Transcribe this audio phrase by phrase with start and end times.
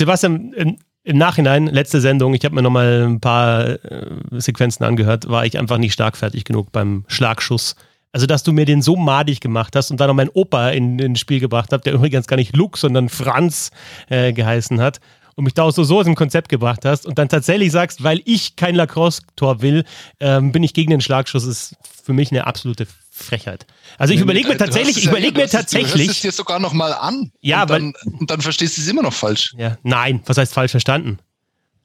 [0.00, 5.28] Sebastian, im, im Nachhinein, letzte Sendung, ich habe mir nochmal ein paar äh, Sequenzen angehört,
[5.28, 7.76] war ich einfach nicht stark fertig genug beim Schlagschuss.
[8.10, 10.98] Also, dass du mir den so madig gemacht hast und dann noch meinen Opa in,
[10.98, 13.72] ins Spiel gebracht hast, der übrigens gar nicht Luke, sondern Franz
[14.08, 15.00] äh, geheißen hat
[15.36, 18.02] und mich da auch so, so aus dem Konzept gebracht hast und dann tatsächlich sagst,
[18.02, 19.84] weil ich kein Lacrosse-Tor will,
[20.18, 22.86] ähm, bin ich gegen den Schlagschuss, ist für mich eine absolute
[23.22, 23.66] Frechheit.
[23.98, 25.92] Also ich überlege mir tatsächlich, ich überlege mir tatsächlich.
[25.92, 27.32] Du hörst es dir sogar noch mal an.
[27.40, 29.54] Ja, und dann, weil, und dann verstehst du es immer noch falsch.
[29.56, 31.18] Ja, nein, was heißt falsch verstanden?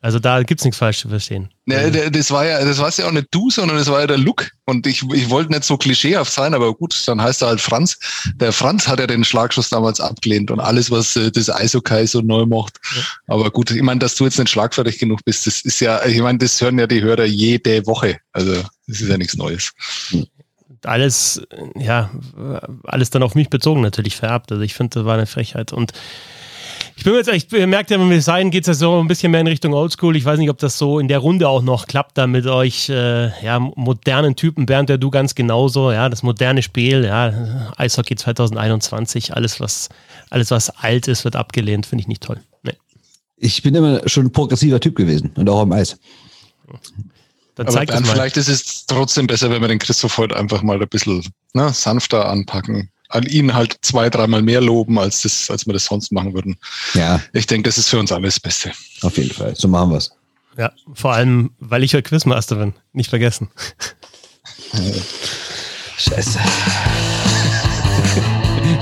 [0.06, 1.50] Also da gibt es nichts falsch zu verstehen.
[1.66, 4.06] Ja, also das war ja, das warst ja auch nicht du, sondern das war ja
[4.06, 4.52] der Look.
[4.66, 7.98] Und ich, ich wollte nicht so klischeehaft sein, aber gut, dann heißt er halt Franz.
[8.36, 12.22] Der Franz hat ja den Schlagschuss damals abgelehnt und alles, was äh, das Eishockey so
[12.22, 12.80] neu macht.
[12.96, 13.02] Ja.
[13.34, 16.22] Aber gut, ich meine, dass du jetzt nicht schlagfertig genug bist, das ist ja, ich
[16.22, 18.20] meine, das hören ja die Hörer jede Woche.
[18.32, 19.72] Also das ist ja nichts Neues.
[20.86, 21.42] Alles,
[21.76, 22.10] ja,
[22.84, 24.52] alles dann auf mich bezogen natürlich vererbt.
[24.52, 25.74] Also ich finde, das war eine Frechheit.
[25.74, 25.94] Und
[26.98, 29.42] ich bin jetzt, ich merke ja, beim Design geht es ja so ein bisschen mehr
[29.42, 30.16] in Richtung Oldschool.
[30.16, 32.90] Ich weiß nicht, ob das so in der Runde auch noch klappt, da mit euch,
[32.90, 34.66] äh, ja, modernen Typen.
[34.66, 39.90] Bernd, ja, du ganz genauso, ja, das moderne Spiel, ja, Eishockey 2021, alles, was,
[40.30, 42.40] alles, was alt ist, wird abgelehnt, finde ich nicht toll.
[42.64, 42.78] Nee.
[43.38, 46.00] Ich bin immer schon ein progressiver Typ gewesen und auch am Eis.
[47.56, 50.82] Dann Aber Bernd, vielleicht ist es trotzdem besser, wenn wir den Christoph heute einfach mal
[50.82, 55.66] ein bisschen ne, sanfter anpacken an ihn halt zwei, dreimal mehr loben, als, das, als
[55.66, 56.58] wir das sonst machen würden.
[56.94, 57.22] Ja.
[57.34, 58.72] Ich denke, das ist für uns alles das Beste.
[59.02, 59.56] Auf jeden Fall.
[59.56, 60.12] So machen wir es.
[60.58, 62.74] Ja, vor allem, weil ich heute Quizmaster bin.
[62.94, 63.50] Nicht vergessen.
[65.98, 66.40] Scheiße.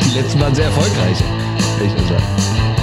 [0.05, 1.17] Die letzten waren sehr erfolgreich,
[1.83, 2.82] ich sagen.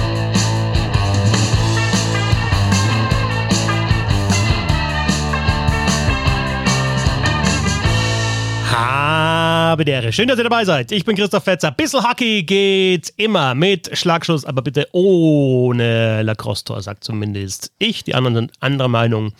[9.91, 10.13] Ehre.
[10.13, 10.91] Schön, dass ihr dabei seid.
[10.91, 11.71] Ich bin Christoph Fetzer.
[11.71, 18.03] Bissl Hockey geht immer mit Schlagschuss, aber bitte ohne Lacrosse-Tor, sagt zumindest ich.
[18.03, 19.33] Die anderen sind anderer Meinung.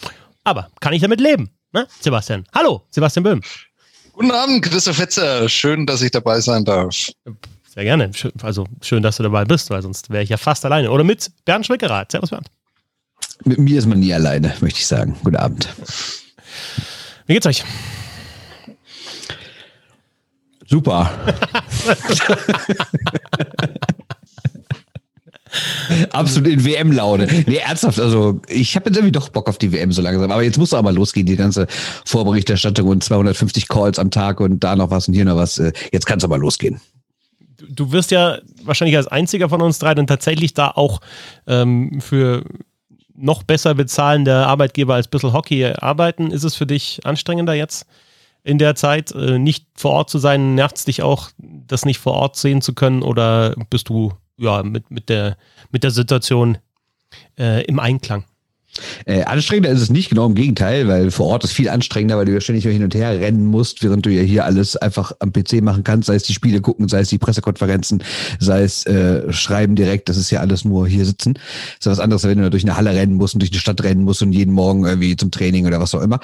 [0.43, 1.49] Aber kann ich damit leben?
[1.73, 1.87] Ne?
[1.99, 2.45] Sebastian.
[2.53, 3.41] Hallo, Sebastian Böhm.
[4.13, 5.47] Guten Abend, Christoph Fetzer.
[5.47, 6.93] Schön, dass ich dabei sein darf.
[7.73, 8.11] Sehr gerne.
[8.41, 10.91] Also schön, dass du dabei bist, weil sonst wäre ich ja fast alleine.
[10.91, 12.11] Oder mit Bernd Schwickerath.
[12.11, 12.47] Servus, Bernd.
[13.45, 15.15] Mit mir ist man nie alleine, möchte ich sagen.
[15.23, 15.69] Guten Abend.
[17.25, 17.63] Wie geht's euch?
[20.71, 21.11] Super.
[26.13, 27.27] Absolut in WM-Laune.
[27.45, 30.31] Nee, ernsthaft, also ich habe jetzt irgendwie doch Bock auf die WM so langsam.
[30.31, 31.67] Aber jetzt muss aber losgehen, die ganze
[32.05, 35.59] Vorberichterstattung und 250 Calls am Tag und da noch was und hier noch was.
[35.59, 36.79] Äh, jetzt kann es aber losgehen.
[37.69, 41.01] Du wirst ja wahrscheinlich als einziger von uns drei dann tatsächlich da auch
[41.47, 42.45] ähm, für
[43.13, 46.31] noch besser bezahlende Arbeitgeber als Bissl Hockey arbeiten.
[46.31, 47.85] Ist es für dich anstrengender jetzt?
[48.43, 50.55] In der Zeit, äh, nicht vor Ort zu sein?
[50.55, 53.03] Nervt es dich auch, das nicht vor Ort sehen zu können?
[53.03, 55.37] Oder bist du ja mit, mit, der,
[55.71, 56.57] mit der Situation
[57.37, 58.25] äh, im Einklang?
[59.05, 62.25] Äh, anstrengender ist es nicht, genau im Gegenteil, weil vor Ort ist viel anstrengender, weil
[62.25, 65.33] du ja ständig hin und her rennen musst, während du ja hier alles einfach am
[65.33, 68.03] PC machen kannst, sei es die Spiele gucken, sei es die Pressekonferenzen,
[68.39, 71.33] sei es äh, Schreiben direkt, das ist ja alles nur hier sitzen.
[71.77, 73.83] Ist ja was anderes, wenn du durch eine Halle rennen musst und durch eine Stadt
[73.83, 76.19] rennen musst und jeden Morgen irgendwie zum Training oder was auch immer.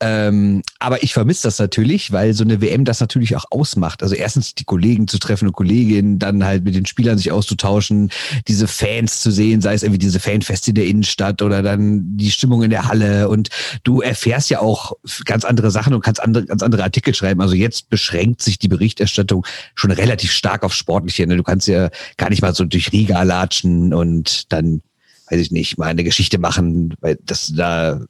[0.00, 4.02] Ähm, aber ich vermisse das natürlich, weil so eine WM das natürlich auch ausmacht.
[4.02, 8.10] Also erstens die Kollegen zu treffen und Kolleginnen, dann halt mit den Spielern sich auszutauschen,
[8.48, 11.83] diese Fans zu sehen, sei es irgendwie diese Fanfeste in der Innenstadt oder dann
[12.16, 13.48] die Stimmung in der Halle und
[13.82, 14.92] du erfährst ja auch
[15.24, 17.40] ganz andere Sachen und kannst andere, ganz andere Artikel schreiben.
[17.40, 21.26] Also jetzt beschränkt sich die Berichterstattung schon relativ stark auf Sportliche.
[21.26, 21.36] Ne?
[21.36, 24.82] Du kannst ja gar nicht mal so durch Riga latschen und dann,
[25.30, 28.00] weiß ich nicht, mal eine Geschichte machen, weil das da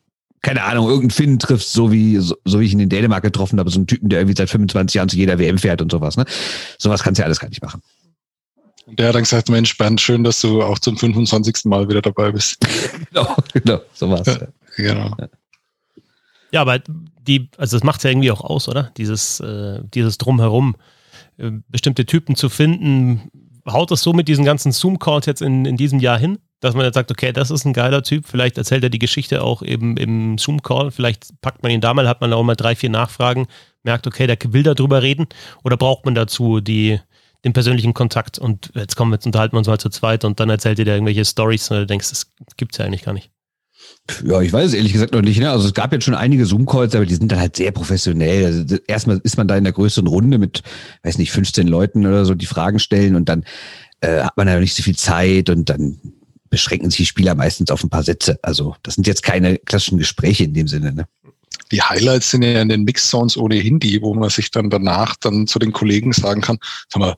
[0.45, 3.59] keine Ahnung, irgendeinen Finn triffst, so wie, so, so, wie ich ihn in Dänemark getroffen
[3.59, 6.19] habe, so einen Typen, der irgendwie seit 25 Jahren zu jeder WM fährt und sowas,
[6.19, 6.27] ne?
[6.79, 7.81] Sowas kannst du ja alles gar nicht machen.
[8.87, 11.65] Und der hat dann gesagt, Mensch, Bernd, schön, dass du auch zum 25.
[11.65, 12.59] Mal wieder dabei bist.
[13.13, 14.27] genau, genau, so war's.
[14.27, 14.47] Ja,
[14.77, 15.17] genau.
[16.53, 18.93] Ja, aber die, also das macht ja irgendwie auch aus, oder?
[18.97, 20.77] Dieses, äh, dieses Drumherum,
[21.37, 23.31] äh, bestimmte Typen zu finden.
[23.69, 26.85] Haut das so mit diesen ganzen Zoom-Calls jetzt in, in diesem Jahr hin, dass man
[26.85, 29.97] jetzt sagt, okay, das ist ein geiler Typ, vielleicht erzählt er die Geschichte auch eben
[29.97, 33.47] im Zoom-Call, vielleicht packt man ihn da mal, hat man auch mal drei, vier Nachfragen,
[33.83, 35.27] merkt, okay, der will darüber reden,
[35.63, 37.01] oder braucht man dazu die,
[37.45, 40.41] den persönlichen Kontakt und jetzt kommen wir, jetzt unterhalten wir uns mal zu zweit und
[40.41, 43.31] dann erzählt ihr dir irgendwelche Stories und du denkst, das gibt's ja eigentlich gar nicht.
[44.25, 45.39] Ja, ich weiß es ehrlich gesagt noch nicht.
[45.39, 45.51] Ne?
[45.51, 48.45] Also es gab jetzt schon einige Zoom-Calls, aber die sind dann halt sehr professionell.
[48.47, 50.63] Also erstmal ist man da in der größeren Runde mit,
[51.03, 53.45] weiß nicht, 15 Leuten oder so, die Fragen stellen und dann
[54.01, 55.99] äh, hat man ja nicht so viel Zeit und dann
[56.51, 58.39] beschränken sich die Spieler meistens auf ein paar Sätze.
[58.43, 60.93] Also das sind jetzt keine klassischen Gespräche in dem Sinne.
[60.93, 61.07] Ne?
[61.73, 65.47] Die Highlights sind ja in den Mix-Zones ohnehin die, wo man sich dann danach dann
[65.47, 66.59] zu den Kollegen sagen kann,
[66.89, 67.15] sag mal,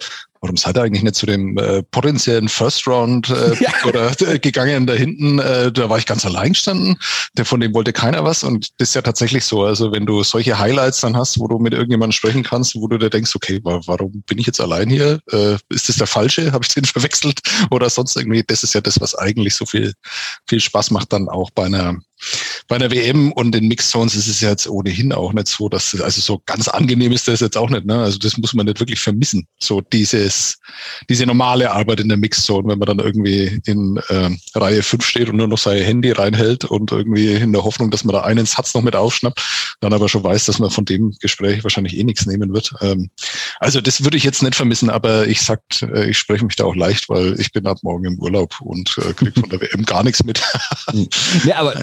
[0.47, 3.71] warum seid ihr eigentlich nicht zu dem äh, potenziellen First Round äh, ja.
[3.85, 5.41] oder äh, gegangen da hinten?
[5.41, 6.97] Äh, da war ich ganz allein gestanden.
[7.37, 9.65] Der von dem wollte keiner was und das ist ja tatsächlich so.
[9.65, 12.97] Also wenn du solche Highlights dann hast, wo du mit irgendjemandem sprechen kannst, wo du
[12.97, 15.19] dir denkst, okay, warum bin ich jetzt allein hier?
[15.33, 16.53] Äh, ist das der falsche?
[16.53, 17.41] Habe ich den verwechselt
[17.73, 18.45] oder sonst irgendwie?
[18.47, 19.95] Das ist ja das, was eigentlich so viel
[20.49, 21.97] viel Spaß macht dann auch bei einer
[22.69, 25.69] bei einer WM und den Mixed Zones ist es ja jetzt ohnehin auch nicht so,
[25.69, 27.85] dass also so ganz angenehm ist das jetzt auch nicht.
[27.85, 27.99] Ne?
[27.99, 29.47] Also das muss man nicht wirklich vermissen.
[29.59, 30.36] So dieses
[31.09, 35.05] diese normale Arbeit in der Mixed Zone, wenn man dann irgendwie in äh, Reihe 5
[35.05, 38.23] steht und nur noch sein Handy reinhält und irgendwie in der Hoffnung, dass man da
[38.23, 41.97] einen Satz noch mit aufschnappt, dann aber schon weiß, dass man von dem Gespräch wahrscheinlich
[41.97, 42.73] eh nichts nehmen wird.
[42.81, 43.11] Ähm,
[43.61, 46.65] also das würde ich jetzt nicht vermissen, aber ich sag, äh, ich spreche mich da
[46.65, 49.85] auch leicht, weil ich bin ab morgen im Urlaub und äh, kriege von der WM
[49.85, 50.43] gar nichts mit.
[51.45, 51.83] ja, aber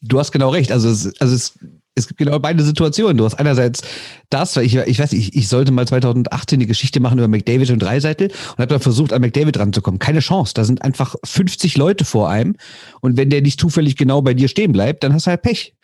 [0.00, 0.72] du hast genau recht.
[0.72, 1.58] Also also es,
[1.94, 3.16] es gibt genau beide Situationen.
[3.16, 3.82] Du hast einerseits
[4.30, 7.70] das, weil ich, ich weiß, ich, ich sollte mal 2018 die Geschichte machen über McDavid
[7.70, 9.98] und Dreiseitel und habe dann versucht, an McDavid ranzukommen.
[9.98, 10.54] Keine Chance.
[10.54, 12.56] Da sind einfach 50 Leute vor einem
[13.00, 15.74] und wenn der nicht zufällig genau bei dir stehen bleibt, dann hast du halt Pech.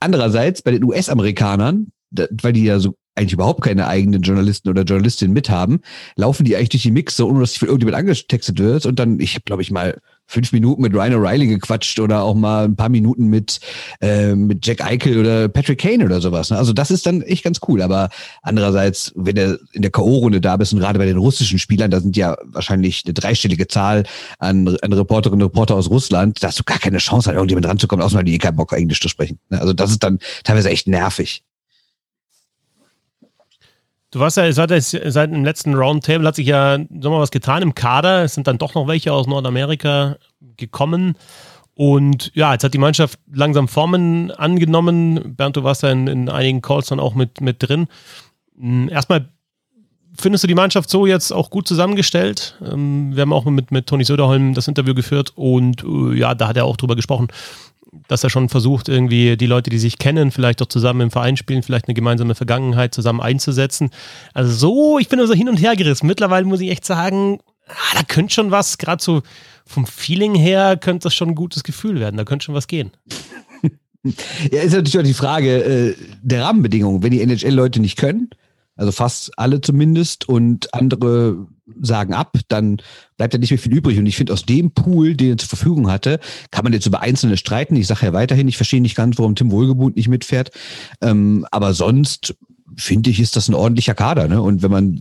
[0.00, 5.34] Andererseits bei den US-Amerikanern, weil die ja so eigentlich überhaupt keine eigenen Journalisten oder Journalistinnen
[5.34, 5.80] mithaben,
[6.16, 8.86] laufen die eigentlich durch die Mixe, ohne dass sich von irgendjemand angetextet wird.
[8.86, 9.98] Und dann, ich habe, glaube ich, mal
[10.32, 13.60] fünf Minuten mit Ryan O'Reilly gequatscht oder auch mal ein paar Minuten mit,
[14.00, 16.50] äh, mit Jack Eichel oder Patrick Kane oder sowas.
[16.50, 16.56] Ne?
[16.56, 17.82] Also das ist dann echt ganz cool.
[17.82, 18.08] Aber
[18.42, 22.00] andererseits, wenn du in der K.O.-Runde da bist und gerade bei den russischen Spielern, da
[22.00, 24.04] sind ja wahrscheinlich eine dreistellige Zahl
[24.38, 27.66] an, an Reporterinnen und Reporter aus Russland, da hast du gar keine Chance, an irgendjemand
[27.66, 29.38] ranzukommen, außer die eh keinen Bock, Englisch zu sprechen.
[29.50, 29.60] Ne?
[29.60, 31.42] Also das ist dann teilweise echt nervig.
[34.12, 37.74] Du warst ja seit, seit dem letzten Roundtable hat sich ja mal was getan im
[37.74, 38.24] Kader.
[38.24, 40.16] Es sind dann doch noch welche aus Nordamerika
[40.58, 41.16] gekommen.
[41.74, 45.34] Und ja, jetzt hat die Mannschaft langsam Formen angenommen.
[45.34, 47.88] Bernd, du warst ja in, in einigen Calls dann auch mit, mit drin.
[48.58, 49.30] Hm, erstmal,
[50.14, 52.58] findest du die Mannschaft so jetzt auch gut zusammengestellt?
[52.62, 56.48] Ähm, wir haben auch mit, mit Toni Söderholm das Interview geführt und äh, ja, da
[56.48, 57.28] hat er auch drüber gesprochen,
[58.08, 61.36] dass er schon versucht, irgendwie die Leute, die sich kennen, vielleicht auch zusammen im Verein
[61.36, 63.90] spielen, vielleicht eine gemeinsame Vergangenheit zusammen einzusetzen.
[64.32, 66.06] Also so, ich bin also hin und her gerissen.
[66.06, 69.22] Mittlerweile muss ich echt sagen, ah, da könnte schon was, gerade so
[69.66, 72.16] vom Feeling her, könnte das schon ein gutes Gefühl werden.
[72.16, 72.90] Da könnte schon was gehen.
[74.50, 77.04] Ja, ist natürlich auch die Frage äh, der Rahmenbedingungen.
[77.04, 78.30] Wenn die NHL-Leute nicht können,
[78.76, 81.46] also fast alle zumindest, und andere
[81.80, 82.78] sagen ab, dann
[83.16, 83.98] bleibt ja nicht mehr viel übrig.
[83.98, 86.20] Und ich finde, aus dem Pool, den er zur Verfügung hatte,
[86.50, 87.76] kann man jetzt über Einzelne streiten.
[87.76, 90.50] Ich sage ja weiterhin, ich verstehe nicht ganz, warum Tim Wohlgebunt nicht mitfährt.
[91.00, 92.34] Ähm, aber sonst
[92.76, 94.28] finde ich, ist das ein ordentlicher Kader.
[94.28, 94.40] Ne?
[94.42, 95.00] Und wenn man,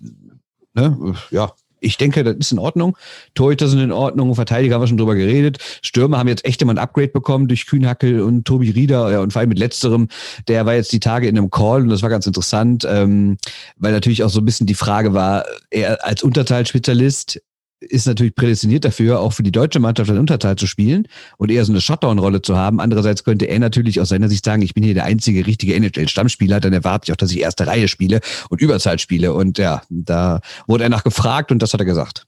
[0.73, 1.51] ne, ja,
[1.81, 2.97] ich denke, das ist in Ordnung.
[3.33, 5.57] Torhüter sind in Ordnung, Verteidiger haben wir schon drüber geredet.
[5.81, 9.33] Stürmer haben jetzt echt immer ein Upgrade bekommen durch Kühnhackel und Tobi Rieder ja, und
[9.33, 10.07] vor allem mit letzterem,
[10.47, 13.37] der war jetzt die Tage in einem Call und das war ganz interessant, ähm,
[13.77, 17.41] weil natürlich auch so ein bisschen die Frage war, er als Unterteilspezialist
[17.81, 21.07] ist natürlich prädestiniert dafür, auch für die deutsche Mannschaft ein Unterteil zu spielen
[21.37, 22.79] und eher so eine Shutdown-Rolle zu haben.
[22.79, 26.59] Andererseits könnte er natürlich aus seiner Sicht sagen, ich bin hier der einzige richtige NHL-Stammspieler,
[26.59, 29.33] dann erwarte ich auch, dass ich erste Reihe spiele und Überzahl spiele.
[29.33, 32.27] Und ja, da wurde er nach gefragt und das hat er gesagt.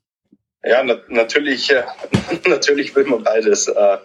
[0.65, 1.83] Ja, na natürlich, äh,
[2.47, 3.67] natürlich will man beides.
[3.67, 3.97] Äh,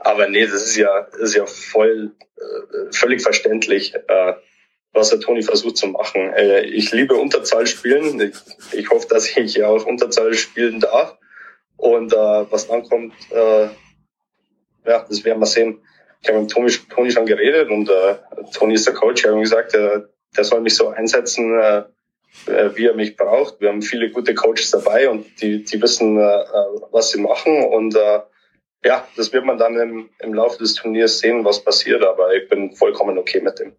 [0.00, 3.94] aber nee, das ist ja, ist ja voll, äh, völlig verständlich.
[3.94, 4.32] Äh,
[4.92, 6.32] was der Toni versucht zu machen.
[6.34, 8.32] Äh, ich liebe Unterzahl spielen.
[8.72, 11.16] Ich hoffe, dass ich auch Unterzahl spielen darf.
[11.76, 13.68] Und äh, was dann kommt, äh,
[14.86, 15.80] ja, das werden wir sehen.
[16.22, 18.16] Ich habe mit Toni, Toni schon geredet und äh,
[18.52, 19.22] Toni ist der Coach.
[19.22, 20.00] Ich habe ihm gesagt, äh,
[20.36, 21.82] der soll mich so einsetzen, äh,
[22.46, 23.60] äh, wie er mich braucht.
[23.60, 27.64] Wir haben viele gute Coaches dabei und die, die wissen, äh, äh was sie machen.
[27.64, 28.20] Und äh,
[28.84, 32.04] ja, das wird man dann im, im Laufe des Turniers sehen, was passiert.
[32.04, 33.74] Aber ich bin vollkommen okay mit dem.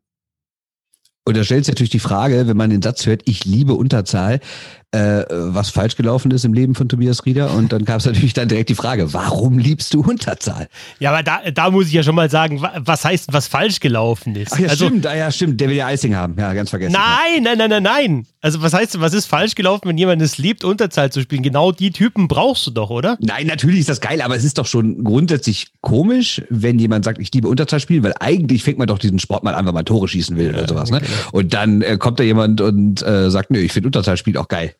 [1.23, 4.39] Und da stellt sich natürlich die Frage, wenn man den Satz hört, ich liebe Unterzahl,
[4.91, 7.53] äh, was falsch gelaufen ist im Leben von Tobias Rieder.
[7.53, 10.67] Und dann gab es natürlich dann direkt die Frage, warum liebst du Unterzahl?
[10.99, 14.35] Ja, aber da, da muss ich ja schon mal sagen, was heißt, was falsch gelaufen
[14.35, 14.53] ist?
[14.53, 16.35] Ach ja, also, stimmt, ah, ja, stimmt, der will ja Icing haben.
[16.37, 16.93] Ja, ganz vergessen.
[16.93, 18.27] Nein, nein, nein, nein, nein.
[18.41, 21.43] Also was heißt, was ist falsch gelaufen, wenn jemand es liebt, Unterzahl zu spielen?
[21.43, 23.17] Genau die Typen brauchst du doch, oder?
[23.21, 27.19] Nein, natürlich ist das geil, aber es ist doch schon grundsätzlich komisch, wenn jemand sagt,
[27.19, 29.85] ich liebe Unterzahl spielen, weil eigentlich fängt man doch diesen Sport mal an, wenn man
[29.85, 30.91] Tore schießen will ja, oder sowas.
[30.91, 30.99] Ne?
[30.99, 31.11] Genau.
[31.31, 34.47] Und dann äh, kommt da jemand und äh, sagt, nö, ich finde Unterzahl spielen auch
[34.47, 34.75] geil.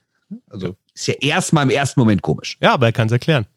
[0.49, 2.57] Also ist ja erstmal im ersten Moment komisch.
[2.61, 3.47] Ja, aber er kann es erklären.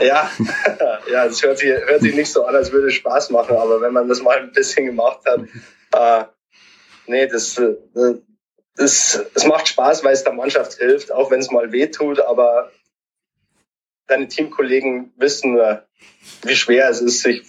[0.00, 0.30] Ja,
[1.12, 3.80] ja, es hört sich, hört sich nicht so an, als würde es Spaß machen, aber
[3.80, 5.42] wenn man das mal ein bisschen gemacht hat,
[5.92, 6.24] äh,
[7.06, 7.74] nee, das, äh,
[8.76, 12.20] das, das macht Spaß, weil es der Mannschaft hilft, auch wenn es mal weh tut,
[12.20, 12.70] aber
[14.06, 15.80] deine Teamkollegen wissen, äh,
[16.42, 17.42] wie schwer es ist, sich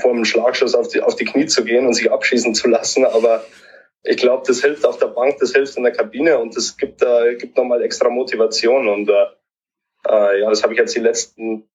[0.00, 3.04] vor einem Schlagschuss auf die, auf die Knie zu gehen und sich abschießen zu lassen,
[3.04, 3.44] aber
[4.02, 7.02] ich glaube, das hilft auf der Bank, das hilft in der Kabine und das gibt,
[7.02, 8.88] äh, gibt nochmal extra Motivation.
[8.88, 9.26] Und äh,
[10.08, 11.68] äh, ja, das habe ich jetzt die letzten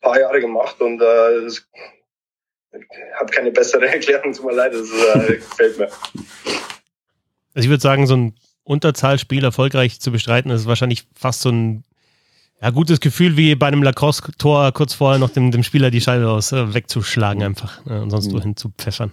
[0.00, 1.60] paar Jahre gemacht und äh, ich
[3.18, 5.88] habe keine bessere Erklärung, tut mir leid, das äh, gefällt mir.
[7.54, 8.34] Also ich würde sagen, so ein
[8.64, 11.84] Unterzahlspiel erfolgreich zu bestreiten, ist wahrscheinlich fast so ein
[12.60, 16.28] ja, gutes Gefühl, wie bei einem Lacrosse-Tor kurz vorher noch dem, dem Spieler die Scheibe
[16.30, 18.36] aus äh, wegzuschlagen einfach äh, und sonst mhm.
[18.36, 19.12] wohin zu pfeffern.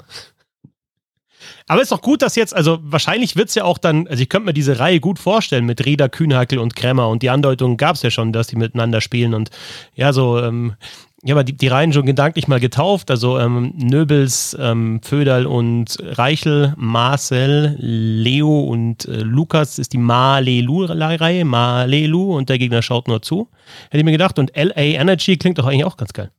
[1.67, 4.29] Aber ist doch gut, dass jetzt, also wahrscheinlich wird es ja auch dann, also ich
[4.29, 7.95] könnte mir diese Reihe gut vorstellen mit Rieder, Kühnhackel und Kremmer und die Andeutung gab
[7.95, 9.49] es ja schon, dass die miteinander spielen und
[9.95, 10.75] ja, so, ähm,
[11.23, 15.97] ich habe die, die Reihen schon gedanklich mal getauft, also ähm, Nöbels, ähm, Föderl und
[16.01, 23.21] Reichel, Marcel, Leo und äh, Lukas ist die Malelu-Reihe, Malelu und der Gegner schaut nur
[23.21, 23.49] zu.
[23.85, 26.31] Hätte ich mir gedacht und LA Energy klingt doch eigentlich auch ganz geil.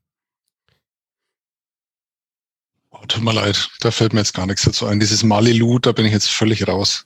[2.90, 5.00] Oh, tut mir leid, da fällt mir jetzt gar nichts dazu ein.
[5.00, 7.04] Dieses Malilu, da bin ich jetzt völlig raus.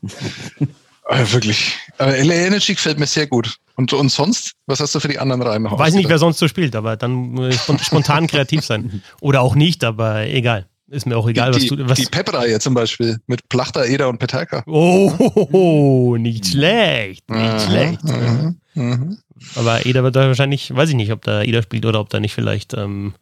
[1.08, 1.76] äh, wirklich.
[1.98, 3.56] Aber LA Energy gefällt mir sehr gut.
[3.76, 4.52] Und, und sonst?
[4.66, 5.78] Was hast du für die anderen Reihen noch?
[5.78, 9.02] Weiß nicht, wer sonst so spielt, aber dann muss spontan kreativ sein.
[9.20, 10.66] Oder auch nicht, aber egal.
[10.88, 11.88] Ist mir auch egal, die, was du.
[11.88, 14.62] Was die Pep-Reihe zum Beispiel mit Plachter, Eder und Peterka.
[14.66, 17.30] Oh, nicht schlecht.
[17.30, 18.04] Nicht aha, schlecht.
[18.04, 19.16] Aha, aha.
[19.54, 22.20] Aber Eder wird da wahrscheinlich, weiß ich nicht, ob da Eder spielt oder ob da
[22.20, 23.14] nicht vielleicht ähm,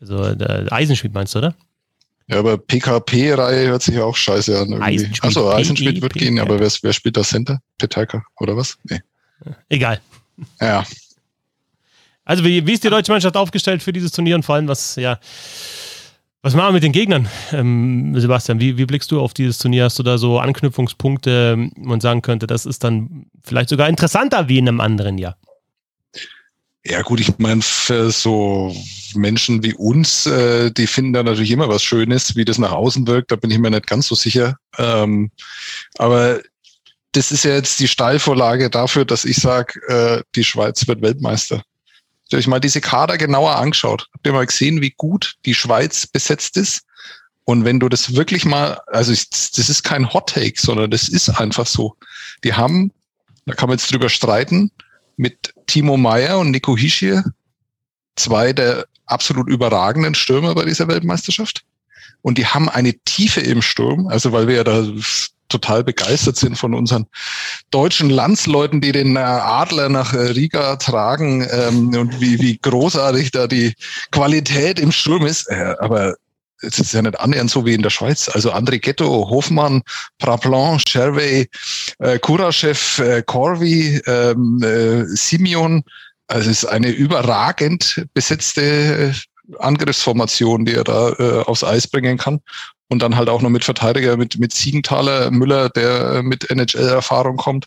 [0.00, 1.54] so der Eisen spielt, meinst du, oder?
[2.28, 4.82] Ja, aber PKP-Reihe hört sich auch scheiße an.
[5.22, 7.60] Achso, Eisenschmidt wird gehen, aber wer, wer spielt da Center?
[7.78, 8.76] Peterka oder was?
[8.84, 9.00] Nee.
[9.68, 10.00] Egal.
[10.60, 10.84] Ja.
[12.24, 14.96] Also, wie, wie ist die deutsche Mannschaft aufgestellt für dieses Turnier und vor allem, was,
[14.96, 15.18] ja,
[16.42, 17.28] was machen wir mit den Gegnern?
[17.52, 19.84] Ähm, Sebastian, wie, wie blickst du auf dieses Turnier?
[19.84, 24.58] Hast du da so Anknüpfungspunkte, man sagen könnte, das ist dann vielleicht sogar interessanter wie
[24.58, 25.36] in einem anderen Jahr?
[26.88, 28.74] Ja gut, ich meine, für so
[29.14, 33.06] Menschen wie uns, äh, die finden da natürlich immer was Schönes, wie das nach außen
[33.06, 34.56] wirkt, da bin ich mir nicht ganz so sicher.
[34.78, 35.30] Ähm,
[35.98, 36.40] aber
[37.12, 41.56] das ist ja jetzt die Steilvorlage dafür, dass ich sage, äh, die Schweiz wird Weltmeister.
[41.56, 44.08] Habt ihr euch mal diese Kader genauer angeschaut?
[44.14, 46.82] Habt ihr mal gesehen, wie gut die Schweiz besetzt ist?
[47.44, 51.08] Und wenn du das wirklich mal, also ich, das ist kein Hot Take, sondern das
[51.08, 51.96] ist einfach so.
[52.44, 52.92] Die haben,
[53.46, 54.70] da kann man jetzt drüber streiten,
[55.18, 57.20] mit Timo Meyer und Nico Hischie
[58.16, 61.64] zwei der absolut überragenden Stürmer bei dieser Weltmeisterschaft.
[62.22, 64.84] Und die haben eine Tiefe im Sturm, also weil wir ja da
[65.48, 67.06] total begeistert sind von unseren
[67.70, 73.30] deutschen Landsleuten, die den äh, Adler nach äh, Riga tragen ähm, und wie, wie großartig
[73.30, 73.74] da die
[74.10, 75.48] Qualität im Sturm ist.
[75.48, 76.16] Äh, aber
[76.62, 78.28] es ist ja nicht annähernd so wie in der Schweiz.
[78.28, 79.82] Also André Ghetto, Hofmann,
[80.18, 81.48] Praplan, Sherway,
[81.98, 85.82] äh, Kuraschew, äh, Corvi, ähm, äh, Simeon.
[86.26, 89.12] Also es ist eine überragend besetzte äh,
[89.58, 92.40] Angriffsformation, die er da äh, aufs Eis bringen kann.
[92.90, 97.66] Und dann halt auch noch mit Verteidiger, mit, mit Siegenthaler, Müller, der mit NHL-Erfahrung kommt.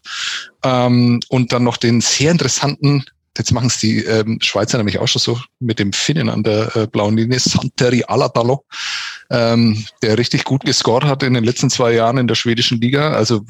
[0.64, 3.06] Ähm, und dann noch den sehr interessanten
[3.38, 6.76] Jetzt machen es die ähm, Schweizer nämlich auch schon so mit dem Finnen an der
[6.76, 8.66] äh, blauen Linie, Santeri Alatalo,
[9.32, 13.14] ähm, der richtig gut gescored hat in den letzten zwei Jahren in der schwedischen Liga.
[13.14, 13.46] Also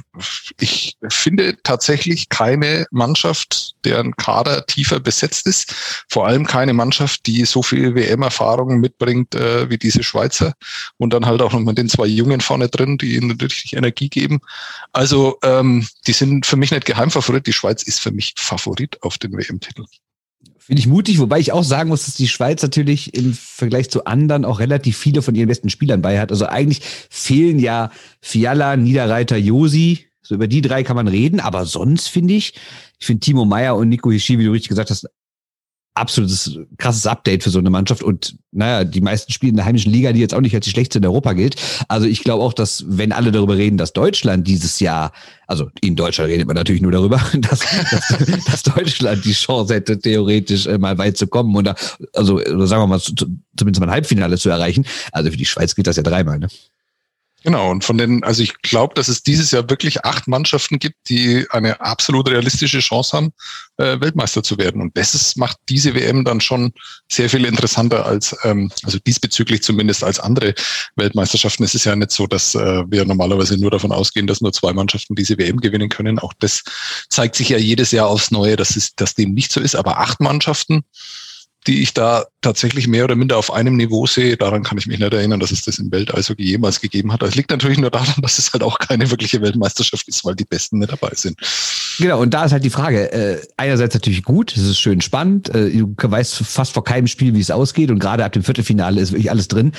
[0.59, 5.73] ich finde tatsächlich keine Mannschaft, deren Kader tiefer besetzt ist.
[6.07, 10.53] Vor allem keine Mannschaft, die so viel WM-Erfahrung mitbringt äh, wie diese Schweizer.
[10.97, 14.09] Und dann halt auch noch mit den zwei Jungen vorne drin, die ihnen richtig Energie
[14.09, 14.39] geben.
[14.93, 17.47] Also ähm, die sind für mich nicht Geheimfavorit.
[17.47, 19.85] Die Schweiz ist für mich Favorit auf den WM-Titel.
[20.63, 24.05] Finde ich mutig, wobei ich auch sagen muss, dass die Schweiz natürlich im Vergleich zu
[24.05, 26.31] anderen auch relativ viele von ihren besten Spielern bei hat.
[26.31, 27.89] Also eigentlich fehlen ja
[28.21, 30.05] Fiala, Niederreiter, Josi.
[30.21, 32.53] So über die drei kann man reden, aber sonst finde ich,
[32.99, 35.07] ich finde Timo Meyer und Nico Hischi, wie du richtig gesagt hast,
[35.93, 39.91] absolutes krasses Update für so eine Mannschaft und naja, die meisten spielen in der heimischen
[39.91, 41.55] Liga, die jetzt auch nicht als die schlechteste in Europa gilt.
[41.89, 45.11] Also ich glaube auch, dass wenn alle darüber reden, dass Deutschland dieses Jahr,
[45.47, 49.99] also in Deutschland redet man natürlich nur darüber, dass, dass, dass Deutschland die Chance hätte,
[49.99, 51.75] theoretisch äh, mal weit zu kommen oder
[52.13, 54.85] also oder sagen wir mal zumindest mal ein Halbfinale zu erreichen.
[55.11, 56.47] Also für die Schweiz gilt das ja dreimal, ne?
[57.43, 61.09] Genau, und von den, also ich glaube, dass es dieses Jahr wirklich acht Mannschaften gibt,
[61.09, 63.33] die eine absolut realistische Chance haben,
[63.77, 64.79] äh, Weltmeister zu werden.
[64.79, 66.71] Und das ist, macht diese WM dann schon
[67.11, 70.53] sehr viel interessanter als, ähm, also diesbezüglich zumindest als andere
[70.97, 71.63] Weltmeisterschaften.
[71.63, 74.73] Es ist ja nicht so, dass äh, wir normalerweise nur davon ausgehen, dass nur zwei
[74.73, 76.19] Mannschaften diese WM gewinnen können.
[76.19, 76.61] Auch das
[77.09, 79.75] zeigt sich ja jedes Jahr aufs Neue, dass es, dass dem nicht so ist.
[79.75, 80.83] Aber acht Mannschaften,
[81.67, 84.35] die ich da tatsächlich mehr oder minder auf einem Niveau sehe.
[84.35, 87.21] Daran kann ich mich nicht erinnern, dass es das im Welteishockey jemals gegeben hat.
[87.21, 90.45] Das liegt natürlich nur daran, dass es halt auch keine wirkliche Weltmeisterschaft ist, weil die
[90.45, 91.37] Besten nicht dabei sind.
[91.99, 95.53] Genau, und da ist halt die Frage, äh, einerseits natürlich gut, es ist schön spannend,
[95.53, 98.99] äh, du weißt fast vor keinem Spiel, wie es ausgeht und gerade ab dem Viertelfinale
[98.99, 99.73] ist wirklich alles drin.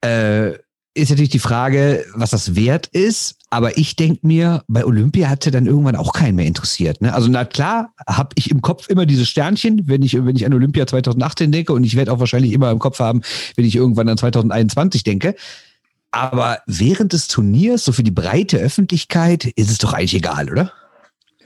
[0.00, 0.52] Äh,
[0.94, 3.37] ist natürlich die Frage, was das wert ist.
[3.50, 7.00] Aber ich denke mir, bei Olympia hat ja dann irgendwann auch keinen mehr interessiert.
[7.00, 7.14] Ne?
[7.14, 10.52] Also na klar, habe ich im Kopf immer diese Sternchen, wenn ich, wenn ich an
[10.52, 11.72] Olympia 2018 denke.
[11.72, 13.22] Und ich werde auch wahrscheinlich immer im Kopf haben,
[13.56, 15.34] wenn ich irgendwann an 2021 denke.
[16.10, 20.72] Aber während des Turniers, so für die breite Öffentlichkeit, ist es doch eigentlich egal, oder?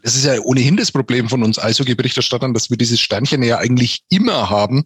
[0.02, 4.02] Das ist ja ohnehin das Problem von uns Eishockey-Berichterstattern, dass wir dieses Sternchen ja eigentlich
[4.10, 4.84] immer haben,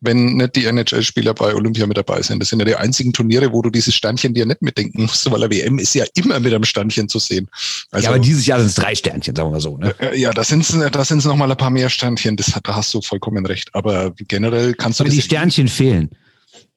[0.00, 2.40] wenn nicht die NHL-Spieler bei Olympia mit dabei sind.
[2.40, 5.40] Das sind ja die einzigen Turniere, wo du dieses Sternchen dir nicht mitdenken musst, weil
[5.40, 7.48] der WM ist ja immer mit einem Sternchen zu sehen.
[7.90, 9.76] Also, ja, aber dieses Jahr sind es drei Sternchen, sagen wir so.
[9.76, 9.94] Ne?
[10.14, 12.36] Ja, da sind es da sind's noch mal ein paar mehr Sternchen.
[12.36, 13.70] Das, da hast du vollkommen recht.
[13.72, 15.04] Aber generell kannst du.
[15.04, 16.10] Aber die Sternchen fehlen.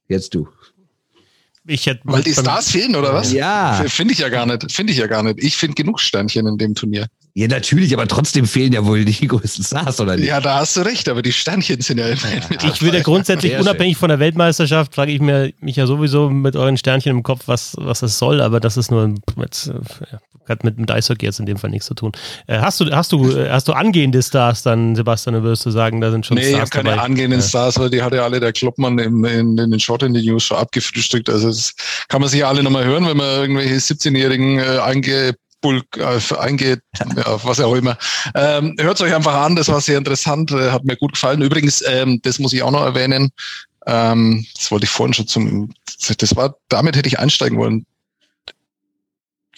[0.08, 0.48] Jetzt du.
[1.65, 3.31] Ich hätte Weil die Stars fehlen, oder was?
[3.31, 3.84] Ja.
[3.88, 4.72] Finde ich ja gar nicht.
[4.72, 5.43] Finde ich ja gar nicht.
[5.43, 7.08] Ich finde genug Sternchen in dem Turnier.
[7.34, 10.28] Ja, natürlich, aber trotzdem fehlen ja wohl die größten Stars, oder nicht?
[10.28, 13.52] Ja, da hast du recht, aber die Sternchen sind ja immer ja, Ich würde grundsätzlich,
[13.52, 14.00] Sehr unabhängig schön.
[14.00, 17.76] von der Weltmeisterschaft, frage ich mir, mich ja sowieso mit euren Sternchen im Kopf, was,
[17.78, 19.46] was das soll, aber das ist nur äh,
[20.50, 22.12] hat mit, mit Eishockey jetzt in dem Fall nichts zu tun.
[22.48, 25.72] Äh, hast du, hast du, äh, hast du angehende Stars dann, Sebastian, oder würdest du
[25.72, 27.46] sagen, da sind schon nee, Stars ich habe keine angehenden ja.
[27.46, 30.26] Stars, weil die hat ja alle der Kloppmann im, in, in den Short in the
[30.26, 31.30] News schon abgefrühstückt.
[31.30, 31.74] Also das
[32.08, 36.20] kann man sich ja alle nochmal hören, wenn man irgendwelche 17-Jährigen äh, einge Bulk äh,
[36.38, 36.82] eingeht,
[37.16, 37.98] ja, was auch immer.
[38.36, 41.42] Ähm, Hört euch einfach an, das war sehr interessant, äh, hat mir gut gefallen.
[41.42, 43.32] Übrigens, ähm, das muss ich auch noch erwähnen,
[43.86, 45.74] ähm, das wollte ich vorhin schon zum,
[46.18, 47.86] das war, damit hätte ich einsteigen wollen.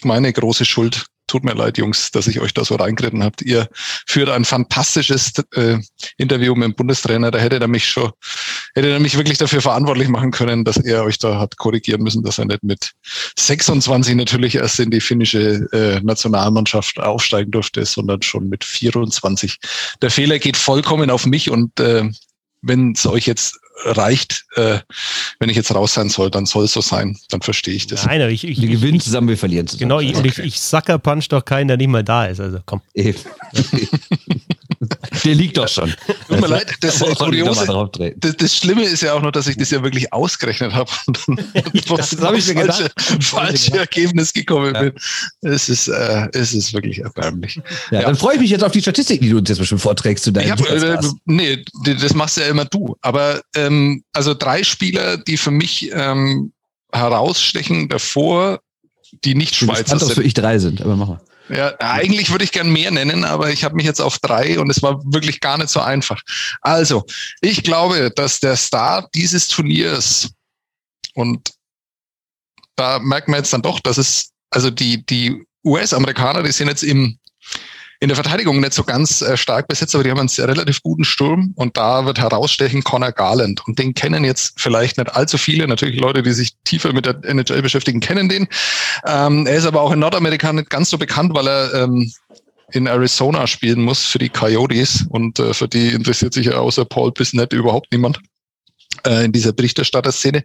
[0.02, 3.40] Meine große Schuld tut mir leid, Jungs, dass ich euch da so reingeritten habt.
[3.40, 3.66] Ihr
[4.06, 5.78] führt ein fantastisches äh,
[6.18, 7.30] Interview mit dem Bundestrainer.
[7.30, 8.10] Da hätte er mich schon,
[8.74, 12.22] hätte er mich wirklich dafür verantwortlich machen können, dass er euch da hat korrigieren müssen,
[12.22, 12.90] dass er nicht mit
[13.38, 19.56] 26 natürlich erst in die finnische äh, Nationalmannschaft aufsteigen durfte, sondern schon mit 24.
[20.02, 22.10] Der Fehler geht vollkommen auf mich und äh,
[22.62, 24.78] wenn es euch jetzt reicht, äh,
[25.38, 27.18] wenn ich jetzt raus sein soll, dann soll es so sein.
[27.30, 28.06] Dann verstehe ich das.
[28.06, 29.88] Nein, aber ich, ich, wir gewinnen zusammen, wir verlieren zusammen.
[29.88, 30.28] Genau, ich, okay.
[30.28, 32.40] ich, ich sucker punch doch keinen, der nicht mal da ist.
[32.40, 32.80] Also komm.
[35.24, 35.94] Der liegt doch schon.
[36.28, 37.66] Tut mir leid, das, das, Kuriose,
[38.16, 41.18] das, das, Schlimme ist ja auch noch, dass ich das ja wirklich ausgerechnet habe und
[41.26, 41.36] dann
[41.96, 43.22] das habe ich mir falsche, gedacht.
[43.22, 44.82] falsche Ergebnis gekommen ja.
[44.82, 44.92] bin.
[45.42, 47.60] Es ist, äh, es ist wirklich erbärmlich.
[47.90, 48.06] Ja, ja.
[48.06, 50.32] Dann freue ich mich jetzt auf die Statistik, die du uns jetzt bestimmt vorträgst zu
[50.32, 52.96] deinem hab, äh, Nee, das machst ja immer du.
[53.00, 56.52] Aber ähm, also drei Spieler, die für mich ähm,
[56.92, 58.60] herausstechen davor,
[59.24, 60.16] die nicht Schweizer sind.
[60.16, 61.20] dass ich drei sind, aber mach mal.
[61.52, 64.70] Ja, eigentlich würde ich gern mehr nennen, aber ich habe mich jetzt auf drei und
[64.70, 66.22] es war wirklich gar nicht so einfach.
[66.62, 67.04] Also,
[67.42, 70.30] ich glaube, dass der Star dieses Turniers
[71.14, 71.52] und
[72.76, 76.82] da merkt man jetzt dann doch, dass es, also die, die US-Amerikaner, die sind jetzt
[76.82, 77.18] im
[78.02, 81.04] in der Verteidigung nicht so ganz äh, stark besetzt, aber die haben einen relativ guten
[81.04, 83.64] Sturm und da wird herausstechen Connor Garland.
[83.64, 85.68] Und den kennen jetzt vielleicht nicht allzu viele.
[85.68, 88.48] Natürlich Leute, die sich tiefer mit der NHL beschäftigen, kennen den.
[89.06, 92.12] Ähm, er ist aber auch in Nordamerika nicht ganz so bekannt, weil er ähm,
[92.72, 96.84] in Arizona spielen muss für die Coyotes und äh, für die interessiert sich ja außer
[96.84, 98.18] Paul Bissnet überhaupt niemand
[99.06, 100.42] äh, in dieser Berichterstatterszene.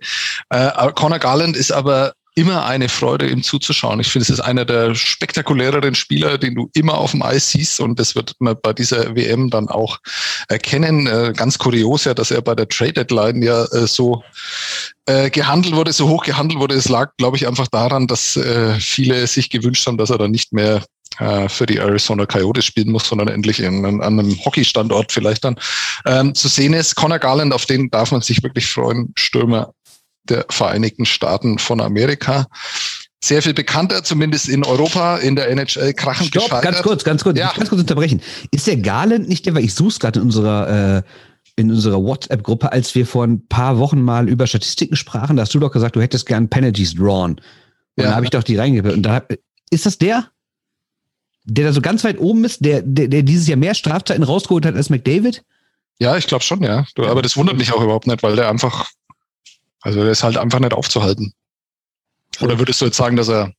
[0.52, 4.00] Äh, Connor Garland ist aber immer eine Freude, ihm zuzuschauen.
[4.00, 7.80] Ich finde, es ist einer der spektakuläreren Spieler, den du immer auf dem Eis siehst
[7.80, 9.98] und das wird man bei dieser WM dann auch
[10.48, 11.08] erkennen.
[11.08, 14.24] Äh, ganz kurios ja, dass er bei der Trade Deadline ja äh, so
[15.08, 16.76] äh, gehandelt wurde, so hoch gehandelt wurde.
[16.76, 18.40] Es lag, glaube ich, einfach daran, dass
[18.80, 20.84] viele sich gewünscht haben, dass er dann nicht mehr
[21.48, 25.56] für die Arizona Coyotes spielen muss, sondern endlich in, an einem Hockeystandort vielleicht dann
[26.06, 26.96] ähm, zu sehen ist.
[26.96, 29.14] Connor Garland, auf den darf man sich wirklich freuen.
[29.16, 29.74] Stürmer
[30.30, 32.48] der Vereinigten Staaten von Amerika.
[33.24, 36.64] Sehr viel bekannter, zumindest in Europa, in der NHL krachend Stopp, gescheitert.
[36.64, 37.52] Ganz kurz, ganz kurz, ja.
[37.56, 38.22] ganz kurz unterbrechen.
[38.52, 41.02] Ist der Garland nicht der, weil ich suche es gerade in unserer, äh,
[41.56, 45.56] in unserer WhatsApp-Gruppe, als wir vor ein paar Wochen mal über Statistiken sprachen, da hast
[45.56, 47.32] du doch gesagt, du hättest gern Penalties drawn.
[47.32, 48.12] Und ja.
[48.12, 48.96] da habe ich doch die reingepackt.
[48.96, 49.24] Und da
[49.72, 50.30] ist das der?
[51.46, 54.66] Der da so ganz weit oben ist, der, der, der dieses Jahr mehr Strafzeiten rausgeholt
[54.66, 55.44] hat als McDavid?
[56.00, 56.86] Ja, ich glaube schon, ja.
[56.98, 58.86] Aber das wundert mich auch überhaupt nicht, weil der einfach
[59.82, 61.34] also der ist halt einfach nicht aufzuhalten.
[62.42, 63.52] Oder würdest du jetzt sagen, dass er,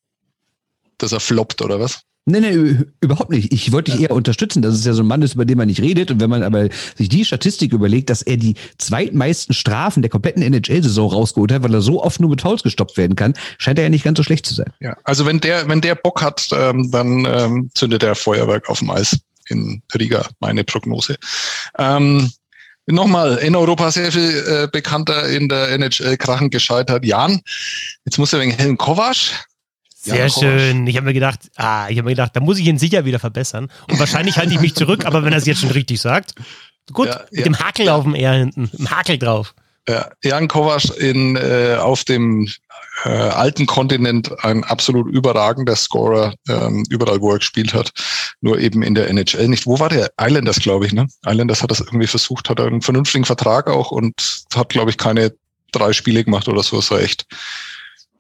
[0.99, 2.03] dass er floppt oder was?
[2.31, 3.55] Nee, nee, überhaupt nicht.
[3.55, 4.61] Ich wollte dich eher unterstützen.
[4.61, 6.11] Das ist ja so ein Mann ist, über den man nicht redet.
[6.11, 10.43] Und wenn man aber sich die Statistik überlegt, dass er die zweitmeisten Strafen der kompletten
[10.43, 13.85] NHL-Saison rausgeholt hat, weil er so oft nur mit Fouls gestoppt werden kann, scheint er
[13.85, 14.71] ja nicht ganz so schlecht zu sein.
[14.81, 18.81] Ja, also wenn der, wenn der Bock hat, ähm, dann ähm, zündet er Feuerwerk auf
[18.81, 21.17] dem Eis in Riga, meine Prognose.
[21.79, 22.31] Ähm,
[22.91, 27.05] Nochmal, in Europa sehr viel äh, bekannter in der NHL Krachen gescheitert.
[27.05, 27.43] Jan,
[28.07, 29.47] jetzt muss er wegen Helen Kovac.
[29.95, 30.87] Sehr schön.
[30.87, 33.19] Ich habe mir gedacht, ah, ich habe mir gedacht, da muss ich ihn sicher wieder
[33.19, 33.71] verbessern.
[33.91, 36.35] Und wahrscheinlich halte ich mich zurück, aber wenn er es jetzt schon richtig sagt,
[36.93, 39.55] gut, ja, mit ja, dem Hakel auf dem R hinten, im Hakel drauf.
[39.87, 42.49] Ja, Jan Kovac in, äh, auf dem
[43.05, 47.93] äh, alten Kontinent ein absolut überragender Scorer, ähm, überall wo er gespielt hat,
[48.41, 49.67] nur eben in der NHL nicht.
[49.67, 50.11] Wo war der?
[50.21, 51.07] Islanders, glaube ich, ne?
[51.27, 55.35] Islanders hat das irgendwie versucht, hat einen vernünftigen Vertrag auch und hat, glaube ich, keine
[55.73, 56.77] drei Spiele gemacht oder so.
[56.77, 57.27] Das war echt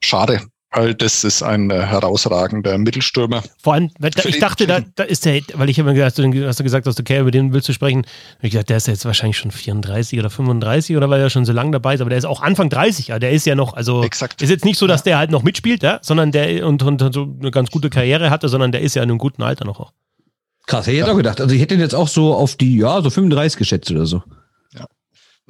[0.01, 3.43] schade weil das ist ein äh, herausragender Mittelstürmer.
[3.63, 6.47] Vor allem, da, ich dachte, da, da ist der, weil ich habe mir gedacht, du
[6.47, 8.01] hast du gesagt, hast, okay, über den willst du sprechen.
[8.01, 8.07] Und
[8.43, 11.53] ich gesagt, der ist jetzt wahrscheinlich schon 34 oder 35 oder weil er schon so
[11.53, 14.03] lange dabei ist, aber der ist auch Anfang 30, ja, der ist ja noch, also
[14.03, 14.43] Exakt.
[14.43, 15.05] ist jetzt nicht so, dass ja.
[15.05, 18.31] der halt noch mitspielt, ja, sondern der und, und, und, so eine ganz gute Karriere
[18.31, 19.93] hatte, sondern der ist ja in einem guten Alter noch auch.
[20.67, 21.11] Krass, hätte ich ja.
[21.11, 21.41] auch gedacht.
[21.41, 24.23] Also ich hätte ihn jetzt auch so auf die, ja, so 35 geschätzt oder so.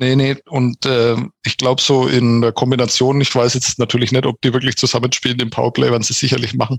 [0.00, 4.26] Nee, nee, und äh, ich glaube so in der Kombination, ich weiß jetzt natürlich nicht,
[4.26, 6.78] ob die wirklich zusammenspielen im Powerplay, werden sie sicherlich machen.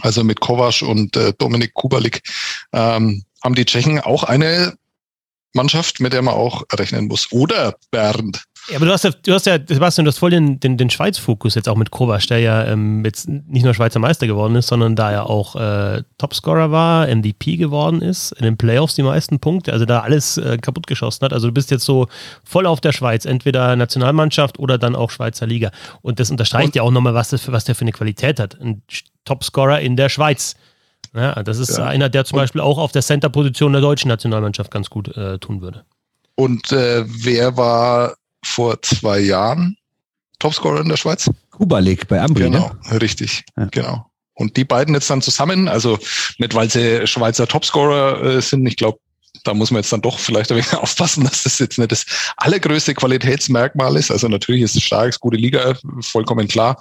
[0.00, 2.22] Also mit Kovac und äh, Dominik Kubalik
[2.72, 4.76] ähm, haben die Tschechen auch eine
[5.54, 7.30] Mannschaft, mit der man auch rechnen muss.
[7.32, 8.44] Oder Bernd.
[8.68, 10.88] Ja, aber du hast ja, du hast ja, Sebastian, du hast voll den, den, den
[10.88, 14.68] Schweiz-Fokus jetzt auch mit Kovac, der ja ähm, jetzt nicht nur Schweizer Meister geworden ist,
[14.68, 19.40] sondern da er auch äh, Topscorer war, MVP geworden ist, in den Playoffs die meisten
[19.40, 21.32] Punkte, also da alles äh, kaputt geschossen hat.
[21.32, 22.06] Also du bist jetzt so
[22.44, 25.72] voll auf der Schweiz, entweder Nationalmannschaft oder dann auch Schweizer Liga.
[26.00, 26.76] Und das unterstreicht Und?
[26.76, 28.60] ja auch nochmal, was, das, was der für eine Qualität hat.
[28.60, 28.82] Ein
[29.24, 30.54] Topscorer in der Schweiz.
[31.14, 31.84] Ja, das ist ja.
[31.84, 32.42] einer, der zum Und?
[32.42, 35.84] Beispiel auch auf der Center-Position der deutschen Nationalmannschaft ganz gut äh, tun würde.
[36.34, 39.76] Und äh, wer war vor zwei Jahren
[40.38, 41.30] Topscorer in der Schweiz.
[41.50, 43.00] Kubalik bei Ambri, Genau, ne?
[43.00, 43.66] richtig, ja.
[43.66, 44.06] genau.
[44.34, 45.98] Und die beiden jetzt dann zusammen, also
[46.38, 48.98] nicht weil sie Schweizer Topscorer äh, sind, ich glaube,
[49.44, 52.04] da muss man jetzt dann doch vielleicht ein wenig aufpassen, dass das jetzt nicht das
[52.36, 54.10] allergrößte Qualitätsmerkmal ist.
[54.10, 56.80] Also natürlich ist es stark, ist gute Liga, vollkommen klar.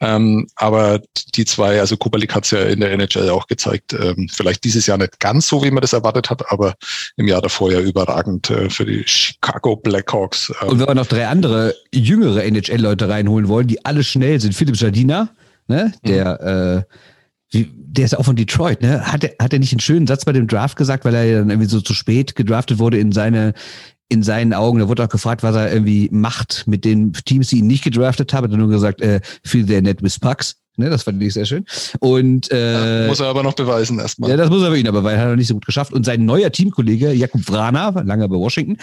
[0.00, 1.00] Ähm, aber
[1.34, 4.86] die zwei, also Kubalik hat es ja in der NHL auch gezeigt, ähm, vielleicht dieses
[4.86, 6.74] Jahr nicht ganz so, wie man das erwartet hat, aber
[7.16, 10.52] im Jahr davor ja überragend äh, für die Chicago Blackhawks.
[10.62, 10.68] Ähm.
[10.68, 14.76] Und wenn wir noch drei andere jüngere NHL-Leute reinholen wollen, die alle schnell sind, Philipp
[14.76, 15.30] Jardina,
[15.68, 16.78] ne, der mhm.
[16.78, 16.96] äh,
[17.52, 19.12] der ist auch von Detroit, ne?
[19.12, 21.50] Hat er, hat er nicht einen schönen Satz bei dem Draft gesagt, weil er dann
[21.50, 23.54] irgendwie so zu spät gedraftet wurde in seine,
[24.08, 24.78] in seinen Augen.
[24.78, 28.32] Da wurde auch gefragt, was er irgendwie macht mit den Teams, die ihn nicht gedraftet
[28.32, 28.46] haben.
[28.46, 30.56] Er hat nur gesagt, äh, feel their net with pucks.
[30.76, 31.66] Ne, das fand ich sehr schön.
[31.98, 34.30] Und äh, ja, muss er aber noch beweisen erstmal.
[34.30, 35.92] Ja, das muss er ihm, aber weil er hat noch nicht so gut geschafft.
[35.92, 38.78] Und sein neuer Teamkollege Jakub Vrana, lange bei Washington,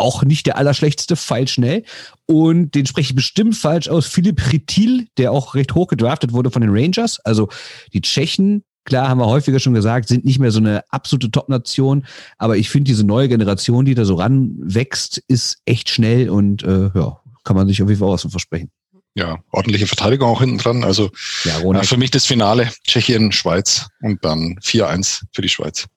[0.00, 1.84] auch nicht der allerschlechteste, feilschnell.
[2.26, 4.06] Und den spreche ich bestimmt falsch aus.
[4.06, 7.20] Philipp Ritil, der auch recht hoch gedraftet wurde von den Rangers.
[7.20, 7.48] Also
[7.92, 12.06] die Tschechen, klar, haben wir häufiger schon gesagt, sind nicht mehr so eine absolute Top-Nation.
[12.38, 16.90] Aber ich finde, diese neue Generation, die da so ranwächst, ist echt schnell und äh,
[16.94, 18.70] ja, kann man sich auf jeden Fall was versprechen.
[19.14, 20.84] Ja, ordentliche Verteidigung auch hinten dran.
[20.84, 21.10] Also
[21.44, 25.88] ja, äh, für mich das Finale Tschechien, Schweiz und dann 4-1 für die Schweiz.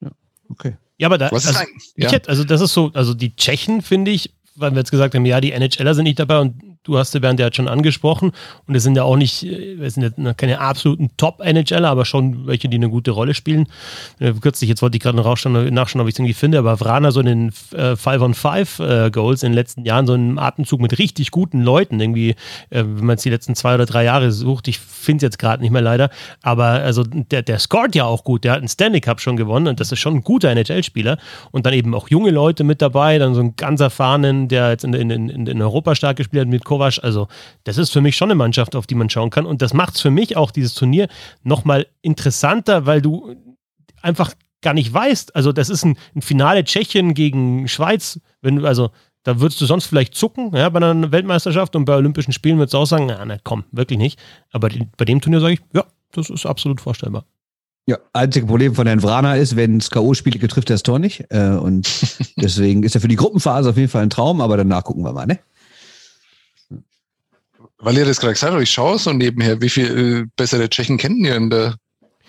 [0.00, 0.10] Ja,
[0.50, 0.76] okay.
[1.00, 1.60] Ja, aber da, Was also,
[1.96, 2.12] ja.
[2.12, 5.24] hätte, also das ist so, also die Tschechen finde ich, weil wir jetzt gesagt haben,
[5.24, 8.32] ja, die NHLer sind nicht dabei und du hast den Bernd ja schon angesprochen
[8.66, 12.68] und es sind ja auch nicht, es sind ja keine absoluten Top-NHLer, aber schon welche,
[12.68, 13.66] die eine gute Rolle spielen.
[14.18, 17.10] Äh, kürzlich, jetzt wollte ich gerade noch nachschauen, ob ich es irgendwie finde, aber Vrana
[17.10, 21.60] so in den 5-on-5-Goals äh, in den letzten Jahren, so einen Atemzug mit richtig guten
[21.60, 22.30] Leuten, irgendwie,
[22.70, 25.38] äh, wenn man jetzt die letzten zwei oder drei Jahre sucht, ich finde es jetzt
[25.38, 26.08] gerade nicht mehr leider,
[26.42, 29.68] aber also der, der scored ja auch gut, der hat einen Stanley Cup schon gewonnen
[29.68, 31.18] und das ist schon ein guter NHL-Spieler
[31.50, 34.84] und dann eben auch junge Leute mit dabei, dann so ein ganz erfahrenen, der jetzt
[34.84, 37.00] in, in, in, in Europa stark gespielt hat mit Kovac.
[37.02, 37.26] Also,
[37.64, 39.44] das ist für mich schon eine Mannschaft, auf die man schauen kann.
[39.44, 41.08] Und das macht es für mich auch, dieses Turnier,
[41.42, 43.34] nochmal interessanter, weil du
[44.02, 45.34] einfach gar nicht weißt.
[45.34, 48.20] Also, das ist ein, ein Finale Tschechien gegen Schweiz.
[48.40, 48.90] Wenn du, also,
[49.24, 52.74] da würdest du sonst vielleicht zucken, ja, bei einer Weltmeisterschaft und bei Olympischen Spielen würdest
[52.74, 54.18] du auch sagen, na, na komm, wirklich nicht.
[54.52, 57.24] Aber bei dem Turnier sage ich, ja, das ist absolut vorstellbar.
[57.86, 61.24] Ja, einzige Problem von Herrn Vrana ist, wenn es K.O.-Spiele getrifft, der das Tor nicht.
[61.30, 61.90] Äh, und
[62.36, 65.12] deswegen ist er für die Gruppenphase auf jeden Fall ein Traum, aber danach gucken wir
[65.12, 65.40] mal, ne?
[67.80, 70.98] Weil ihr das gerade gesagt habt, ich schaue so nebenher, wie viel äh, bessere Tschechen
[70.98, 71.76] kennen ihr in der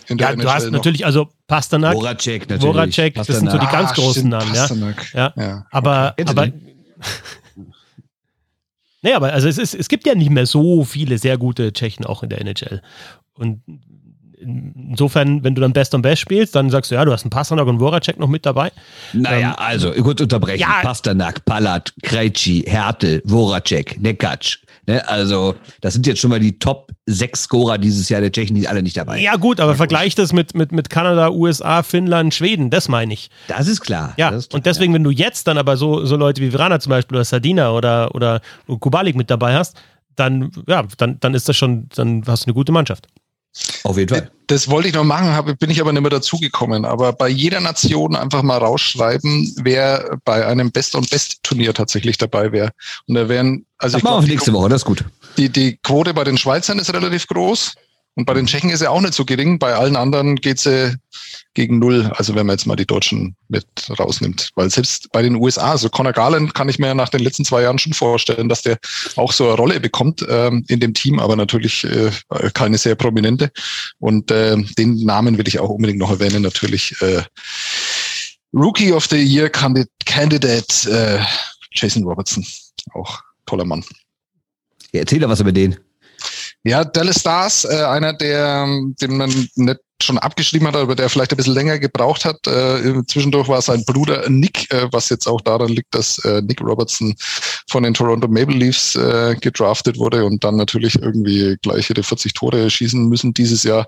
[0.08, 0.72] in der ja, du hast noch?
[0.72, 2.62] natürlich, also Pasternak, Voracek natürlich.
[2.62, 4.68] Voracek, das sind so die ganz ah, großen Namen, ja.
[5.14, 5.34] ja.
[5.38, 5.66] ja.
[5.72, 6.26] Aber, okay.
[6.28, 6.48] aber
[9.02, 12.06] naja, aber also es, ist, es gibt ja nicht mehr so viele sehr gute Tschechen
[12.06, 12.82] auch in der NHL.
[13.34, 13.62] Und
[14.42, 17.30] insofern, wenn du dann Best on Best spielst, dann sagst du, ja, du hast einen
[17.30, 18.72] Pasternak und Voracek noch mit dabei.
[19.14, 20.62] Naja, ähm, also, gut unterbrechen.
[20.62, 24.58] Ja, Pasternak, Palat, Krejci, Härte, Voracek, Nekatsch.
[24.88, 25.08] Ne?
[25.08, 28.68] Also, das sind jetzt schon mal die Top 6 Scorer dieses Jahr der Tschechen, die
[28.68, 32.70] alle nicht dabei Ja, gut, aber vergleich das mit, mit, mit Kanada, USA, Finnland, Schweden,
[32.70, 33.30] das meine ich.
[33.48, 34.14] Das ist klar.
[34.18, 34.96] Ja, ist klar, und deswegen, ja.
[34.96, 38.16] wenn du jetzt dann aber so, so Leute wie Vrana zum Beispiel oder Sardina oder,
[38.16, 38.42] oder
[38.80, 39.78] Kubalik mit dabei hast,
[40.16, 43.08] dann, ja, dann, dann ist das schon, dann hast du eine gute Mannschaft.
[43.84, 44.32] Auf jeden Fall.
[44.48, 46.86] Das wollte ich noch machen, habe, bin ich aber nicht mehr dazugekommen.
[46.86, 52.52] Aber bei jeder Nation einfach mal rausschreiben, wer bei einem Best- und Best-Turnier tatsächlich dabei
[52.52, 52.72] wäre.
[53.08, 55.06] Und da wären, also Das ich glaub, für nächste Woche, das ist gut.
[55.38, 57.76] die, die Quote bei den Schweizern ist relativ groß.
[58.16, 59.58] Und bei den Tschechen ist sie auch nicht so gering.
[59.58, 60.96] Bei allen anderen geht sie
[61.54, 62.12] gegen null.
[62.16, 63.66] Also wenn man jetzt mal die Deutschen mit
[63.98, 64.50] rausnimmt.
[64.56, 67.62] Weil selbst bei den USA, also Conor Garland kann ich mir nach den letzten zwei
[67.62, 68.78] Jahren schon vorstellen, dass der
[69.16, 72.12] auch so eine Rolle bekommt ähm, in dem Team, aber natürlich äh,
[72.54, 73.50] keine sehr prominente.
[74.00, 76.42] Und äh, den Namen will ich auch unbedingt noch erwähnen.
[76.42, 77.24] Natürlich äh,
[78.54, 81.24] Rookie of the Year Candid Candidate äh,
[81.72, 82.46] Jason Robertson.
[82.94, 83.86] Auch toller Mann.
[84.92, 85.78] Ja, erzähl doch was über den.
[86.64, 88.68] Ja, Dallas Stars, äh, einer, der,
[89.02, 92.46] den man nicht schon abgeschrieben hat, aber der vielleicht ein bisschen länger gebraucht hat.
[92.48, 96.62] Äh, zwischendurch war sein Bruder Nick, äh, was jetzt auch daran liegt, dass äh, Nick
[96.62, 97.16] Robertson
[97.70, 102.34] von den Toronto Maple Leafs äh, gedraftet wurde und dann natürlich irgendwie gleich ihre 40
[102.34, 103.88] Tore schießen müssen dieses Jahr,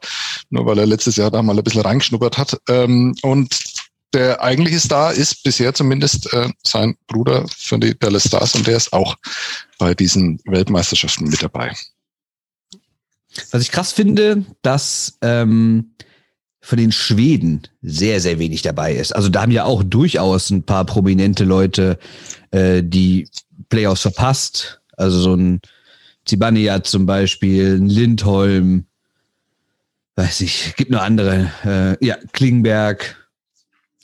[0.50, 2.58] nur weil er letztes Jahr da mal ein bisschen reingeschnuppert hat.
[2.70, 3.60] Ähm, und
[4.14, 8.78] der eigentliche Star ist bisher zumindest äh, sein Bruder für die Dallas Stars und der
[8.78, 9.16] ist auch
[9.80, 11.74] bei diesen Weltmeisterschaften mit dabei.
[13.52, 15.94] Was ich krass finde, dass ähm,
[16.62, 19.14] von den Schweden sehr, sehr wenig dabei ist.
[19.14, 22.00] Also da haben ja auch durchaus ein paar prominente Leute
[22.52, 23.28] äh, die
[23.70, 24.82] Playoffs verpasst.
[24.96, 25.60] Also so ein
[26.26, 28.86] Zibanejad zum Beispiel, ein Lindholm,
[30.16, 31.52] weiß ich, gibt noch andere.
[31.66, 33.23] Äh, ja, Klingberg.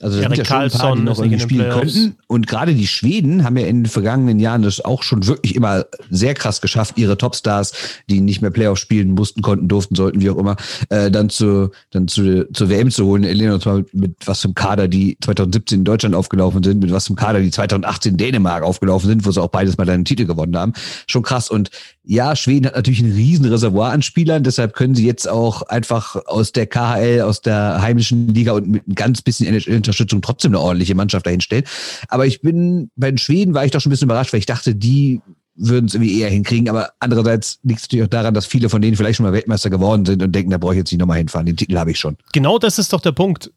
[0.02, 2.16] Also da Erik sind ja schon ein paar, die noch irgendwie in den spielen könnten.
[2.28, 5.86] Und gerade die Schweden haben ja in den vergangenen Jahren das auch schon wirklich immer
[6.10, 7.74] sehr krass geschafft, ihre Topstars,
[8.10, 10.56] die nicht mehr Playoffs spielen mussten, konnten, durften, sollten, wie auch immer,
[10.90, 13.24] äh, dann zu dann zu zur WM zu holen.
[13.24, 17.06] Elena uns mal mit was zum Kader, die 2017 in Deutschland aufgelaufen sind, mit was
[17.06, 20.26] zum Kader, die 2018 in Dänemark aufgelaufen sind, wo sie auch beides mal einen Titel
[20.26, 20.74] gewonnen haben.
[21.08, 21.50] Schon krass.
[21.50, 21.72] Und
[22.10, 26.16] ja, Schweden hat natürlich ein riesen Reservoir an Spielern, deshalb können sie jetzt auch einfach
[26.26, 30.60] aus der KHL, aus der heimischen Liga und mit ein ganz bisschen NHL-Unterstützung trotzdem eine
[30.60, 31.66] ordentliche Mannschaft dahinstellen.
[32.08, 34.48] Aber ich bin, bei den Schweden war ich doch schon ein bisschen überrascht, weil ich
[34.48, 35.22] dachte, die
[35.56, 36.68] würden es irgendwie eher hinkriegen.
[36.68, 39.70] Aber andererseits liegt es natürlich auch daran, dass viele von denen vielleicht schon mal Weltmeister
[39.70, 41.46] geworden sind und denken, da brauche ich jetzt nicht nochmal hinfahren.
[41.46, 42.18] Den Titel habe ich schon.
[42.34, 43.52] Genau das ist doch der Punkt.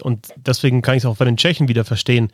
[0.00, 2.30] Und deswegen kann ich es auch bei den Tschechen wieder verstehen,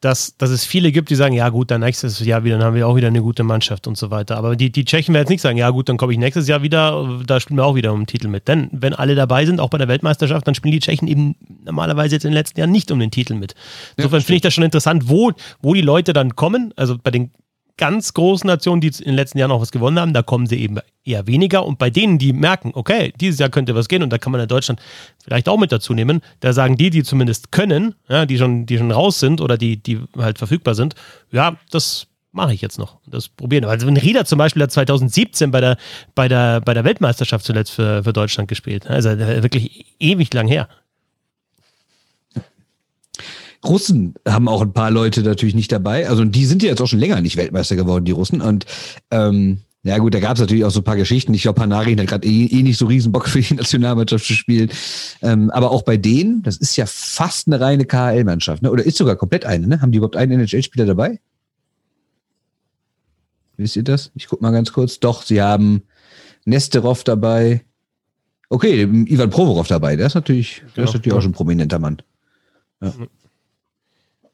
[0.00, 2.76] dass, dass es viele gibt, die sagen, ja gut, dann nächstes Jahr wieder, dann haben
[2.76, 4.36] wir auch wieder eine gute Mannschaft und so weiter.
[4.36, 6.62] Aber die, die Tschechen werden jetzt nicht sagen, ja gut, dann komme ich nächstes Jahr
[6.62, 8.46] wieder, da spielen wir auch wieder um den Titel mit.
[8.46, 11.34] Denn wenn alle dabei sind, auch bei der Weltmeisterschaft, dann spielen die Tschechen eben
[11.64, 13.54] normalerweise jetzt in den letzten Jahren nicht um den Titel mit.
[13.96, 15.32] Insofern finde ich das schon interessant, wo,
[15.62, 16.72] wo die Leute dann kommen.
[16.76, 17.32] Also bei den
[17.78, 20.56] ganz großen Nationen, die in den letzten Jahren auch was gewonnen haben, da kommen sie
[20.56, 21.64] eben eher weniger.
[21.64, 24.40] Und bei denen, die merken, okay, dieses Jahr könnte was gehen und da kann man
[24.40, 24.80] in Deutschland
[25.24, 28.76] vielleicht auch mit dazu nehmen, da sagen die, die zumindest können, ja, die schon, die
[28.76, 30.94] schon raus sind oder die, die halt verfügbar sind,
[31.30, 32.98] ja, das mache ich jetzt noch.
[33.06, 33.64] Das probieren.
[33.64, 35.76] Also ein Rieder zum Beispiel hat 2017 bei der,
[36.14, 38.86] bei der, bei der Weltmeisterschaft zuletzt für, für Deutschland gespielt.
[38.86, 40.68] Also wirklich ewig lang her.
[43.64, 46.08] Russen haben auch ein paar Leute natürlich nicht dabei.
[46.08, 48.40] Also die sind ja jetzt auch schon länger nicht Weltmeister geworden, die Russen.
[48.40, 48.66] Und
[49.10, 51.34] ähm, ja gut, da gab es natürlich auch so ein paar Geschichten.
[51.34, 54.32] Ich glaube, Panarin hat gerade eh, eh nicht so riesen Bock für die Nationalmannschaft zu
[54.34, 54.70] spielen.
[55.22, 58.70] Ähm, aber auch bei denen, das ist ja fast eine reine KHL-Mannschaft, ne?
[58.70, 59.80] Oder ist sogar komplett eine, ne?
[59.80, 61.20] Haben die überhaupt einen NHL-Spieler dabei?
[63.56, 64.12] Wisst ihr das?
[64.14, 65.00] Ich guck mal ganz kurz.
[65.00, 65.82] Doch, sie haben
[66.44, 67.64] Nesterov dabei.
[68.50, 69.96] Okay, Ivan Provorov dabei.
[69.96, 70.92] Der ist natürlich, der ist Genau.
[70.92, 71.98] natürlich auch schon ein prominenter Mann.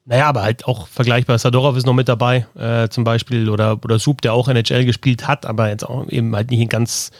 [0.07, 1.39] Naja, aber halt auch vergleichbar.
[1.39, 5.27] Sadorov ist noch mit dabei, äh, zum Beispiel, oder, oder Sub, der auch NHL gespielt
[5.27, 7.11] hat, aber jetzt auch eben halt nicht in ganz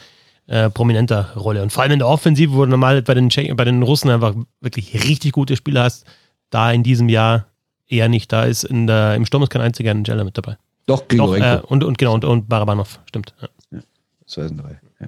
[0.47, 1.63] äh, prominenter Rolle.
[1.63, 4.11] Und vor allem in der Offensive, wo du normal bei den, Tschechen, bei den Russen
[4.11, 6.05] einfach wirklich richtig gute Spieler hast,
[6.51, 7.47] da in diesem Jahr
[7.87, 8.31] eher nicht.
[8.31, 10.57] Da ist in der, im Sturm ist kein einziger NHLer mit dabei.
[10.85, 11.45] Doch, Grigorenko.
[11.47, 13.33] äh, und, und genau, und, und Barabanov, stimmt.
[13.41, 13.79] Ja.
[14.27, 14.79] Zwei sind drei.
[14.99, 15.07] Ja.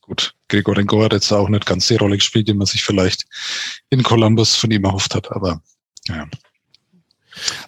[0.00, 3.26] Gut, Grigorenko hat jetzt auch nicht ganz die Rolle gespielt, die man sich vielleicht
[3.90, 5.60] in Columbus von ihm erhofft hat, aber
[6.08, 6.26] ja.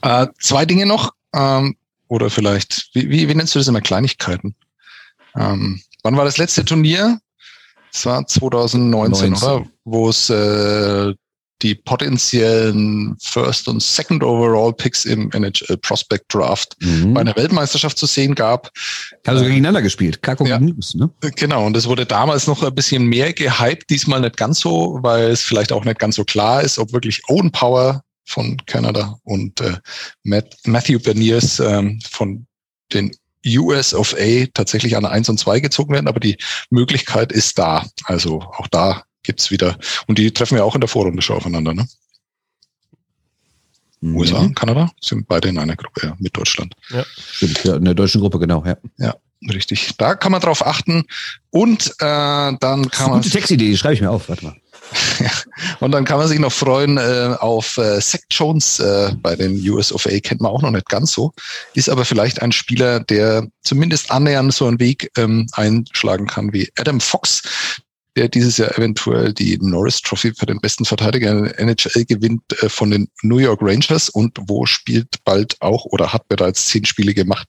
[0.03, 1.77] Äh, zwei Dinge noch, ähm,
[2.09, 4.55] oder vielleicht, wie, wie, wie nennst du das immer, Kleinigkeiten?
[5.37, 7.19] Ähm, wann war das letzte Turnier?
[7.93, 9.49] Es war 2019, 19.
[9.49, 9.67] oder?
[9.85, 11.15] Wo es äh,
[11.63, 17.15] die potenziellen First- und Second-Overall-Picks im NHL Prospect Draft Mhm.
[17.15, 18.71] bei einer Weltmeisterschaft zu sehen gab.
[19.27, 20.21] Haben sogar gegeneinander gespielt.
[20.21, 20.59] Kako Ja.
[20.59, 21.09] News, ne?
[21.37, 25.31] Genau, und es wurde damals noch ein bisschen mehr gehypt, diesmal nicht ganz so, weil
[25.31, 29.61] es vielleicht auch nicht ganz so klar ist, ob wirklich Owen Power von Kanada und
[29.61, 29.77] äh,
[30.23, 32.47] Matt, Matthew Berniers ähm, von
[32.93, 33.15] den
[33.47, 36.39] US of A tatsächlich an 1 und 2 gezogen werden, aber die
[36.71, 37.85] Möglichkeit ist da.
[38.05, 41.75] Also auch da gibt's wieder, und die treffen ja auch in der Vorrunde schon aufeinander,
[41.75, 41.87] ne?
[44.01, 44.17] Mhm.
[44.17, 46.75] USA und Kanada sind beide in einer Gruppe ja, mit Deutschland.
[47.33, 48.65] Stimmt, ja, in der deutschen Gruppe, genau,
[48.99, 49.15] ja.
[49.51, 49.97] richtig.
[49.97, 51.05] Da kann man drauf achten.
[51.51, 53.23] Und äh, dann kann man.
[53.23, 54.29] Gute Textidee, die schreibe ich mir auf.
[54.29, 54.57] Warte mal.
[55.81, 59.57] Und dann kann man sich noch freuen äh, auf äh, Zach Jones äh, bei den
[59.71, 60.19] US of A.
[60.21, 61.33] Kennt man auch noch nicht ganz so.
[61.75, 66.71] Ist aber vielleicht ein Spieler, der zumindest annähernd so einen Weg ähm, einschlagen kann wie
[66.79, 67.43] Adam Fox,
[68.17, 72.43] der dieses Jahr eventuell die Norris Trophy für den besten Verteidiger in der NHL gewinnt
[72.63, 76.85] äh, von den New York Rangers und wo spielt bald auch oder hat bereits zehn
[76.85, 77.49] Spiele gemacht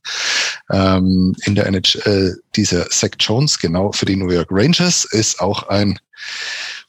[0.71, 5.67] ähm, in der NHL dieser Zach Jones, genau für die New York Rangers, ist auch
[5.69, 5.99] ein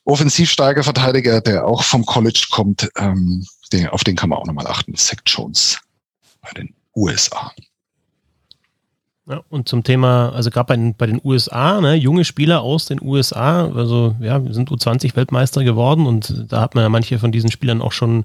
[0.06, 2.88] offensiv starker Verteidiger, der auch vom College kommt.
[2.96, 4.94] Ähm, den, auf den kann man auch nochmal achten.
[4.94, 5.78] Zach Jones
[6.40, 7.52] bei den USA.
[9.28, 13.02] Ja, und zum Thema, also gerade bei bei den USA, ne, junge Spieler aus den
[13.02, 17.32] USA, also ja, wir sind U20 Weltmeister geworden und da hat man ja manche von
[17.32, 18.24] diesen Spielern auch schon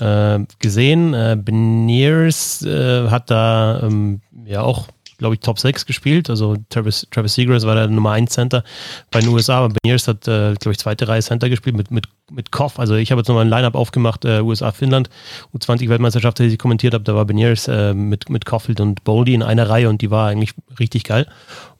[0.00, 1.14] äh, gesehen.
[1.14, 4.88] Äh, Beniers äh, hat da ähm, ja auch
[5.20, 6.28] glaube ich, Top 6 gespielt.
[6.30, 8.64] Also Travis, Travis Seagrass war der Nummer 1 Center
[9.10, 12.06] bei den USA, aber Beniers hat, äh, glaube ich, zweite Reihe Center gespielt mit, mit,
[12.30, 12.78] mit Koff.
[12.78, 15.10] Also ich habe jetzt nochmal ein Lineup aufgemacht, äh, USA-Finnland,
[15.54, 19.42] U20-Weltmeisterschaft, die ich kommentiert habe, da war Beniers äh, mit, mit Koffield und Boldy in
[19.42, 21.26] einer Reihe und die war eigentlich richtig geil.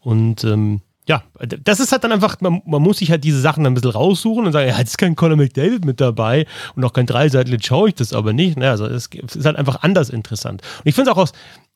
[0.00, 1.24] Und ähm, ja,
[1.64, 4.46] das ist halt dann einfach, man, man, muss sich halt diese Sachen ein bisschen raussuchen
[4.46, 7.88] und sagen, ja, jetzt ist kein Conor McDavid mit dabei und auch kein Dreiseitel, schaue
[7.88, 8.58] ich das aber nicht.
[8.58, 10.62] Naja, also es ist halt einfach anders interessant.
[10.62, 11.32] Und ich finde es auch aus,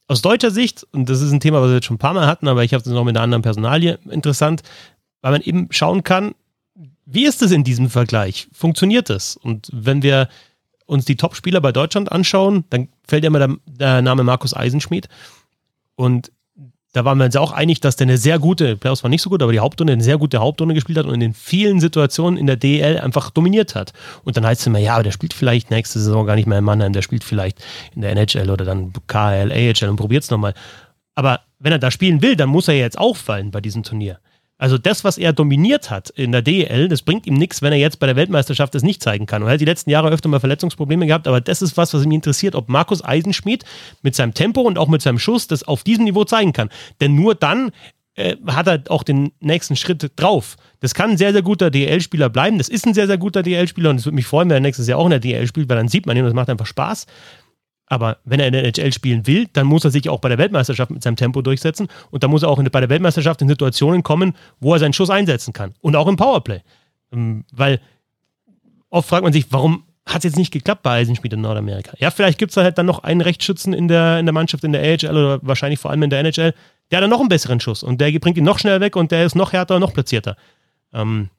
[0.06, 2.26] aus deutscher Sicht, und das ist ein Thema, was wir jetzt schon ein paar Mal
[2.26, 4.62] hatten, aber ich habe es noch mit einer anderen Personalie interessant,
[5.22, 6.34] weil man eben schauen kann,
[7.06, 8.48] wie ist es in diesem Vergleich?
[8.52, 9.36] Funktioniert es?
[9.36, 10.28] Und wenn wir
[10.86, 15.08] uns die Top-Spieler bei Deutschland anschauen, dann fällt ja immer der, der Name Markus Eisenschmidt.
[15.96, 16.30] Und
[16.94, 19.28] da waren wir uns auch einig, dass der eine sehr gute, Playoffs war nicht so
[19.28, 22.38] gut, aber die Hauptrunde eine sehr gute Hauptrunde gespielt hat und in den vielen Situationen
[22.38, 23.92] in der DL einfach dominiert hat.
[24.22, 26.58] Und dann heißt es immer, ja, aber der spielt vielleicht nächste Saison gar nicht mehr
[26.58, 27.58] in Mannheim, der spielt vielleicht
[27.96, 30.54] in der NHL oder dann KL, AHL und probiert es nochmal.
[31.16, 34.20] Aber wenn er da spielen will, dann muss er jetzt auffallen bei diesem Turnier.
[34.56, 37.78] Also das, was er dominiert hat in der DEL, das bringt ihm nichts, wenn er
[37.78, 39.42] jetzt bei der Weltmeisterschaft das nicht zeigen kann.
[39.42, 42.04] Und er hat die letzten Jahre öfter mal Verletzungsprobleme gehabt, aber das ist was, was
[42.04, 43.64] mich interessiert, ob Markus Eisenschmidt
[44.02, 46.70] mit seinem Tempo und auch mit seinem Schuss das auf diesem Niveau zeigen kann.
[47.00, 47.72] Denn nur dann
[48.14, 50.56] äh, hat er auch den nächsten Schritt drauf.
[50.78, 52.58] Das kann ein sehr, sehr guter DL-Spieler bleiben.
[52.58, 54.86] Das ist ein sehr, sehr guter DL-Spieler und es würde mich freuen, wenn er nächstes
[54.86, 56.66] Jahr auch in der DL spielt, weil dann sieht man ihn und das macht einfach
[56.66, 57.06] Spaß.
[57.86, 60.38] Aber wenn er in der NHL spielen will, dann muss er sich auch bei der
[60.38, 61.88] Weltmeisterschaft mit seinem Tempo durchsetzen.
[62.10, 65.10] Und dann muss er auch bei der Weltmeisterschaft in Situationen kommen, wo er seinen Schuss
[65.10, 65.74] einsetzen kann.
[65.80, 66.60] Und auch im Powerplay.
[67.12, 67.80] Ähm, weil
[68.88, 71.92] oft fragt man sich, warum hat es jetzt nicht geklappt bei Eisenschmied in Nordamerika?
[71.98, 74.72] Ja, vielleicht gibt es halt dann noch einen Rechtsschützen in der, in der Mannschaft in
[74.72, 76.54] der AHL oder wahrscheinlich vor allem in der NHL,
[76.90, 79.10] der hat dann noch einen besseren Schuss und der bringt ihn noch schneller weg und
[79.10, 80.36] der ist noch härter und noch platzierter.
[80.92, 81.30] Ähm,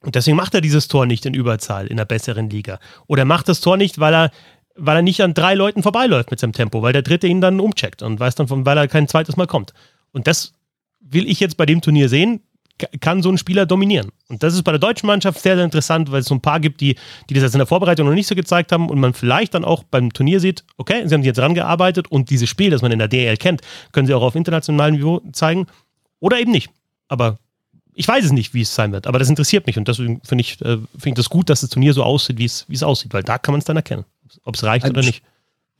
[0.00, 2.80] und deswegen macht er dieses Tor nicht in Überzahl in der besseren Liga.
[3.06, 4.30] Oder macht das Tor nicht, weil er
[4.76, 7.60] weil er nicht an drei Leuten vorbeiläuft mit seinem Tempo, weil der dritte ihn dann
[7.60, 9.72] umcheckt und weiß dann, von, weil er kein zweites Mal kommt.
[10.12, 10.52] Und das
[11.00, 12.40] will ich jetzt bei dem Turnier sehen,
[13.00, 14.10] kann so ein Spieler dominieren.
[14.28, 16.58] Und das ist bei der deutschen Mannschaft sehr, sehr interessant, weil es so ein paar
[16.58, 16.96] gibt, die,
[17.28, 19.64] die das jetzt in der Vorbereitung noch nicht so gezeigt haben und man vielleicht dann
[19.64, 22.98] auch beim Turnier sieht, okay, sie haben jetzt rangearbeitet und dieses Spiel, das man in
[22.98, 23.60] der DL kennt,
[23.92, 25.66] können sie auch auf internationalem Niveau zeigen
[26.18, 26.70] oder eben nicht.
[27.08, 27.38] Aber
[27.94, 30.42] ich weiß es nicht, wie es sein wird, aber das interessiert mich und deswegen finde
[30.42, 33.22] ich, äh, find ich das gut, dass das Turnier so aussieht, wie es aussieht, weil
[33.22, 34.04] da kann man es dann erkennen
[34.44, 35.22] ob es reicht oder nicht.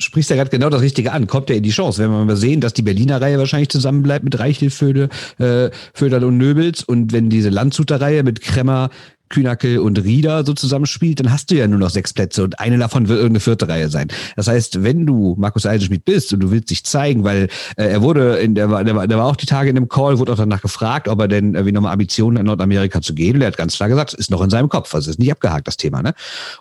[0.00, 1.26] Sprichst ja gerade genau das Richtige an.
[1.26, 2.02] Kommt ja in die Chance.
[2.02, 6.24] Wenn wir mal sehen, dass die Berliner Reihe wahrscheinlich zusammenbleibt mit Reichel, Föde, äh, Föderl
[6.24, 8.90] und Nöbels und wenn diese Landshuter Reihe mit Kremmer,
[9.32, 12.78] Kühnackel und Rieder so zusammenspielt, dann hast du ja nur noch sechs Plätze und eine
[12.78, 14.08] davon wird irgendeine vierte Reihe sein.
[14.36, 18.02] Das heißt, wenn du Markus Eisenschmidt bist und du willst dich zeigen, weil äh, er
[18.02, 20.36] wurde, in der, der, war, der war auch die Tage in dem Call, wurde auch
[20.36, 23.36] danach gefragt, ob er denn irgendwie nochmal Ambitionen in Nordamerika zu gehen.
[23.36, 25.66] Und er hat ganz klar gesagt, ist noch in seinem Kopf, also ist nicht abgehakt,
[25.66, 26.02] das Thema.
[26.02, 26.14] Ne?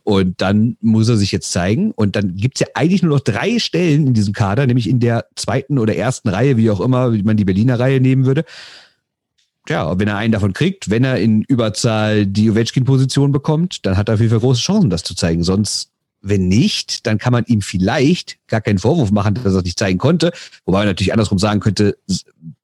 [0.04, 3.60] Und dann muss er sich jetzt zeigen und dann gibt's ja eigentlich nur noch drei
[3.60, 7.24] Stellen in diesem Kader, nämlich in der zweiten oder ersten Reihe, wie auch immer, wie
[7.24, 8.46] man die Berliner Reihe nehmen würde
[9.70, 14.10] ja, wenn er einen davon kriegt, wenn er in Überzahl die Ovechkin-Position bekommt, dann hat
[14.10, 15.44] er auf jeden Fall große Chancen, das zu zeigen.
[15.44, 19.64] Sonst, wenn nicht, dann kann man ihm vielleicht gar keinen Vorwurf machen, dass er es
[19.64, 20.32] nicht zeigen konnte.
[20.66, 21.98] Wobei man natürlich andersrum sagen könnte,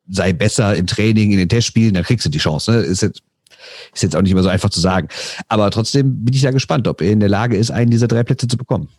[0.10, 2.72] sei besser im Training, in den Testspielen, dann kriegst du die Chance.
[2.72, 2.78] Ne?
[2.80, 3.22] Ist, jetzt,
[3.94, 5.08] ist jetzt auch nicht immer so einfach zu sagen.
[5.50, 8.24] Aber trotzdem bin ich ja gespannt, ob er in der Lage ist, einen dieser drei
[8.24, 8.90] Plätze zu bekommen.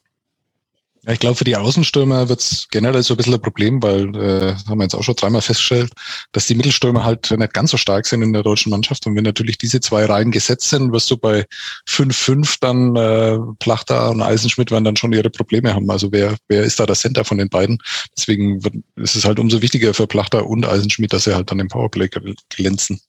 [1.09, 4.14] Ja, ich glaube, für die Außenstürmer wird es generell so ein bisschen ein Problem, weil,
[4.14, 5.90] äh, haben wir jetzt auch schon dreimal festgestellt,
[6.33, 9.07] dass die Mittelstürmer halt nicht ganz so stark sind in der deutschen Mannschaft.
[9.07, 11.47] Und wenn natürlich diese zwei Reihen gesetzt sind, wirst du bei
[11.87, 15.91] 5-5 dann äh, Plachter und Eisenschmidt werden dann schon ihre Probleme haben.
[15.91, 17.78] Also wer, wer ist da der Center von den beiden?
[18.14, 21.59] Deswegen wird, ist es halt umso wichtiger für Plachter und Eisenschmidt, dass sie halt dann
[21.59, 22.11] im Powerplay
[22.51, 23.01] glänzen.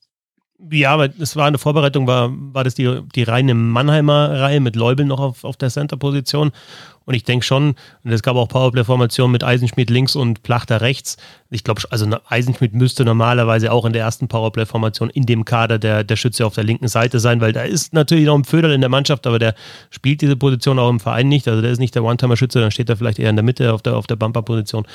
[0.68, 4.76] Ja, aber es war eine Vorbereitung, war, war das die, die reine Mannheimer Reihe mit
[4.76, 6.52] Leubel noch auf, auf der Center-Position.
[7.06, 11.16] Und ich denke schon, und es gab auch Powerplay-Formationen mit Eisenschmidt links und Plachter rechts.
[11.48, 16.04] Ich glaube, also Eisenschmidt müsste normalerweise auch in der ersten Powerplay-Formation in dem Kader der,
[16.04, 18.80] der Schütze auf der linken Seite sein, weil da ist natürlich noch ein Föderl in
[18.80, 19.54] der Mannschaft, aber der
[19.90, 21.48] spielt diese Position auch im Verein nicht.
[21.48, 23.82] Also der ist nicht der One-Timer-Schütze, dann steht er vielleicht eher in der Mitte auf
[23.82, 24.86] der, auf der Bumper-Position.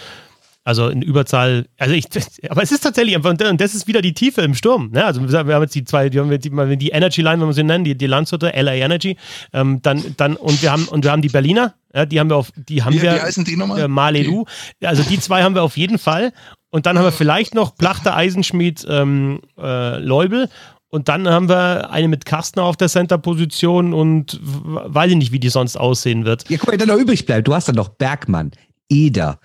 [0.65, 2.05] Also in Überzahl, also ich,
[2.49, 4.89] aber es ist tatsächlich einfach, und das ist wieder die Tiefe im Sturm.
[4.91, 5.05] Ne?
[5.05, 7.53] Also wir haben jetzt die zwei, die, haben wir die, die Energy Line, wenn wir
[7.53, 9.15] sie nennen, die, die Landshuter, LA Energy,
[9.53, 12.37] ähm, dann, dann, und wir haben, und wir haben die Berliner, ja, die haben wir
[12.37, 13.79] auf, die haben Wie, wir, wie heißen die nochmal?
[13.79, 14.41] äh, Maledu.
[14.41, 14.85] Okay.
[14.87, 16.33] Also die zwei haben wir auf jeden Fall.
[16.71, 20.49] Und dann haben wir vielleicht noch Plachter, Eisenschmied, ähm, äh, Leubel.
[20.89, 25.39] Und dann haben wir eine mit Kastner auf der Center-Position und weiß ich nicht, wie
[25.39, 26.49] die sonst aussehen wird.
[26.49, 27.47] Ja, guck mal, wer dann noch übrig bleibt.
[27.47, 28.51] Du hast dann noch Bergmann,
[28.89, 29.39] Eder,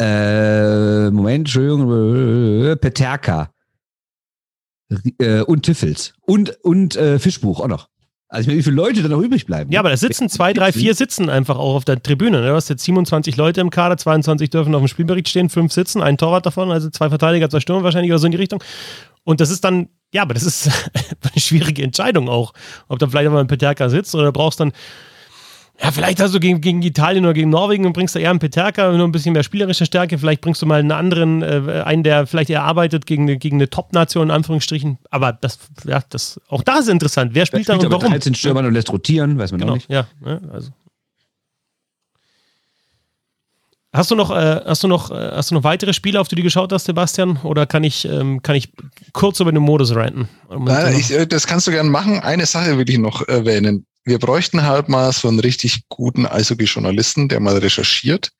[0.00, 3.50] äh, Moment, Entschuldigung, äh, Peterka
[5.18, 7.88] äh, und Tiffels und, und äh, Fischbuch auch noch.
[8.28, 9.70] Also ich meine, wie viele Leute dann noch übrig bleiben?
[9.70, 12.40] Ja, aber da sitzen zwei, drei, vier sitzen einfach auch auf der Tribüne.
[12.40, 12.48] ne?
[12.48, 16.02] Du hast jetzt 27 Leute im Kader, 22 dürfen auf dem Spielbericht stehen, fünf sitzen,
[16.02, 18.62] ein Torwart davon, also zwei Verteidiger, zwei Stürmer wahrscheinlich oder so in die Richtung.
[19.22, 20.66] Und das ist dann, ja, aber das ist
[20.96, 22.52] eine schwierige Entscheidung auch,
[22.88, 24.72] ob da vielleicht mal ein Peterka sitzt oder brauchst dann,
[25.82, 28.38] ja, vielleicht hast du gegen, gegen Italien oder gegen Norwegen und bringst da eher einen
[28.38, 30.18] Peterka, nur ein bisschen mehr spielerische Stärke.
[30.18, 33.56] Vielleicht bringst du mal einen anderen, äh, einen, der vielleicht eher arbeitet gegen eine, gegen
[33.56, 34.98] eine Top-Nation, in Anführungsstrichen.
[35.10, 37.32] Aber das, ja, das, auch da ist interessant.
[37.34, 38.12] Wer spielt da spielt und aber warum?
[38.14, 39.90] 13 Stürmern und lässt rotieren, weiß man auch Genau, nicht.
[39.90, 40.06] ja.
[40.20, 40.70] ne, Also.
[43.92, 46.36] Hast du noch, äh, hast du noch, äh, hast du noch weitere Spiele, auf die
[46.36, 47.38] du geschaut hast, Sebastian?
[47.44, 48.70] Oder kann ich, ähm, kann ich
[49.14, 50.28] kurz über den Modus ranten?
[50.50, 52.20] Nein, ich, äh, das kannst du gerne machen.
[52.20, 53.86] Eine Sache will ich noch erwähnen.
[54.08, 58.30] Wir bräuchten halt mal so einen richtig guten Eishockey-Journalisten, der mal recherchiert,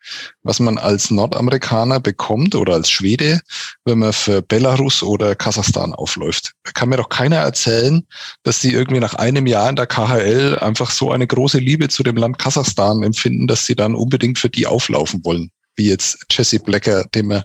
[0.44, 3.40] was man als Nordamerikaner bekommt oder als Schwede,
[3.84, 6.52] wenn man für Belarus oder Kasachstan aufläuft.
[6.62, 8.06] Da kann mir doch keiner erzählen,
[8.44, 12.04] dass die irgendwie nach einem Jahr in der KHL einfach so eine große Liebe zu
[12.04, 15.50] dem Land Kasachstan empfinden, dass sie dann unbedingt für die auflaufen wollen.
[15.74, 17.42] Wie jetzt Jesse Blecker, den man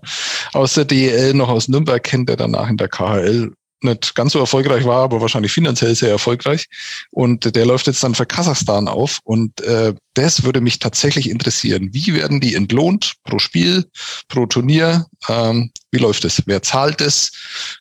[0.54, 3.52] aus der DEL noch aus Nürnberg kennt, der danach in der KHL
[3.84, 6.68] nicht ganz so erfolgreich war, aber wahrscheinlich finanziell sehr erfolgreich.
[7.10, 9.20] Und der läuft jetzt dann für Kasachstan auf.
[9.24, 11.90] Und äh, das würde mich tatsächlich interessieren.
[11.92, 13.86] Wie werden die entlohnt pro Spiel,
[14.28, 15.06] pro Turnier?
[15.30, 16.44] Ähm, wie läuft es?
[16.46, 17.32] Wer zahlt es?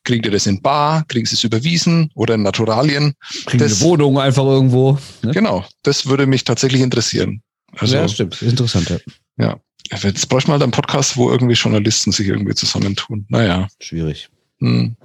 [0.05, 1.05] Kriegt ihr das in Bar?
[1.09, 3.15] Kriegen sie es überwiesen oder in Naturalien?
[3.47, 4.99] Kriegen Das- eine Wohnung einfach irgendwo.
[5.23, 5.33] Ne?
[5.33, 7.43] Genau, das würde mich tatsächlich interessieren.
[7.77, 8.35] Also, ja, stimmt.
[8.35, 8.89] Das ist interessant.
[8.89, 8.99] Ja.
[9.45, 9.61] ja.
[10.03, 13.27] Jetzt bräuchte man halt einen Podcast, wo irgendwie Journalisten sich irgendwie zusammentun.
[13.29, 13.69] Naja.
[13.81, 14.29] Schwierig.
[14.61, 14.97] Hm.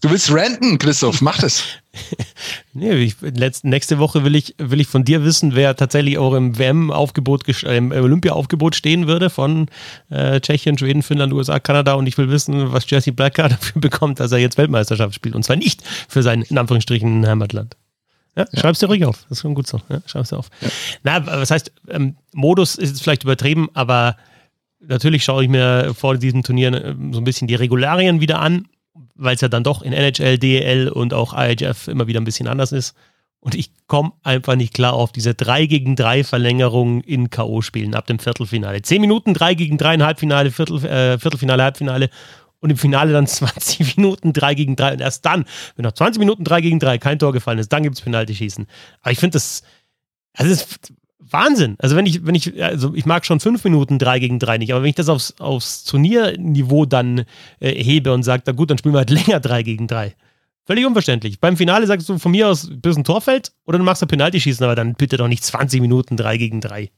[0.00, 1.64] Du willst ranten, Christoph, mach das.
[2.72, 6.34] Nee, ich, letzt, nächste Woche will ich, will ich von dir wissen, wer tatsächlich auch
[6.34, 9.66] im WM-Aufgebot, äh, im Olympia-Aufgebot stehen würde von
[10.08, 11.94] äh, Tschechien, Schweden, Finnland, USA, Kanada.
[11.94, 15.34] Und ich will wissen, was Jesse Blacker dafür bekommt, dass er jetzt Weltmeisterschaft spielt.
[15.34, 17.76] Und zwar nicht für sein, in Anführungsstrichen, Heimatland.
[18.36, 19.24] Ja, Schreib's dir ruhig auf.
[19.28, 19.80] Das ist schon gut so.
[19.88, 20.48] Ja, schreib's dir auf.
[21.02, 24.16] Na, was heißt, ähm, Modus ist jetzt vielleicht übertrieben, aber
[24.80, 28.68] natürlich schaue ich mir vor diesem Turnier äh, so ein bisschen die Regularien wieder an,
[29.20, 32.48] weil es ja dann doch in NHL, DEL und auch IHF immer wieder ein bisschen
[32.48, 32.94] anders ist.
[33.40, 38.06] Und ich komme einfach nicht klar auf diese 3 gegen 3 Verlängerung in K.O.-Spielen ab
[38.06, 38.82] dem Viertelfinale.
[38.82, 42.10] 10 Minuten 3 gegen 3 im Halbfinale, Viertel, äh, Viertelfinale, Halbfinale
[42.60, 44.94] und im Finale dann 20 Minuten 3 gegen 3.
[44.94, 45.44] Und erst dann,
[45.76, 48.66] wenn nach 20 Minuten 3 gegen 3 kein Tor gefallen ist, dann gibt es Penalty-Schießen.
[49.00, 49.62] Aber ich finde das,
[50.34, 50.92] also das ist
[51.32, 51.76] Wahnsinn.
[51.78, 54.72] Also wenn ich, wenn ich, also ich mag schon 5 Minuten 3 gegen 3 nicht,
[54.72, 57.24] aber wenn ich das aufs, aufs Turnierniveau dann
[57.60, 60.14] äh, hebe und sage, na gut, dann spielen wir halt länger 3 gegen 3.
[60.66, 61.40] Völlig unverständlich.
[61.40, 64.62] Beim Finale sagst du von mir aus, bis ein Torfeld oder du machst ein Penalty-Schießen,
[64.64, 66.90] aber dann bitte doch nicht 20 Minuten 3 gegen 3.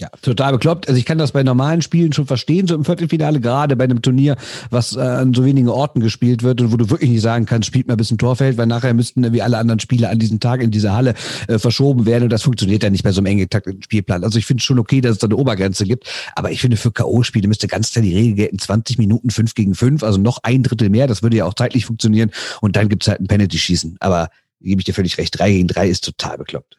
[0.00, 0.88] Ja, total bekloppt.
[0.88, 4.02] Also ich kann das bei normalen Spielen schon verstehen, so im Viertelfinale, gerade bei einem
[4.02, 4.34] Turnier,
[4.70, 7.68] was äh, an so wenigen Orten gespielt wird und wo du wirklich nicht sagen kannst,
[7.68, 10.72] spielt mal ein Torfeld, weil nachher müssten wie alle anderen Spiele an diesem Tag in
[10.72, 11.14] dieser Halle
[11.46, 14.24] äh, verschoben werden und das funktioniert ja nicht bei so einem eng getakteten Spielplan.
[14.24, 16.90] Also ich finde schon okay, dass es da eine Obergrenze gibt, aber ich finde für
[16.90, 20.64] K.O.-Spiele müsste ganz klar die Regel gelten, 20 Minuten 5 gegen 5, also noch ein
[20.64, 23.98] Drittel mehr, das würde ja auch zeitlich funktionieren und dann gibt's halt ein Penalty-Schießen.
[24.00, 24.30] Aber
[24.60, 26.78] gebe ich dir völlig recht, 3 gegen 3 ist total bekloppt.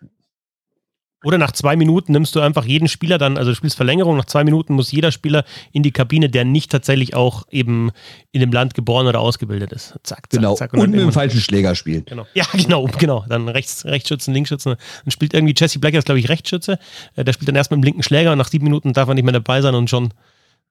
[1.26, 4.26] Oder nach zwei Minuten nimmst du einfach jeden Spieler dann, also du spielst Verlängerung, nach
[4.26, 7.92] zwei Minuten muss jeder Spieler in die Kabine, der nicht tatsächlich auch eben
[8.32, 9.90] in dem Land geboren oder ausgebildet ist.
[10.04, 10.56] Zack, zack, Genau.
[10.56, 10.72] zack.
[10.74, 12.06] Und, dann mit dem falschen Schläger spielen.
[12.06, 12.26] Genau.
[12.36, 13.26] Ja, genau, genau.
[13.28, 14.76] Dann Rechts, Rechtsschützen, Linksschützen.
[15.04, 16.78] Dann spielt irgendwie Jesse Blacker, ist glaube ich Rechtsschütze.
[17.16, 19.16] Äh, Der spielt dann erst mit dem linken Schläger und nach sieben Minuten darf er
[19.16, 20.14] nicht mehr dabei sein und schon,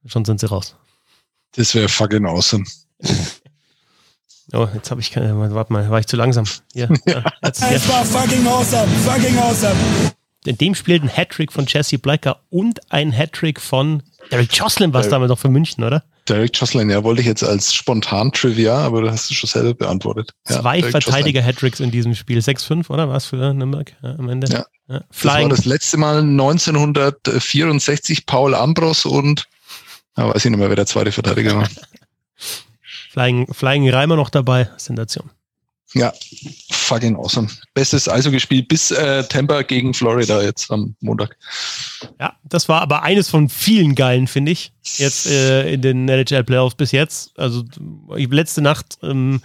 [0.07, 0.76] schon sind sie raus.
[1.57, 2.64] Das wäre fucking awesome.
[4.52, 6.44] Oh, jetzt habe ich keine, warte mal, war ich zu langsam.
[6.74, 7.88] Hier, ja, jetzt, Es jetzt.
[7.88, 9.74] war fucking awesome, fucking awesome.
[10.47, 15.01] In dem Spiel ein Hattrick von Jesse Blacker und ein Hattrick von Derek Jocelyn war
[15.01, 16.05] es damals noch für München, oder?
[16.28, 19.74] Derek Jocelyn, ja, wollte ich jetzt als spontan Trivia, aber du hast es schon selber
[19.74, 20.30] beantwortet.
[20.45, 22.38] Zwei ja, Verteidiger-Hattricks in diesem Spiel.
[22.38, 23.09] 6-5, oder?
[23.09, 24.51] War es für Nürnberg ja, am Ende?
[24.51, 24.64] Ja.
[24.88, 25.05] ja.
[25.11, 29.47] Das war das letzte Mal 1964 Paul Ambros und,
[30.16, 31.68] ja, weiß ich nicht mehr, wer der zweite Verteidiger war.
[33.11, 35.30] Flying, Flying Reimer noch dabei, Sensation.
[35.95, 36.12] Ja,
[36.70, 37.49] fucking awesome.
[37.72, 41.36] Bestes also gespielt bis äh, Tampa gegen Florida jetzt am Montag.
[42.20, 46.42] Ja, das war aber eines von vielen geilen, finde ich, jetzt äh, in den NHL
[46.42, 47.38] Playoffs bis jetzt.
[47.38, 47.64] Also
[48.11, 49.40] letzte Nacht ähm,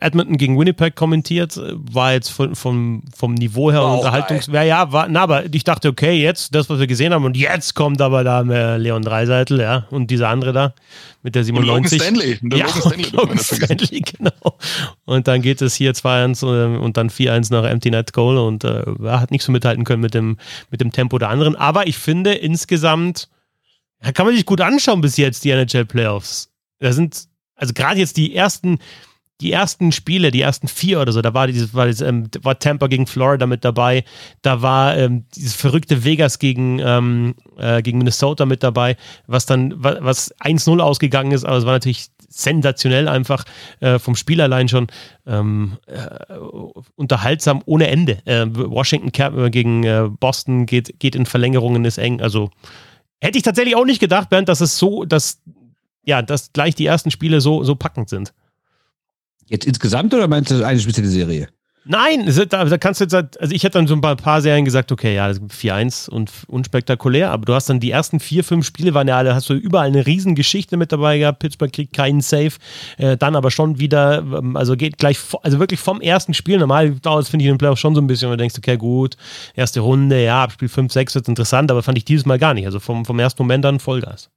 [0.00, 4.46] Edmonton gegen Winnipeg kommentiert, äh, war jetzt von, vom, vom Niveau her Unterhaltungs.
[4.46, 7.36] Ja, ja, war, na, aber ich dachte, okay, jetzt das, was wir gesehen haben, und
[7.36, 8.40] jetzt kommt aber da
[8.76, 10.74] Leon Dreiseitel, ja, und dieser andere da
[11.22, 12.00] mit der 97.
[12.00, 12.58] Und Logan Stanley.
[12.58, 14.58] Ja, Logan Stanley, Logan Stanley genau.
[15.04, 18.64] Und dann geht es hier 2-1 äh, und dann 4-1 nach Empty Net Goal und
[18.64, 20.38] äh, hat nicht so mithalten können mit dem,
[20.70, 21.56] mit dem Tempo der anderen.
[21.56, 23.28] Aber ich finde insgesamt,
[24.14, 26.50] kann man sich gut anschauen bis jetzt, die NHL Playoffs.
[26.78, 28.78] Da sind, also gerade jetzt die ersten,
[29.40, 32.58] die ersten Spiele, die ersten vier oder so, da war dieses, war, dieses, ähm, war
[32.58, 34.04] Tampa gegen Florida mit dabei,
[34.42, 39.74] da war ähm, dieses verrückte Vegas gegen, ähm, äh, gegen Minnesota mit dabei, was dann,
[39.76, 43.44] was 1-0 ausgegangen ist, aber es war natürlich sensationell einfach
[43.80, 44.86] äh, vom Spiel allein schon
[45.26, 46.36] ähm, äh,
[46.94, 48.18] unterhaltsam ohne Ende.
[48.24, 52.20] Äh, Washington äh, gegen äh, Boston geht, geht in Verlängerungen, ist eng.
[52.20, 52.50] Also
[53.20, 55.42] hätte ich tatsächlich auch nicht gedacht, Bernd, dass es so, dass
[56.04, 58.32] ja, dass gleich die ersten Spiele so, so packend sind.
[59.50, 61.48] Jetzt insgesamt oder meinst du eine spezielle Serie?
[61.84, 64.92] Nein, da, kannst du jetzt, also ich hätte dann so ein paar, paar Serien gesagt,
[64.92, 69.08] okay, ja, 4-1 und unspektakulär, aber du hast dann die ersten vier, fünf Spiele waren
[69.08, 72.52] ja alle, hast du überall eine Riesengeschichte mit dabei gehabt, Pittsburgh kriegt keinen Safe,
[72.98, 76.90] äh, dann aber schon wieder, ähm, also geht gleich, also wirklich vom ersten Spiel, normal
[77.00, 78.76] dauert es, finde ich, in den Playoffs schon so ein bisschen, und du denkst, okay,
[78.76, 79.16] gut,
[79.54, 82.52] erste Runde, ja, ab Spiel 5, 6 wird interessant, aber fand ich dieses Mal gar
[82.52, 84.28] nicht, also vom, vom ersten Moment dann Vollgas.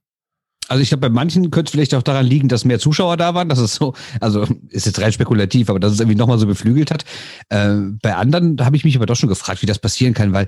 [0.68, 3.34] Also ich glaube, bei manchen könnte es vielleicht auch daran liegen, dass mehr Zuschauer da
[3.34, 3.48] waren.
[3.48, 6.90] Das ist so, also ist jetzt rein spekulativ, aber dass es irgendwie nochmal so beflügelt
[6.90, 7.04] hat.
[7.50, 10.46] Äh, bei anderen habe ich mich aber doch schon gefragt, wie das passieren kann, weil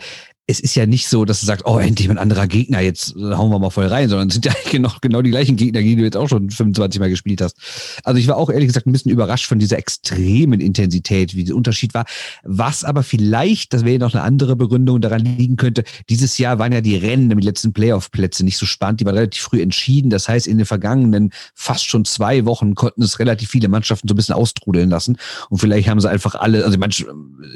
[0.49, 3.51] es ist ja nicht so, dass du sagst, oh, endlich ein anderer Gegner, jetzt hauen
[3.51, 6.05] wir mal voll rein, sondern es sind ja genau, genau die gleichen Gegner, die du
[6.05, 7.57] jetzt auch schon 25 Mal gespielt hast.
[8.05, 11.57] Also ich war auch ehrlich gesagt ein bisschen überrascht von dieser extremen Intensität, wie der
[11.57, 12.05] Unterschied war.
[12.45, 16.73] Was aber vielleicht, das wäre noch eine andere Begründung, daran liegen könnte, dieses Jahr waren
[16.73, 20.11] ja die Rennen im letzten Playoff-Plätze nicht so spannend, die waren relativ früh entschieden.
[20.11, 24.15] Das heißt, in den vergangenen fast schon zwei Wochen konnten es relativ viele Mannschaften so
[24.15, 25.19] ein bisschen austrudeln lassen.
[25.51, 27.07] Und vielleicht haben sie einfach alle, also manche,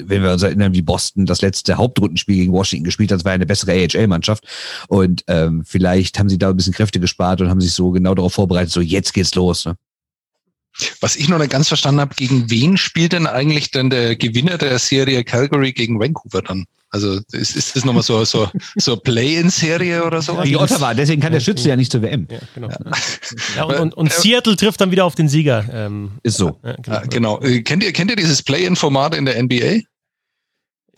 [0.02, 3.20] wenn wir uns erinnern, wie Boston das letzte Hauptrundenspiel gegen Washington Washington gespielt hat.
[3.20, 4.44] Das war eine bessere AHL-Mannschaft.
[4.88, 8.14] Und ähm, vielleicht haben sie da ein bisschen Kräfte gespart und haben sich so genau
[8.14, 9.66] darauf vorbereitet, so jetzt geht's los.
[9.66, 9.76] Ne?
[11.00, 14.56] Was ich noch nicht ganz verstanden habe, gegen wen spielt denn eigentlich dann der Gewinner
[14.56, 16.64] der Serie Calgary gegen Vancouver dann?
[16.92, 20.42] Also ist, ist das nochmal so, so, so Play-in-Serie oder so?
[20.42, 22.26] Die Ottawa, deswegen kann der Schütze ja nicht zur WM.
[22.28, 22.68] Ja, genau.
[22.68, 22.78] Ja.
[23.56, 25.64] Ja, und, und, und, Seattle trifft dann wieder auf den Sieger.
[25.72, 26.58] Ähm, ist so.
[26.82, 27.00] genau.
[27.08, 27.40] genau.
[27.42, 29.82] Äh, kennt, ihr, kennt ihr dieses Play-in-Format in der NBA?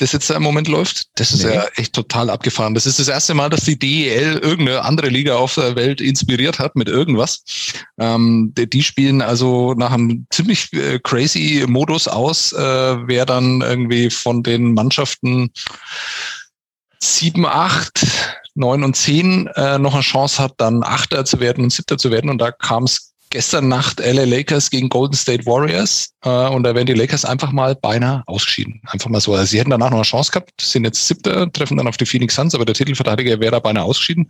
[0.03, 1.07] Das jetzt da im Moment läuft.
[1.15, 1.55] Das ist nee.
[1.55, 2.75] ja echt total abgefahren.
[2.75, 6.59] Das ist das erste Mal, dass die DEL irgendeine andere Liga auf der Welt inspiriert
[6.59, 7.45] hat mit irgendwas.
[7.99, 13.61] Ähm, die, die, spielen also nach einem ziemlich äh, crazy Modus aus, äh, wer dann
[13.61, 15.51] irgendwie von den Mannschaften
[16.99, 18.05] sieben, acht,
[18.55, 22.11] neun und zehn äh, noch eine Chance hat, dann Achter zu werden und Siebter zu
[22.11, 22.29] werden.
[22.29, 26.75] Und da kam es gestern Nacht LA Lakers gegen Golden State Warriors äh, und da
[26.75, 28.81] wären die Lakers einfach mal beinahe ausgeschieden.
[28.87, 29.35] Einfach mal so.
[29.35, 32.07] Also sie hätten danach noch eine Chance gehabt, sind jetzt siebter, treffen dann auf die
[32.07, 34.29] Phoenix Suns, aber der Titelverteidiger wäre da beinahe ausgeschieden.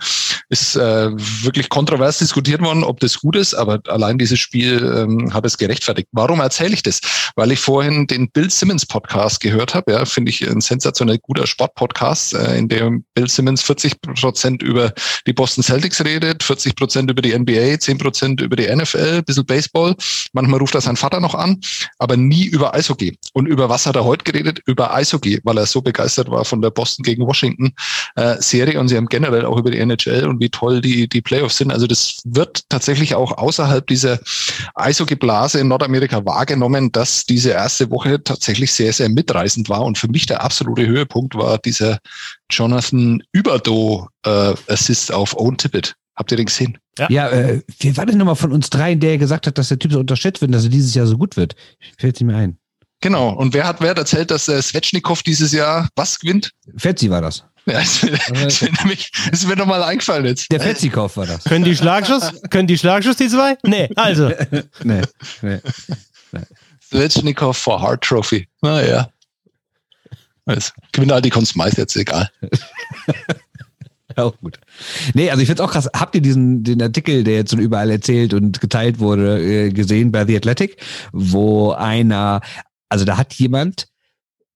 [0.48, 1.10] Ist äh,
[1.42, 5.58] wirklich kontrovers diskutiert worden, ob das gut ist, aber allein dieses Spiel ähm, hat es
[5.58, 6.08] gerechtfertigt.
[6.12, 7.00] Warum erzähle ich das?
[7.34, 9.92] Weil ich vorhin den Bill Simmons Podcast gehört habe.
[9.92, 14.92] Ja, finde ich ein sensationell guter Sportpodcast, äh, in dem Bill Simmons 40 Prozent über
[15.26, 19.22] die Boston Celtics redet, 40 Prozent über die NBA, 10 Prozent über die NFL NFL,
[19.22, 19.94] bisschen Baseball.
[20.32, 21.60] Manchmal ruft er seinen Vater noch an,
[21.98, 23.16] aber nie über Eishockey.
[23.32, 24.60] Und über was hat er heute geredet?
[24.66, 27.72] Über Eishockey, weil er so begeistert war von der Boston gegen Washington
[28.16, 31.20] äh, Serie und sie haben generell auch über die NHL und wie toll die, die
[31.20, 31.72] Playoffs sind.
[31.72, 34.18] Also das wird tatsächlich auch außerhalb dieser
[34.74, 39.82] Eishockey-Blase in Nordamerika wahrgenommen, dass diese erste Woche tatsächlich sehr, sehr mitreißend war.
[39.82, 41.98] Und für mich der absolute Höhepunkt war dieser
[42.50, 45.94] Jonathan Überdo äh, Assist auf Owen Tippett.
[46.14, 46.78] Habt ihr den gesehen?
[46.98, 49.78] Ja, ja äh, wer war denn nochmal von uns dreien, der gesagt hat, dass der
[49.78, 51.54] Typ so unterschätzt wird, dass er dieses Jahr so gut wird?
[51.98, 52.58] Fällt nicht mehr ein.
[53.00, 53.30] Genau.
[53.30, 56.52] Und wer hat wer hat erzählt, dass äh, Svechnikov dieses Jahr was gewinnt?
[56.76, 57.44] Fetzi war das.
[57.66, 60.50] Ja, ist, mir, ist, mir nämlich, ist mir nochmal eingefallen jetzt.
[60.50, 61.44] Der Fetzikow war das.
[61.44, 62.32] Können die Schlagschuss?
[62.50, 63.56] Können die Schlagschuss, die zwei?
[63.62, 64.32] Nee, also.
[64.50, 64.62] nee,
[65.42, 65.58] nee.
[66.32, 66.40] nee.
[66.80, 68.48] Svechnikov for Hart Trophy.
[68.62, 69.08] Naja.
[70.44, 72.28] Also, Gewinner halt die Smythe jetzt egal.
[74.16, 74.58] Auch gut.
[75.14, 75.88] Nee, also ich finde es auch krass.
[75.94, 80.12] Habt ihr diesen den Artikel, der jetzt so überall erzählt und geteilt wurde, äh, gesehen
[80.12, 80.76] bei The Athletic,
[81.12, 82.40] wo einer,
[82.88, 83.88] also da hat jemand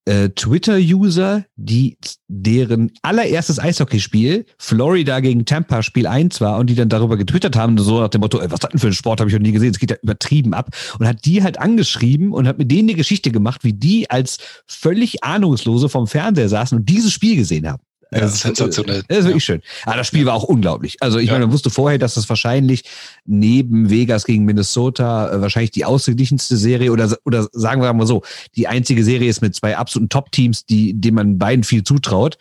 [0.07, 1.99] äh, Twitter-User, die
[2.29, 7.77] deren allererstes Eishockeyspiel Florida gegen Tampa Spiel 1 war und die dann darüber getwittert haben,
[7.79, 9.53] so nach dem Motto, ey, was hat denn für ein Sport, habe ich noch nie
[9.53, 12.89] gesehen, es geht ja übertrieben ab und hat die halt angeschrieben und hat mit denen
[12.89, 17.69] eine Geschichte gemacht, wie die als völlig Ahnungslose vom Fernseher saßen und dieses Spiel gesehen
[17.69, 17.83] haben.
[18.13, 19.03] Ja, das ist sensationell.
[19.09, 19.63] Das ist wirklich schön.
[19.85, 20.97] Aber das Spiel war auch unglaublich.
[21.01, 21.33] Also ich ja.
[21.33, 22.85] meine, man wusste vorher, dass das wahrscheinlich
[23.25, 28.23] neben Vegas gegen Minnesota äh, wahrscheinlich die ausgeglichenste Serie oder, oder sagen wir mal so,
[28.55, 32.39] die einzige Serie ist mit zwei absoluten Top-Teams, die, denen man beiden viel zutraut.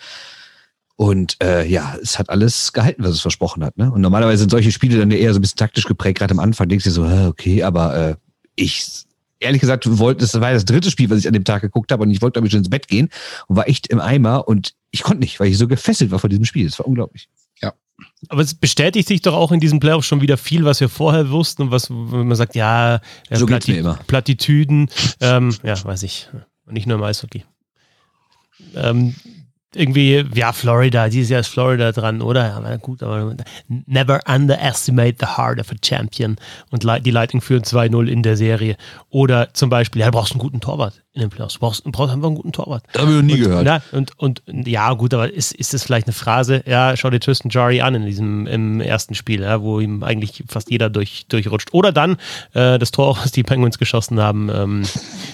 [0.97, 3.77] Und äh, ja, es hat alles gehalten, was es versprochen hat.
[3.77, 3.91] Ne?
[3.91, 6.19] Und normalerweise sind solche Spiele dann eher so ein bisschen taktisch geprägt.
[6.19, 8.15] Gerade am Anfang denkst du so, okay, aber äh,
[8.55, 9.05] ich
[9.45, 12.03] ehrlich gesagt wollte, das war das dritte Spiel, was ich an dem Tag geguckt habe
[12.03, 13.09] und ich wollte damit schon ins Bett gehen
[13.47, 16.29] und war echt im Eimer und ich konnte nicht, weil ich so gefesselt war vor
[16.29, 16.65] diesem Spiel.
[16.65, 17.29] Das war unglaublich.
[17.61, 17.73] Ja.
[18.29, 21.29] Aber es bestätigt sich doch auch in diesem Playoff schon wieder viel, was wir vorher
[21.29, 22.99] wussten und was, wenn man sagt, ja,
[23.31, 23.99] so Plati mir immer.
[24.07, 24.89] Plattitüden,
[25.21, 26.29] ähm, ja, weiß ich.
[26.65, 27.45] Und nicht nur im Eishockey.
[28.75, 29.15] Ähm,
[29.75, 32.55] irgendwie, ja, Florida, dieses Jahr ist Florida dran, oder?
[32.55, 33.35] Aber gut, aber
[33.67, 36.37] never underestimate the heart of a champion.
[36.71, 38.77] Und die Lightning führen 2-0 in der Serie.
[39.09, 41.57] Oder zum Beispiel, ja, du brauchst einen guten Torwart in den Playoffs.
[41.57, 42.83] Brauchst, brauchst einfach einen guten Torwart.
[42.91, 43.65] Das habe ich noch nie und, gehört.
[43.65, 46.61] Ja, und, und ja, gut, aber ist, ist das vielleicht eine Phrase?
[46.67, 50.43] Ja, schau dir Tristan Jari an in diesem im ersten Spiel, ja, wo ihm eigentlich
[50.47, 51.73] fast jeder durch, durchrutscht.
[51.73, 52.17] Oder dann
[52.53, 54.83] äh, das Tor, was die Penguins geschossen haben, ähm,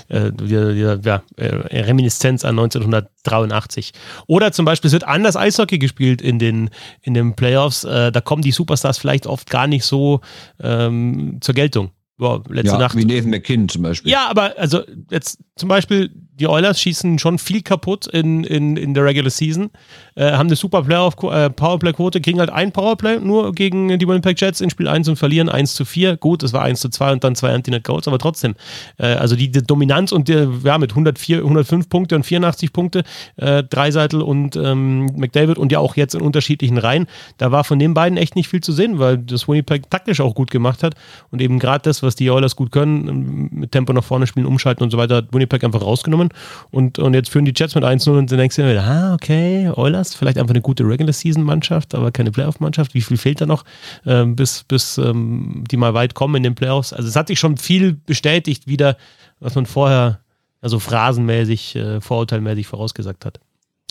[0.09, 3.93] äh, die, die, ja, äh, Reminiszenz an 1983.
[4.27, 6.69] Oder zum Beispiel, es wird anders Eishockey gespielt in den,
[7.01, 7.84] in den Playoffs.
[7.86, 10.21] Äh, da kommen die Superstars vielleicht oft gar nicht so
[10.61, 11.89] ähm, zur Geltung.
[12.22, 12.95] Boah, letzte ja, Nacht.
[12.95, 14.11] Wie Nathan McKinn zum Beispiel.
[14.11, 16.11] Ja, aber also jetzt zum Beispiel
[16.41, 19.69] die Oilers schießen schon viel kaputt in, in, in der Regular Season,
[20.15, 24.41] äh, haben eine super Playoff, äh, Powerplay-Quote, kriegen halt ein Powerplay nur gegen die Winnipeg
[24.41, 26.17] Jets in Spiel 1 und verlieren 1 zu 4.
[26.17, 28.55] Gut, es war 1 zu 2 und dann zwei Anti-Net Goals, aber trotzdem.
[28.97, 33.03] Äh, also die, die, Dominanz und der, ja, mit 104, 105 Punkte und 84 Punkte,
[33.36, 37.05] äh, Dreiseitel und ähm, McDavid und ja auch jetzt in unterschiedlichen Reihen,
[37.38, 40.34] da war von den beiden echt nicht viel zu sehen, weil das Winnipeg taktisch auch
[40.34, 40.95] gut gemacht hat
[41.30, 44.84] und eben gerade das, was die Oilers gut können, mit Tempo nach vorne spielen, umschalten
[44.84, 46.30] und so weiter, hat Winnipeg einfach rausgenommen
[46.70, 49.14] und, und jetzt führen die Jets mit 1-0 und dann denkst du dir wieder, ah,
[49.14, 52.93] okay, Oilers, vielleicht einfach eine gute Regular-Season-Mannschaft, aber keine Playoff-Mannschaft.
[52.93, 53.64] Wie viel fehlt da noch,
[54.05, 56.93] ähm, bis, bis ähm, die mal weit kommen in den Playoffs?
[56.93, 58.97] Also es hat sich schon viel bestätigt wieder,
[59.39, 60.22] was man vorher,
[60.62, 63.39] also phrasenmäßig, äh, vorurteilmäßig vorausgesagt hat.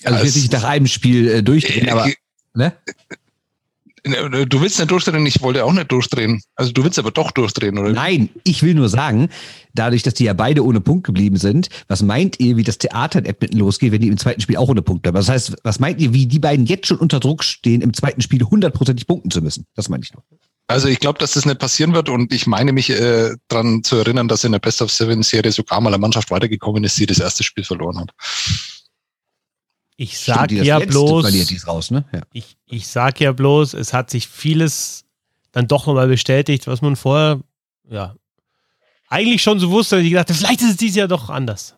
[0.05, 2.09] Also ich will nicht nach einem Spiel äh, durchdrehen, aber
[2.55, 2.73] ne?
[4.05, 6.43] Du willst nicht durchdrehen, ich wollte auch nicht durchdrehen.
[6.55, 7.91] Also du willst aber doch durchdrehen, oder?
[7.91, 9.29] Nein, ich will nur sagen,
[9.75, 13.19] dadurch, dass die ja beide ohne Punkt geblieben sind, was meint ihr, wie das Theater
[13.19, 15.17] in Edmonton losgeht, wenn die im zweiten Spiel auch ohne Punkt bleiben?
[15.17, 18.23] Das heißt, was meint ihr, wie die beiden jetzt schon unter Druck stehen, im zweiten
[18.23, 19.67] Spiel hundertprozentig punkten zu müssen?
[19.75, 20.23] Das meine ich noch.
[20.71, 23.97] Also ich glaube, dass das nicht passieren wird und ich meine mich äh, daran zu
[23.97, 27.07] erinnern, dass in der Best of Seven Serie sogar mal eine Mannschaft weitergekommen ist, die
[27.07, 28.11] das erste Spiel verloren hat.
[30.03, 32.07] Ich sag Stimmt, ja bloß, raus, ne?
[32.11, 32.23] ja.
[32.33, 35.05] Ich, ich sag ja bloß, es hat sich vieles
[35.53, 37.39] dann doch nochmal bestätigt, was man vorher,
[37.87, 38.15] ja,
[39.11, 41.77] eigentlich schon so wusste, dass ich dachte, vielleicht ist es dieses Jahr doch anders.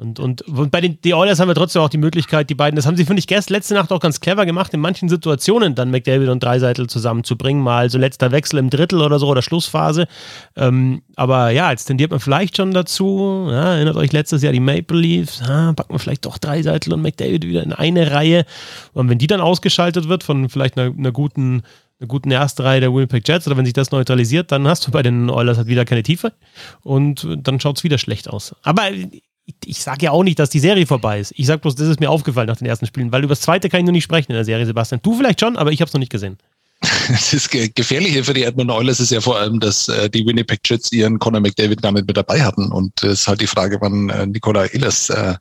[0.00, 2.76] Und, und, und bei den die Oilers haben wir trotzdem auch die Möglichkeit, die beiden,
[2.76, 5.74] das haben sie, finde ich, gestern letzte Nacht auch ganz clever gemacht, in manchen Situationen
[5.74, 10.06] dann McDavid und Dreiseitel zusammenzubringen, mal so letzter Wechsel im Drittel oder so oder Schlussphase.
[10.54, 14.60] Ähm, aber ja, jetzt tendiert man vielleicht schon dazu, ja, erinnert euch letztes Jahr die
[14.60, 18.46] Maple Leafs, ja, packen wir vielleicht doch Dreiseitel und McDavid wieder in eine Reihe.
[18.92, 21.62] Und wenn die dann ausgeschaltet wird von vielleicht einer, einer guten
[22.00, 24.92] einer guten ersten Reihe der Winnipeg Jets oder wenn sich das neutralisiert, dann hast du
[24.92, 26.32] bei den Oilers halt wieder keine Tiefe
[26.84, 28.54] und dann schaut es wieder schlecht aus.
[28.62, 28.84] Aber
[29.64, 31.32] ich sage ja auch nicht, dass die Serie vorbei ist.
[31.36, 33.68] Ich sage bloß, das ist mir aufgefallen nach den ersten Spielen, weil über das zweite
[33.68, 35.00] kann ich noch nicht sprechen in der Serie, Sebastian.
[35.02, 36.38] Du vielleicht schon, aber ich habe es noch nicht gesehen.
[37.08, 40.60] Das ist Gefährliche für die Edmonton Oilers ist ja vor allem, dass äh, die Winnipeg
[40.64, 42.70] Jets ihren Conor McDavid gar nicht mit dabei hatten.
[42.70, 45.34] Und es ist halt die Frage, wann äh, Nikola Ehlers äh,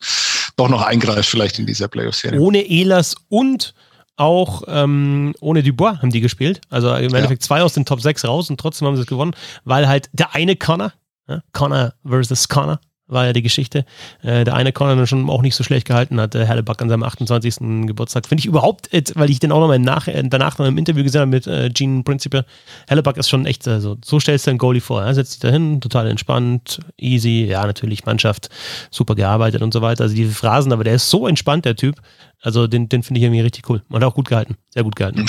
[0.56, 2.40] doch noch eingreift, vielleicht in dieser Playoff-Serie.
[2.40, 3.74] Ohne Ehlers und
[4.16, 6.62] auch ähm, ohne Dubois haben die gespielt.
[6.70, 7.48] Also im Endeffekt ja.
[7.48, 10.34] zwei aus den Top 6 raus und trotzdem haben sie es gewonnen, weil halt der
[10.34, 10.94] eine Connor,
[11.28, 13.86] ja, Connor versus Connor, war ja die Geschichte.
[14.22, 16.90] Äh, der eine Connor dann schon auch nicht so schlecht gehalten hat, der Hellebuck an
[16.90, 17.88] seinem 28.
[17.88, 18.28] Geburtstag.
[18.28, 21.22] Finde ich überhaupt, weil ich den auch nochmal nach, äh, danach noch im Interview gesehen
[21.22, 22.46] habe mit äh, Gene Principe.
[22.88, 25.04] Hellebuck ist schon echt, also, so stellst du einen Goalie vor.
[25.04, 28.50] Er setzt sich da hin, total entspannt, easy, ja, natürlich Mannschaft,
[28.92, 30.04] super gearbeitet und so weiter.
[30.04, 31.96] Also diese Phrasen, aber der ist so entspannt, der Typ.
[32.42, 33.82] Also den, den finde ich irgendwie richtig cool.
[33.90, 35.20] Und auch gut gehalten, sehr gut gehalten.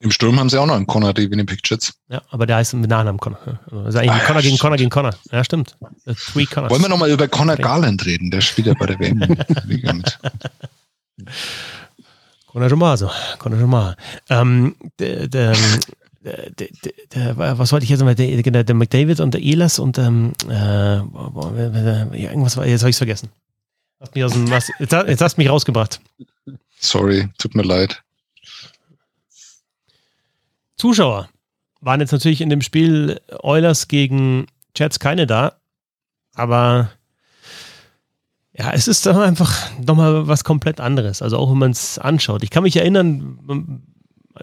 [0.00, 1.94] Im Sturm haben sie auch noch einen Connor, die Winnipeg Jets.
[2.08, 3.58] Ja, aber der heißt mit Nachnamen Connor.
[3.84, 5.14] Also eigentlich ah, Connor gegen Connor gegen Connor.
[5.32, 5.76] Ja, stimmt.
[6.32, 6.70] Three Connors.
[6.70, 8.30] Wollen wir nochmal über Connor Garland reden?
[8.30, 10.04] Der spielt ja bei der WM.
[12.46, 13.10] Connor Jomaso.
[13.38, 13.96] Connor Jomaso.
[14.30, 15.56] Ähm, der, der,
[16.22, 16.68] der,
[17.14, 18.14] der, was wollte ich jetzt mal?
[18.14, 22.98] Der, der, McDavid und der Elas und ähm, äh, irgendwas war, jetzt habe ich es
[22.98, 23.30] vergessen.
[23.98, 26.00] Hast mich aus dem, was, jetzt, jetzt hast du mich rausgebracht.
[26.78, 28.00] Sorry, tut mir leid.
[30.78, 31.28] Zuschauer
[31.80, 35.54] waren jetzt natürlich in dem Spiel Oilers gegen Jets keine da,
[36.34, 36.90] aber
[38.52, 41.22] ja, es ist doch einfach nochmal was komplett anderes.
[41.22, 42.42] Also auch wenn man es anschaut.
[42.42, 43.38] Ich kann mich erinnern,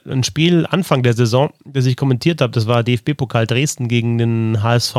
[0.06, 4.64] ein Spiel Anfang der Saison, das ich kommentiert habe, das war DFB-Pokal Dresden gegen den
[4.64, 4.96] HSV.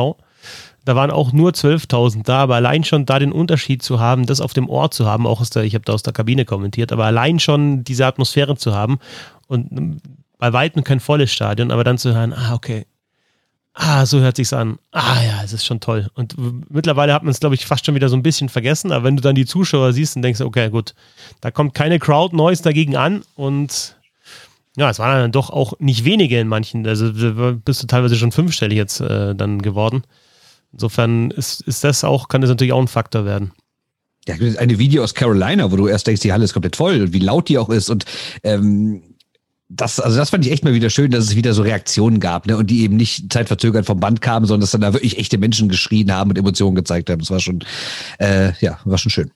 [0.85, 4.39] Da waren auch nur 12.000 da, aber allein schon da den Unterschied zu haben, das
[4.39, 6.91] auf dem Ohr zu haben, auch aus der, ich habe da aus der Kabine kommentiert,
[6.91, 8.99] aber allein schon diese Atmosphäre zu haben
[9.47, 10.01] und
[10.37, 12.85] bei weitem kein volles Stadion, aber dann zu hören, ah, okay,
[13.77, 14.79] ah, so hört sich's an.
[14.91, 16.09] Ah ja, es ist schon toll.
[16.15, 16.35] Und
[16.69, 19.15] mittlerweile hat man es, glaube ich, fast schon wieder so ein bisschen vergessen, aber wenn
[19.15, 20.93] du dann die Zuschauer siehst und denkst, okay, gut,
[21.41, 23.95] da kommt keine Crowd Noise dagegen an und
[24.75, 27.11] ja, es waren dann doch auch nicht wenige in manchen, also
[27.65, 30.03] bist du teilweise schon fünfstellig jetzt äh, dann geworden.
[30.71, 33.53] Insofern ist, ist das auch, kann das natürlich auch ein Faktor werden.
[34.27, 37.13] Ja, eine Video aus Carolina, wo du erst denkst, die Halle ist komplett voll und
[37.13, 38.05] wie laut die auch ist und
[38.43, 39.01] ähm,
[39.69, 42.47] das, also das fand ich echt mal wieder schön, dass es wieder so Reaktionen gab,
[42.47, 42.55] ne?
[42.55, 45.67] Und die eben nicht zeitverzögert vom Band kamen, sondern dass dann da wirklich echte Menschen
[45.67, 47.19] geschrien haben und Emotionen gezeigt haben.
[47.19, 47.63] Das war schon,
[48.19, 49.31] äh, ja, war schon schön.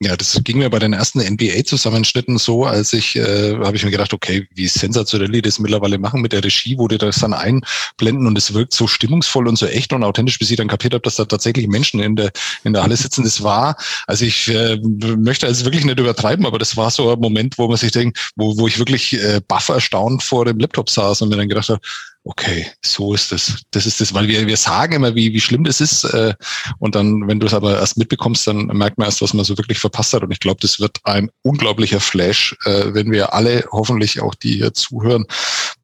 [0.00, 3.92] Ja, das ging mir bei den ersten NBA-Zusammenschnitten so, als ich, äh, habe ich mir
[3.92, 7.32] gedacht, okay, wie sensationell die das mittlerweile machen mit der Regie, wo die das dann
[7.32, 10.94] einblenden und es wirkt so stimmungsvoll und so echt und authentisch, bis ich dann kapiert
[10.94, 12.32] habe, dass da tatsächlich Menschen in der
[12.64, 13.22] in der Halle sitzen.
[13.22, 13.76] Das war,
[14.08, 14.78] also ich äh,
[15.16, 18.32] möchte also wirklich nicht übertreiben, aber das war so ein Moment, wo man sich denkt,
[18.34, 21.68] wo, wo ich wirklich äh, baff erstaunt vor dem Laptop saß und mir dann gedacht
[21.68, 21.80] habe,
[22.24, 23.62] okay, so ist es.
[23.70, 26.04] Das ist das, weil wir, wir sagen immer, wie, wie schlimm das ist.
[26.04, 26.34] Äh,
[26.78, 29.56] und dann, wenn du es aber erst mitbekommst, dann merkt man erst, was man so
[29.58, 30.22] wirklich verpasst hat.
[30.22, 34.54] Und ich glaube, das wird ein unglaublicher Flash, äh, wenn wir alle, hoffentlich auch die
[34.54, 35.26] hier zuhören,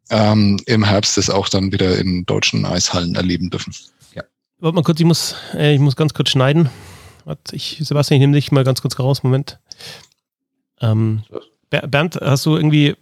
[0.08, 3.74] ähm, im Herbst das auch dann wieder in deutschen Eishallen erleben dürfen.
[4.14, 4.22] Ja.
[4.58, 6.70] Warte mal kurz, ich muss, äh, ich muss ganz kurz schneiden.
[7.26, 9.22] Warte, ich, Sebastian, ich nehme dich mal ganz kurz raus.
[9.22, 9.58] Moment.
[10.80, 11.22] Ähm,
[11.68, 12.96] Bernd, hast du irgendwie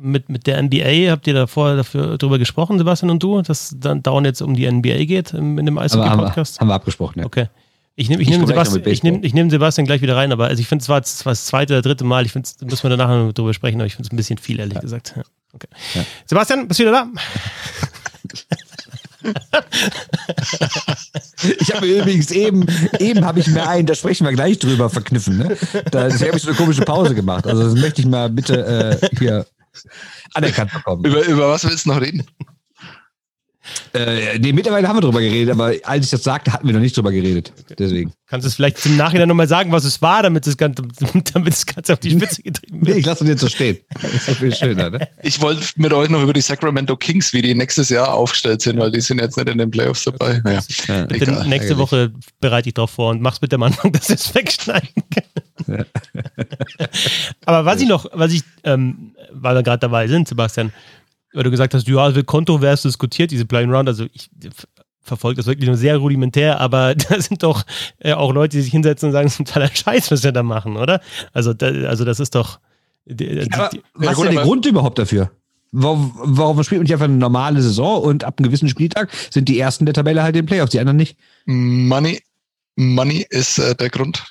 [0.00, 3.74] mit, mit der NBA, habt ihr da vorher dafür, drüber gesprochen, Sebastian und du, dass
[3.78, 6.56] dann dauernd jetzt um die NBA geht in, dem Eishockey-Podcast?
[6.56, 7.26] Haben, haben, wir abgesprochen, ja.
[7.26, 7.48] Okay.
[7.96, 10.60] Ich nehme ich nehm Sebastian, ich nehm, ich nehm Sebastian gleich wieder rein, aber also
[10.60, 12.24] ich finde, es war das, war das zweite oder dritte Mal.
[12.24, 14.58] Ich finde, müssen wir danach noch drüber sprechen, aber ich finde es ein bisschen viel,
[14.58, 14.80] ehrlich ja.
[14.80, 15.14] gesagt.
[15.16, 15.22] Ja.
[15.52, 15.68] Okay.
[15.94, 16.04] Ja.
[16.24, 17.08] Sebastian, bist du wieder da?
[21.60, 22.64] ich habe übrigens eben,
[22.98, 25.38] eben habe ich mir einen, da sprechen wir gleich drüber, verkniffen.
[25.38, 25.56] Ne?
[25.90, 27.46] Da habe ich so eine komische Pause gemacht.
[27.46, 29.46] Also das möchte ich mal bitte äh, hier
[30.34, 31.04] anerkannt bekommen.
[31.04, 32.26] Über, über was willst du noch reden?
[33.92, 36.80] Äh, nee, mittlerweile haben wir drüber geredet, aber als ich das sagte, hatten wir noch
[36.80, 37.52] nicht drüber geredet.
[37.78, 38.12] Deswegen.
[38.30, 40.80] Kannst du es vielleicht im Nachhinein nochmal sagen, was es war, damit es ganz,
[41.34, 42.94] damit es ganz auf die Spitze getrieben wird?
[42.94, 43.78] Nee, ich lasse es jetzt so stehen.
[44.00, 45.08] Das ist viel schöner, ne?
[45.22, 48.78] Ich wollte mit euch noch über die Sacramento Kings, wie die nächstes Jahr aufgestellt sind,
[48.78, 50.40] weil die sind jetzt nicht in den Playoffs dabei.
[50.44, 51.76] Naja, ja, nächste eigentlich.
[51.76, 55.02] Woche bereite ich darauf vor und mach's mit dem Anfang, dass wir es wegschneiden
[55.66, 55.84] können.
[57.46, 60.72] aber was ich noch, was ich, ähm, weil wir gerade dabei sind, Sebastian,
[61.32, 63.88] weil du gesagt hast, ja, es wird kontrovers diskutiert, diese Playing Round.
[63.88, 64.30] Also ich
[65.02, 67.64] verfolge das wirklich nur sehr rudimentär, aber da sind doch
[67.98, 70.32] äh, auch Leute, die sich hinsetzen und sagen, das ist ein totaler Scheiß, was wir
[70.32, 71.00] da machen, oder?
[71.32, 72.60] Also, da, also das ist doch.
[73.06, 73.48] Die, die,
[73.94, 75.30] was ist denn der Grund überhaupt dafür?
[75.72, 79.48] Warum, warum spielt man nicht einfach eine normale Saison und ab einem gewissen Spieltag sind
[79.48, 81.16] die ersten der Tabelle halt in den Playoffs, die anderen nicht?
[81.46, 82.20] Money,
[82.76, 84.24] Money ist äh, der Grund.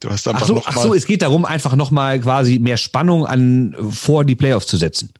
[0.00, 3.26] Du hast einfach ach so, ach so, es geht darum, einfach nochmal quasi mehr Spannung
[3.26, 5.12] an vor die Playoffs zu setzen.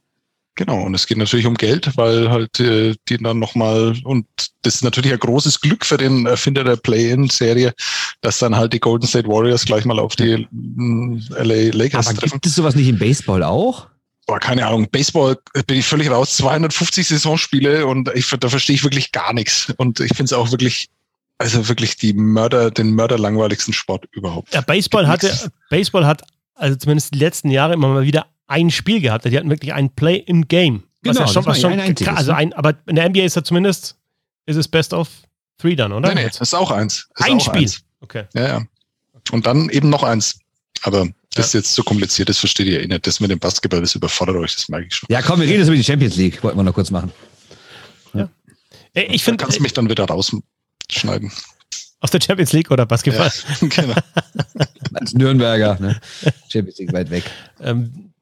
[0.61, 4.27] Genau, und es geht natürlich um Geld, weil halt äh, die dann nochmal, und
[4.61, 7.73] das ist natürlich ein großes Glück für den Erfinder der Play-In-Serie,
[8.21, 12.33] dass dann halt die Golden State Warriors gleich mal auf die LA Lakers Aber treffen.
[12.33, 13.87] Gibt es sowas nicht im Baseball auch?
[14.27, 14.87] Boah, keine Ahnung.
[14.91, 16.37] Baseball bin ich völlig raus.
[16.37, 19.73] 250 Saisonspiele und ich, da verstehe ich wirklich gar nichts.
[19.79, 20.91] Und ich finde es auch wirklich
[21.39, 24.53] also wirklich die Mörder, den mörderlangweiligsten Sport überhaupt.
[24.53, 26.23] Ja, Baseball hatte, Baseball hat
[26.61, 29.25] also zumindest die letzten Jahre immer mal wieder ein Spiel gehabt.
[29.25, 30.85] Die hatten wirklich ein Play-in-Game.
[31.03, 33.43] Genau, was ja schon, was schon ein also ein, aber in der NBA ist ja
[33.43, 33.97] zumindest,
[34.47, 35.09] ist es Best of
[35.59, 36.09] Three dann, oder?
[36.09, 37.09] Nee, nee, das ist auch eins.
[37.17, 37.63] Ist ein auch Spiel.
[37.63, 37.83] Eins.
[38.01, 38.25] Okay.
[38.35, 38.63] Ja, ja.
[39.31, 40.39] Und dann eben noch eins.
[40.83, 43.07] Aber das ist jetzt so kompliziert, das versteht ihr eh nicht.
[43.07, 45.07] Das mit dem Basketball, das überfordert euch, das merke ich schon.
[45.11, 46.43] Ja, komm, wir reden jetzt über die Champions League.
[46.43, 47.13] Wollten wir noch kurz machen.
[48.15, 48.29] Ja.
[48.95, 49.39] Ich finde.
[49.39, 51.31] Da kannst du mich dann wieder rausschneiden.
[52.01, 53.31] Aus der Champions League oder Basketball?
[53.61, 53.95] Ja, genau.
[54.95, 56.01] Als Nürnberger, ne?
[56.49, 57.25] Champions League weit weg.
[57.61, 58.13] Ähm,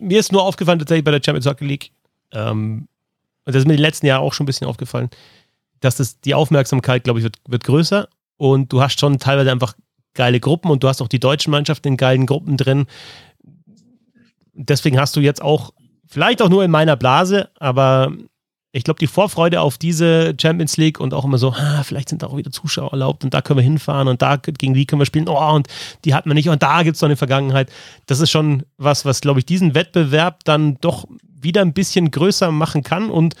[0.00, 1.90] mir ist nur aufgefallen tatsächlich bei der Champions Hockey League,
[2.32, 2.88] ähm,
[3.44, 5.10] und das ist mir die letzten Jahre auch schon ein bisschen aufgefallen,
[5.80, 9.74] dass das, die Aufmerksamkeit, glaube ich, wird, wird größer und du hast schon teilweise einfach
[10.14, 12.86] geile Gruppen und du hast auch die deutschen Mannschaften in geilen Gruppen drin.
[14.52, 15.72] Deswegen hast du jetzt auch,
[16.06, 18.12] vielleicht auch nur in meiner Blase, aber
[18.72, 22.22] ich glaube, die Vorfreude auf diese Champions League und auch immer so, ah, vielleicht sind
[22.22, 25.00] da auch wieder Zuschauer erlaubt und da können wir hinfahren und da gegen die können
[25.00, 25.68] wir spielen, oh, und
[26.06, 27.70] die hat man nicht und da gibt es noch eine Vergangenheit.
[28.06, 32.50] Das ist schon was, was, glaube ich, diesen Wettbewerb dann doch wieder ein bisschen größer
[32.50, 33.34] machen kann und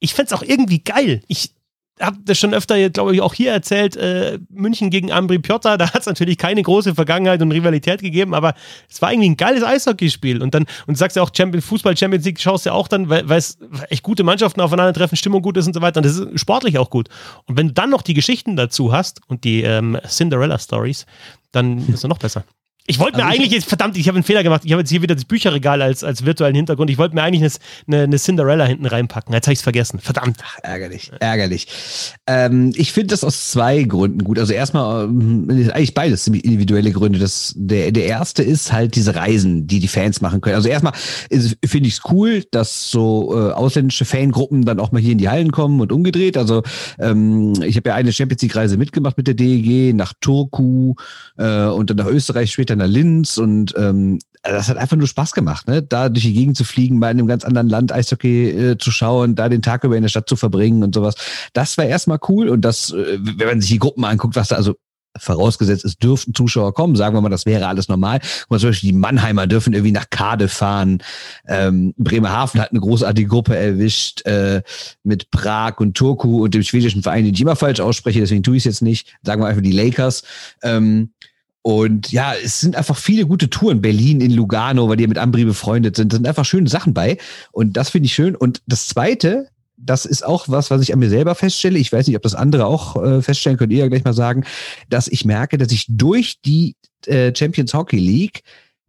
[0.00, 1.22] ich fände es auch irgendwie geil.
[1.28, 1.52] Ich,
[2.00, 5.92] habe das schon öfter, glaube ich, auch hier erzählt, äh, München gegen Ambri Piotta, da
[5.92, 8.54] hat es natürlich keine große Vergangenheit und Rivalität gegeben, aber
[8.90, 10.42] es war irgendwie ein geiles Eishockeyspiel.
[10.42, 13.08] Und dann, und du sagst ja auch, Champions, Fußball Champions League schaust ja auch dann,
[13.08, 15.98] weil es echt gute Mannschaften aufeinandertreffen, Stimmung gut ist und so weiter.
[15.98, 17.08] Und das ist sportlich auch gut.
[17.46, 21.06] Und wenn du dann noch die Geschichten dazu hast und die ähm, Cinderella Stories,
[21.52, 22.44] dann ist es noch besser.
[22.86, 24.62] Ich wollte mir also eigentlich, jetzt, verdammt, ich habe einen Fehler gemacht.
[24.64, 26.90] Ich habe jetzt hier wieder das Bücherregal als, als virtuellen Hintergrund.
[26.90, 29.32] Ich wollte mir eigentlich eine, eine, Cinderella hinten reinpacken.
[29.32, 30.00] Jetzt habe ich es vergessen.
[30.00, 30.38] Verdammt.
[30.62, 31.68] Ärgerlich, ärgerlich.
[32.26, 34.36] Ähm, ich finde das aus zwei Gründen gut.
[34.36, 37.20] Also erstmal, ähm, eigentlich beides ziemlich individuelle Gründe.
[37.20, 40.56] Das, der, der erste ist halt diese Reisen, die die Fans machen können.
[40.56, 45.12] Also erstmal finde ich es cool, dass so äh, ausländische Fangruppen dann auch mal hier
[45.12, 46.36] in die Hallen kommen und umgedreht.
[46.36, 46.64] Also
[46.98, 50.94] ähm, ich habe ja eine Champions League-Reise mitgemacht mit der DEG nach Turku
[51.38, 55.32] äh, und dann nach Österreich später nach Linz und ähm, das hat einfach nur Spaß
[55.32, 55.82] gemacht, ne?
[55.82, 58.90] Da durch die Gegend zu fliegen, mal in einem ganz anderen Land Eishockey äh, zu
[58.90, 61.14] schauen, da den Tag über in der Stadt zu verbringen und sowas.
[61.52, 64.56] Das war erstmal cool und das, äh, wenn man sich die Gruppen anguckt, was da
[64.56, 64.74] also
[65.18, 68.20] vorausgesetzt, es dürften Zuschauer kommen, sagen wir mal, das wäre alles normal.
[68.48, 71.02] Und zum Beispiel die Mannheimer dürfen irgendwie nach Kade fahren.
[71.46, 74.62] Ähm, Bremerhaven hat eine großartige Gruppe erwischt äh,
[75.02, 78.56] mit Prag und Turku und dem schwedischen Verein, den ich immer falsch ausspreche, deswegen tue
[78.56, 79.14] ich es jetzt nicht.
[79.22, 80.22] Sagen wir einfach die Lakers.
[80.62, 81.10] Ähm,
[81.62, 83.80] und ja, es sind einfach viele gute Touren.
[83.80, 86.12] Berlin in Lugano, weil die mit Ambri befreundet sind.
[86.12, 87.18] Da sind einfach schöne Sachen bei.
[87.52, 88.34] Und das finde ich schön.
[88.34, 91.78] Und das Zweite, das ist auch was, was ich an mir selber feststelle.
[91.78, 94.44] Ich weiß nicht, ob das andere auch äh, feststellen, könnt ihr ja gleich mal sagen,
[94.88, 96.74] dass ich merke, dass ich durch die
[97.06, 98.42] äh, Champions Hockey League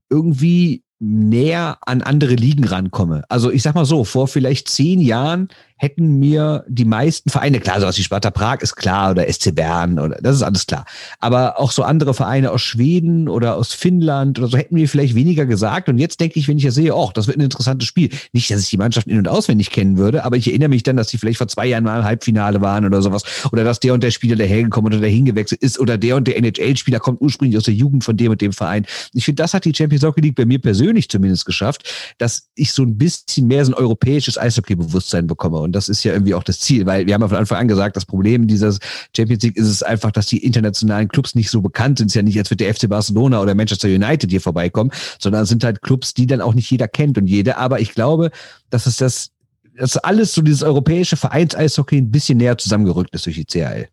[0.09, 3.23] irgendwie näher an andere Ligen rankomme.
[3.29, 5.49] Also ich sag mal so, vor vielleicht zehn Jahren
[5.83, 9.53] hätten mir die meisten Vereine, klar, so aus wie Sparta Prag ist klar oder SC
[9.53, 10.85] Bern oder das ist alles klar.
[11.19, 15.13] Aber auch so andere Vereine aus Schweden oder aus Finnland oder so hätten mir vielleicht
[15.13, 15.89] weniger gesagt.
[15.89, 18.09] Und jetzt denke ich, wenn ich das sehe, oh, das wird ein interessantes Spiel.
[18.31, 20.95] Nicht, dass ich die Mannschaft in- und auswendig kennen würde, aber ich erinnere mich dann,
[20.95, 23.23] dass die vielleicht vor zwei Jahren mal im Halbfinale waren oder sowas.
[23.51, 26.37] Oder dass der und der Spieler dahergekommen oder dahin gewechselt ist oder der und der
[26.37, 28.85] NHL-Spieler kommt ursprünglich aus der Jugend von dem und dem Verein.
[29.13, 32.71] Ich finde, das hat die Champions Hockey League bei mir persönlich zumindest geschafft, dass ich
[32.71, 35.57] so ein bisschen mehr so ein europäisches Eishockey-Bewusstsein bekomme.
[35.57, 37.67] Und das ist ja irgendwie auch das Ziel, weil wir haben ja von Anfang an
[37.67, 38.75] gesagt, das Problem dieser
[39.15, 42.07] Champions League ist es einfach, dass die internationalen Clubs nicht so bekannt sind.
[42.07, 45.43] Es ist ja nicht, als wird der FC Barcelona oder Manchester United hier vorbeikommen, sondern
[45.43, 47.57] es sind halt Clubs, die dann auch nicht jeder kennt und jede.
[47.57, 48.31] Aber ich glaube,
[48.69, 49.31] dass es das,
[49.77, 53.87] dass alles so dieses europäische Vereins-Eishockey ein bisschen näher zusammengerückt ist durch die CHL.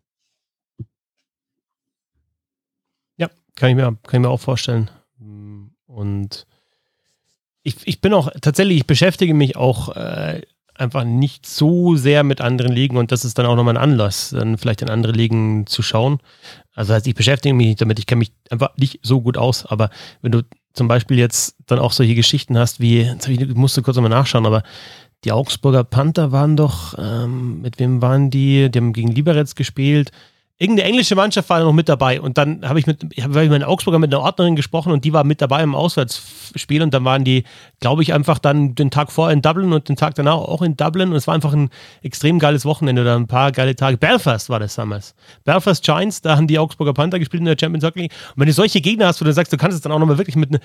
[3.17, 4.89] Ja, kann ich mir, kann ich mir auch vorstellen.
[5.85, 6.47] Und
[7.63, 10.41] ich, ich bin auch tatsächlich, ich beschäftige mich auch äh,
[10.81, 14.31] einfach nicht so sehr mit anderen Ligen und das ist dann auch nochmal ein Anlass,
[14.31, 16.19] dann vielleicht in andere Ligen zu schauen.
[16.73, 19.65] Also heißt, ich beschäftige mich nicht damit, ich kenne mich einfach nicht so gut aus,
[19.65, 19.89] aber
[20.21, 23.95] wenn du zum Beispiel jetzt dann auch solche Geschichten hast wie, jetzt ich, musste kurz
[23.95, 24.63] nochmal nachschauen, aber
[25.23, 28.71] die Augsburger Panther waren doch, ähm, mit wem waren die?
[28.71, 30.11] Die haben gegen Liberec gespielt
[30.61, 32.21] irgendeine englische Mannschaft war noch mit dabei.
[32.21, 35.11] Und dann habe ich mit, ich habe mit Augsburger mit einer Ordnerin gesprochen und die
[35.11, 37.45] war mit dabei im Auswärtsspiel und dann waren die,
[37.79, 40.77] glaube ich, einfach dann den Tag vor in Dublin und den Tag danach auch in
[40.77, 41.71] Dublin und es war einfach ein
[42.03, 43.97] extrem geiles Wochenende oder ein paar geile Tage.
[43.97, 45.15] Belfast war das damals.
[45.45, 48.13] Belfast Giants, da haben die Augsburger Panther gespielt in der Champions Hockey League.
[48.35, 50.19] Und wenn du solche Gegner hast, wo du sagst, du kannst es dann auch nochmal
[50.19, 50.59] wirklich mit einer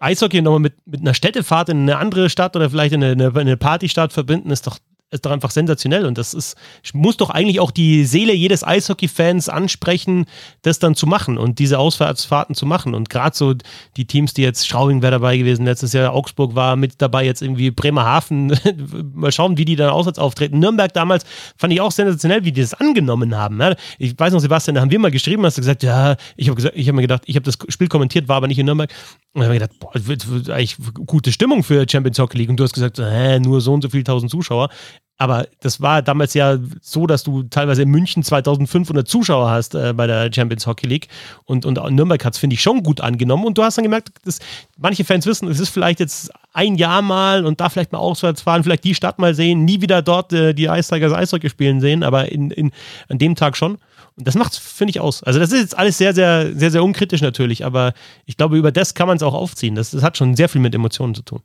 [0.00, 3.56] Eishockey nochmal mit, mit einer Städtefahrt in eine andere Stadt oder vielleicht in eine, eine
[3.56, 4.76] Partystadt verbinden, ist doch
[5.10, 6.56] ist doch einfach sensationell und das ist,
[6.92, 10.26] muss doch eigentlich auch die Seele jedes Eishockey-Fans ansprechen,
[10.62, 12.94] das dann zu machen und diese Ausfahrtsfahrten zu machen.
[12.94, 13.54] Und gerade so
[13.96, 17.42] die Teams, die jetzt Straubing wäre dabei gewesen, letztes Jahr Augsburg war mit dabei, jetzt
[17.42, 18.56] irgendwie Bremerhaven,
[19.14, 20.60] mal schauen, wie die dann auswärts auftreten.
[20.60, 21.24] Nürnberg damals
[21.56, 23.60] fand ich auch sensationell, wie die das angenommen haben.
[23.98, 26.56] Ich weiß noch, Sebastian, da haben wir mal geschrieben, hast du gesagt, ja, ich habe
[26.56, 28.92] gesagt, ich habe mir gedacht, ich habe das Spiel kommentiert, war aber nicht in Nürnberg.
[29.32, 30.76] Und dann habe ich gedacht, boah, wird, wird eigentlich
[31.06, 32.50] gute Stimmung für Champions Hockey League.
[32.50, 34.70] Und du hast gesagt, hä, nur so und so viel tausend Zuschauer.
[35.18, 39.92] Aber das war damals ja so, dass du teilweise in München 2500 Zuschauer hast äh,
[39.92, 41.08] bei der Champions Hockey League.
[41.44, 43.44] Und, und Nürnberg hat es, finde ich, schon gut angenommen.
[43.44, 44.38] Und du hast dann gemerkt, dass
[44.78, 48.40] manche Fans wissen, es ist vielleicht jetzt ein Jahr mal und da vielleicht mal auswärts
[48.40, 51.82] fahren, vielleicht die Stadt mal sehen, nie wieder dort äh, die Ice Tigers Eishockey spielen
[51.82, 52.72] sehen, aber in, in,
[53.08, 53.76] an dem Tag schon.
[54.24, 55.22] Das macht finde ich, aus.
[55.22, 57.94] Also, das ist jetzt alles sehr, sehr, sehr, sehr unkritisch natürlich, aber
[58.26, 59.74] ich glaube, über das kann man es auch aufziehen.
[59.74, 61.42] Das, das hat schon sehr viel mit Emotionen zu tun.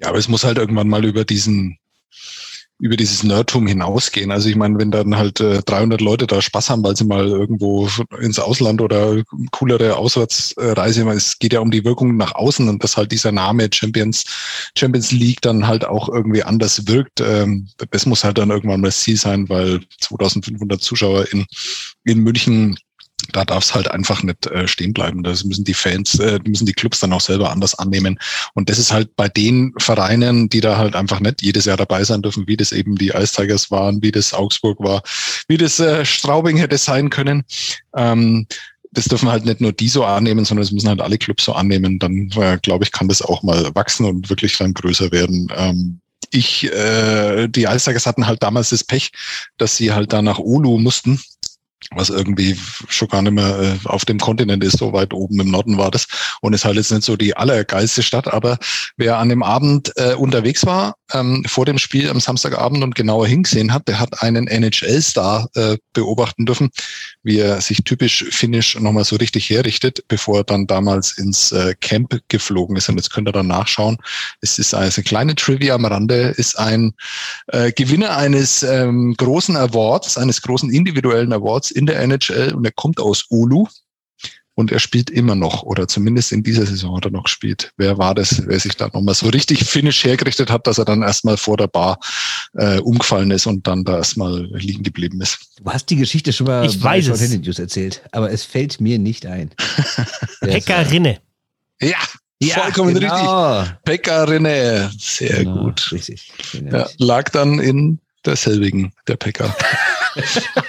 [0.00, 1.78] Ja, aber es muss halt irgendwann mal über diesen
[2.78, 4.30] über dieses Nerdtum hinausgehen.
[4.32, 7.26] Also ich meine, wenn dann halt äh, 300 Leute da Spaß haben, weil sie mal
[7.26, 7.88] irgendwo
[8.20, 9.22] ins Ausland oder
[9.52, 13.68] coolere Auswärtsreise, es geht ja um die Wirkung nach außen und dass halt dieser Name
[13.72, 14.24] Champions
[14.76, 17.20] Champions League dann halt auch irgendwie anders wirkt.
[17.20, 21.46] Ähm, das muss halt dann irgendwann mal das Ziel sein, weil 2500 Zuschauer in
[22.04, 22.76] in München
[23.32, 25.22] da darf es halt einfach nicht äh, stehen bleiben.
[25.22, 28.18] Das müssen die Fans, äh, müssen die Clubs dann auch selber anders annehmen.
[28.54, 32.04] Und das ist halt bei den Vereinen, die da halt einfach nicht jedes Jahr dabei
[32.04, 35.02] sein dürfen, wie das eben die Ice Tigers waren, wie das Augsburg war,
[35.48, 37.44] wie das äh, Straubing hätte sein können.
[37.96, 38.46] Ähm,
[38.92, 41.52] das dürfen halt nicht nur die so annehmen, sondern es müssen halt alle Clubs so
[41.52, 41.98] annehmen.
[41.98, 45.48] Dann, äh, glaube ich, kann das auch mal wachsen und wirklich dann größer werden.
[45.56, 46.00] Ähm,
[46.30, 49.10] ich, äh, die Ice Tigers hatten halt damals das Pech,
[49.58, 51.20] dass sie halt da nach Ulu mussten
[51.92, 52.56] was irgendwie
[52.88, 55.90] schon gar nicht mehr äh, auf dem Kontinent ist, so weit oben im Norden war
[55.90, 56.06] das.
[56.40, 58.58] Und ist halt jetzt nicht so die allergeilste Stadt, aber
[58.96, 63.26] wer an dem Abend äh, unterwegs war, ähm, vor dem Spiel am Samstagabend und genauer
[63.26, 66.70] hingesehen hat, der hat einen NHL-Star äh, beobachten dürfen,
[67.22, 71.74] wie er sich typisch finnisch nochmal so richtig herrichtet, bevor er dann damals ins äh,
[71.80, 72.88] Camp geflogen ist.
[72.88, 73.98] Und jetzt könnt ihr dann nachschauen.
[74.40, 76.94] Es ist also eine kleine Trivia am Rande, ist ein
[77.48, 82.72] äh, Gewinner eines ähm, großen Awards, eines großen individuellen Awards in der NHL und er
[82.72, 83.66] kommt aus Ulu
[84.54, 87.72] und er spielt immer noch oder zumindest in dieser Saison hat er noch gespielt.
[87.76, 91.02] Wer war das, wer sich da nochmal so richtig finnisch hergerichtet hat, dass er dann
[91.02, 91.98] erstmal vor der Bar
[92.54, 95.58] äh, umgefallen ist und dann da erstmal liegen geblieben ist.
[95.58, 97.30] Du hast die Geschichte schon mal ich bei weiß es.
[97.30, 99.50] News erzählt, aber es fällt mir nicht ein.
[100.40, 101.20] Pekka Rinne.
[101.80, 101.98] Ja,
[102.40, 103.58] ja, vollkommen genau.
[103.60, 103.76] richtig.
[103.84, 105.90] Pekka Rinne, sehr genau, gut.
[105.92, 106.32] Richtig.
[106.70, 109.54] Ja, lag dann in derselbigen, der Pekka.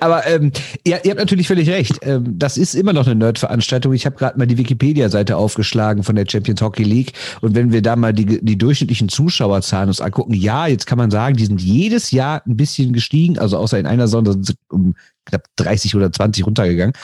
[0.00, 0.52] Aber ähm,
[0.84, 1.98] ihr, ihr habt natürlich völlig recht.
[2.02, 3.92] Ähm, das ist immer noch eine Nerd-Veranstaltung.
[3.92, 7.12] Ich habe gerade mal die Wikipedia-Seite aufgeschlagen von der Champions Hockey League.
[7.40, 11.10] Und wenn wir da mal die, die durchschnittlichen Zuschauerzahlen uns angucken, ja, jetzt kann man
[11.10, 13.38] sagen, die sind jedes Jahr ein bisschen gestiegen.
[13.38, 14.94] Also außer in einer Sonde sind sie um
[15.26, 16.94] knapp 30 oder 20 runtergegangen.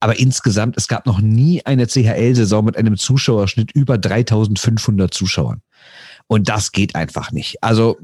[0.00, 5.60] Aber insgesamt, es gab noch nie eine CHL-Saison mit einem Zuschauerschnitt über 3500 Zuschauern.
[6.26, 7.62] Und das geht einfach nicht.
[7.62, 7.98] Also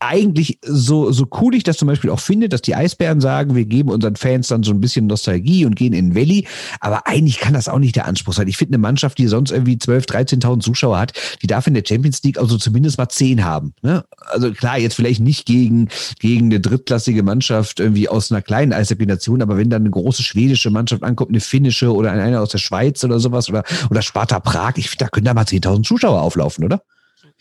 [0.00, 3.66] eigentlich so, so cool ich das zum Beispiel auch finde, dass die Eisbären sagen, wir
[3.66, 6.46] geben unseren Fans dann so ein bisschen Nostalgie und gehen in den Valley.
[6.80, 8.48] Aber eigentlich kann das auch nicht der Anspruch sein.
[8.48, 11.84] Ich finde eine Mannschaft, die sonst irgendwie 12, 13.000 Zuschauer hat, die darf in der
[11.86, 13.74] Champions League also zumindest mal 10 haben.
[13.82, 14.04] Ne?
[14.26, 15.88] Also klar, jetzt vielleicht nicht gegen,
[16.18, 20.70] gegen eine drittklassige Mannschaft irgendwie aus einer kleinen Eishockey-Nation, aber wenn dann eine große schwedische
[20.70, 24.74] Mannschaft ankommt, eine finnische oder eine aus der Schweiz oder sowas oder, oder Sparta Prag,
[24.76, 26.82] ich finde, da können da mal 10.000 Zuschauer auflaufen, oder?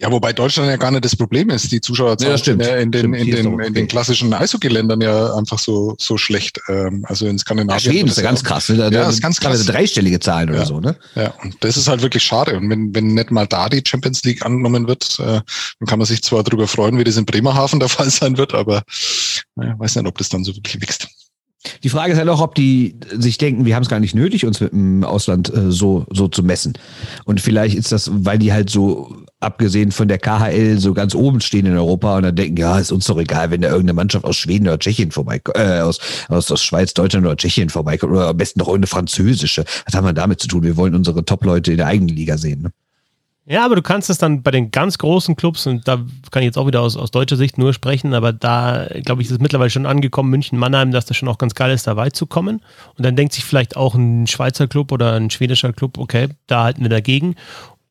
[0.02, 1.70] Ja, wobei Deutschland ja gar nicht das Problem ist.
[1.74, 5.96] Die Zuschauerzahl ja, in, in, den, in, den, in den klassischen Eishockey-Ländern ja einfach so,
[6.00, 6.58] so schlecht.
[6.70, 7.84] Ähm, also in Skandinavien.
[7.84, 8.70] Ja, Schweden ist ja ganz krass.
[8.70, 8.78] Ne?
[8.78, 9.66] Da, ja, das ist ganz krass.
[9.66, 10.96] dreistellige Zahlen oder so, ne?
[11.16, 12.56] Ja, und das ist halt wirklich schade.
[12.56, 15.42] Und wenn, wenn nicht mal da die Champions League angenommen wird, äh,
[15.80, 18.54] dann kann man sich zwar darüber freuen, wie das in Bremerhaven der Fall sein wird,
[18.54, 18.84] aber
[19.56, 21.10] naja, weiß nicht, ob das dann so wirklich wächst.
[21.84, 24.46] Die Frage ist halt auch, ob die sich denken, wir haben es gar nicht nötig,
[24.46, 26.78] uns mit dem Ausland äh, so, so zu messen.
[27.26, 31.40] Und vielleicht ist das, weil die halt so, abgesehen von der KHL, so ganz oben
[31.42, 34.26] stehen in Europa und dann denken, ja, ist uns doch egal, wenn da irgendeine Mannschaft
[34.26, 38.28] aus Schweden oder Tschechien vorbeikommt, äh, aus, aus, aus Schweiz, Deutschland oder Tschechien vorbeikommt, oder
[38.28, 39.64] am besten noch irgendeine französische.
[39.86, 40.64] Was haben wir damit zu tun?
[40.64, 42.64] Wir wollen unsere Top-Leute in der eigenen Liga sehen.
[42.64, 42.72] Ne?
[43.46, 46.48] Ja, aber du kannst es dann bei den ganz großen Clubs, und da kann ich
[46.48, 49.40] jetzt auch wieder aus, aus deutscher Sicht nur sprechen, aber da, glaube ich, ist es
[49.40, 52.28] mittlerweile schon angekommen, München, Mannheim, dass das schon auch ganz geil ist, da weit zu
[52.28, 52.62] kommen.
[52.96, 56.66] Und dann denkt sich vielleicht auch ein Schweizer Club oder ein schwedischer Club, okay, da
[56.66, 57.36] halten wir dagegen.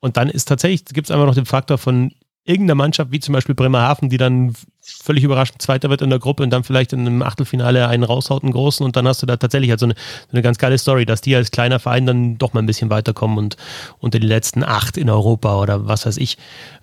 [0.01, 2.12] Und dann ist tatsächlich, gibt es einfach noch den Faktor von
[2.49, 6.42] irgendeiner Mannschaft, wie zum Beispiel Bremerhaven, die dann völlig überraschend Zweiter wird in der Gruppe
[6.42, 9.36] und dann vielleicht in einem Achtelfinale einen raushaut, einen großen und dann hast du da
[9.36, 12.38] tatsächlich halt so eine, so eine ganz geile Story, dass die als kleiner Verein dann
[12.38, 13.57] doch mal ein bisschen weiterkommen und
[13.99, 16.38] unter die letzten acht in Europa oder was weiß ich.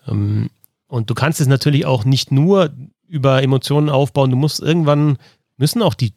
[0.07, 0.51] Ähm,
[0.87, 2.71] und du kannst es natürlich auch nicht nur
[3.07, 5.17] über Emotionen aufbauen, du musst irgendwann,
[5.57, 6.13] müssen auch die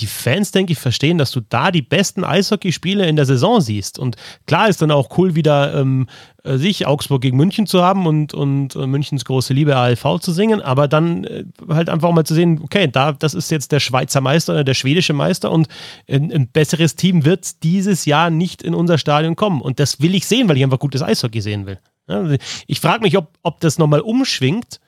[0.00, 3.98] die Fans, denke ich, verstehen, dass du da die besten Eishockeyspiele in der Saison siehst.
[3.98, 6.06] Und klar ist dann auch cool, wieder ähm,
[6.42, 10.32] äh, sich Augsburg gegen München zu haben und, und äh, Münchens große Liebe ALV zu
[10.32, 13.80] singen, aber dann äh, halt einfach mal zu sehen, okay, da, das ist jetzt der
[13.80, 15.68] Schweizer Meister oder der schwedische Meister und
[16.08, 19.60] ein, ein besseres Team wird dieses Jahr nicht in unser Stadion kommen.
[19.60, 21.78] Und das will ich sehen, weil ich einfach gutes Eishockey sehen will.
[22.08, 22.26] Ja,
[22.66, 24.80] ich frage mich, ob, ob das nochmal umschwingt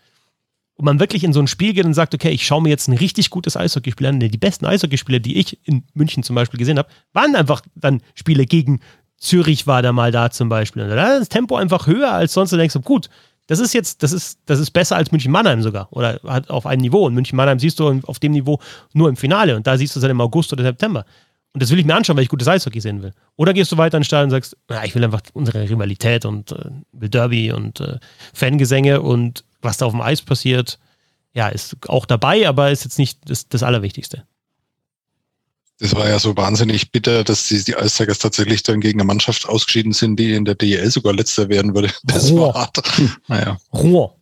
[0.83, 2.89] und man wirklich in so ein Spiel geht und sagt, okay, ich schaue mir jetzt
[2.89, 4.19] ein richtig gutes Eishockeyspiel an.
[4.19, 8.47] Die besten Eishockeyspiele, die ich in München zum Beispiel gesehen habe, waren einfach dann Spiele
[8.47, 8.81] gegen
[9.17, 10.83] Zürich war da mal da zum Beispiel.
[10.83, 12.51] Und da ist das Tempo einfach höher als sonst.
[12.51, 13.09] Du denkst, gut,
[13.47, 15.87] das ist jetzt, das ist, das ist besser als München-Mannheim sogar.
[15.93, 17.07] Oder hat auf einem Niveau.
[17.07, 18.59] Und München-Mannheim siehst du auf dem Niveau
[18.93, 19.55] nur im Finale.
[19.55, 21.05] Und da siehst du es dann im August oder September.
[21.53, 23.13] Und das will ich mir anschauen, weil ich gutes Eishockey sehen will.
[23.37, 26.25] Oder gehst du weiter in den Stadion und sagst, na, ich will einfach unsere Rivalität
[26.25, 28.01] und äh, Derby und äh,
[28.35, 30.79] Fangesänge und was da auf dem Eis passiert,
[31.35, 34.25] ja, ist auch dabei, aber ist jetzt nicht das, das Allerwichtigste.
[35.79, 39.49] Das war ja so wahnsinnig bitter, dass die, die Eistigers tatsächlich dann gegen eine Mannschaft
[39.49, 41.91] ausgeschieden sind, die in der DEL sogar letzter werden würde.
[42.05, 42.55] Das Rohr.
[42.55, 42.83] war hart.
[43.27, 43.59] Naja.
[43.73, 44.15] Rohr.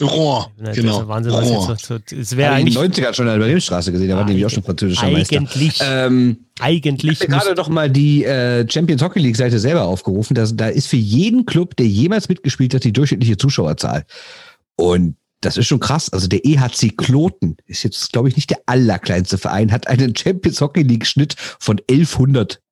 [0.00, 1.02] Rohr, Das genau.
[1.02, 1.68] ist Wahnsinn, was Rohr.
[1.70, 4.08] jetzt so, es wäre Habe ich in eigentlich, den 90ern schon an der Bremenstraße gesehen,
[4.08, 5.36] da war nämlich auch schon französischer Meister.
[5.36, 9.84] eigentlich, Ähm, eigentlich Ich habe gerade doch mal die äh, Champions Hockey League Seite selber
[9.84, 10.34] aufgerufen.
[10.34, 14.04] Das, da ist für jeden Club, der jemals mitgespielt hat, die durchschnittliche Zuschauerzahl.
[14.76, 16.12] Und das ist schon krass.
[16.12, 20.60] Also der EHC Kloten ist jetzt, glaube ich, nicht der allerkleinste Verein, hat einen Champions
[20.60, 22.62] Hockey League Schnitt von 1100.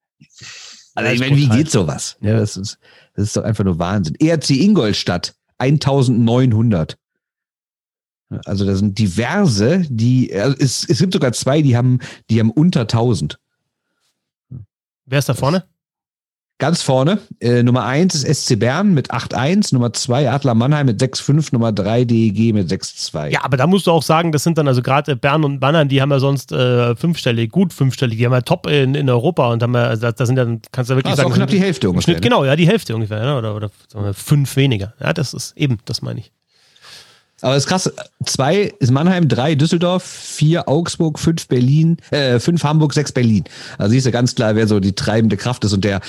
[0.94, 2.16] Also ich meine, wie geht sowas?
[2.20, 2.78] Ja, das ist,
[3.14, 4.16] das ist doch einfach nur Wahnsinn.
[4.18, 6.96] ERC Ingolstadt 1900.
[8.44, 11.98] Also da sind diverse, die, also es, es gibt sogar zwei, die haben,
[12.28, 13.40] die haben unter 1000.
[15.06, 15.64] wer ist da vorne?
[16.60, 21.00] Ganz vorne, äh, Nummer 1 ist SC Bern mit 8-1, Nummer 2 Adler Mannheim mit
[21.00, 23.28] 6-5, Nummer 3 DEG mit 6-2.
[23.28, 25.88] Ja, aber da musst du auch sagen, das sind dann also gerade Bern und Bannern,
[25.88, 29.50] die haben ja sonst äh, fünfstellig, gut fünfstellig, die haben ja top in, in Europa
[29.50, 31.34] und haben ja, also da, sind ja, kannst du ja wirklich Ah, ist sagen, auch
[31.34, 32.12] knapp die Hälfte ungefähr.
[32.12, 32.28] Schnitt, ne?
[32.28, 34.92] genau, ja, die Hälfte ungefähr, ja, oder, oder sagen wir, fünf weniger.
[35.00, 36.30] Ja, das ist eben, das meine ich.
[37.42, 37.92] Aber das ist krass.
[38.26, 43.44] Zwei ist Mannheim, drei Düsseldorf, vier Augsburg, fünf Berlin, äh, fünf Hamburg, sechs Berlin.
[43.78, 45.72] Also siehst du ganz klar, wer so die treibende Kraft ist.
[45.72, 46.00] Und der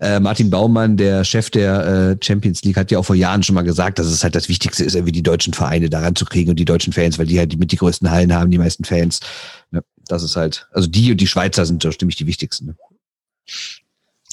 [0.00, 3.54] äh, Martin Baumann, der Chef der äh, Champions League, hat ja auch vor Jahren schon
[3.54, 6.50] mal gesagt, dass es halt das Wichtigste ist, irgendwie die deutschen Vereine daran zu kriegen
[6.50, 9.20] und die deutschen Fans, weil die halt mit die größten Hallen haben, die meisten Fans.
[9.70, 9.82] Ne?
[10.06, 12.66] Das ist halt, also die und die Schweizer sind so stimmig die wichtigsten.
[12.66, 12.76] Ne?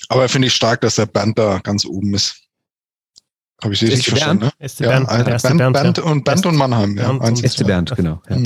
[0.10, 2.47] Aber finde ich stark, dass der Bernd da ganz oben ist.
[3.64, 4.68] Habe ich SC richtig verstanden, ne?
[4.70, 5.26] SC Ja, Bernd, Bernd,
[5.58, 6.04] Bernd, Bernd, ja.
[6.04, 6.98] und Bernd und Mannheim.
[6.98, 7.66] Ja, Bernd eins und- SC.
[7.66, 8.22] Bernd, genau.
[8.30, 8.38] Ja.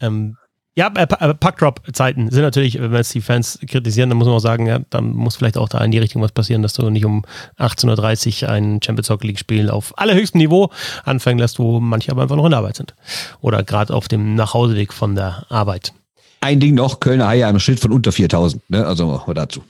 [0.00, 0.36] Ähm,
[0.76, 4.36] ja, äh, äh, Puckdrop-Zeiten sind natürlich, wenn wir jetzt die Fans kritisieren, dann muss man
[4.36, 6.88] auch sagen, ja, dann muss vielleicht auch da in die Richtung was passieren, dass du
[6.90, 7.24] nicht um
[7.58, 10.70] 18.30 Uhr ein Champions Hockey League-Spiel auf allerhöchstem Niveau
[11.04, 12.94] anfangen lässt, wo manche aber einfach noch in der Arbeit sind.
[13.40, 15.92] Oder gerade auf dem Nachhauseweg von der Arbeit.
[16.40, 18.70] Ein Ding noch, Kölner Haie am Schild von unter 4000.
[18.70, 18.86] Ne?
[18.86, 19.62] Also mal dazu.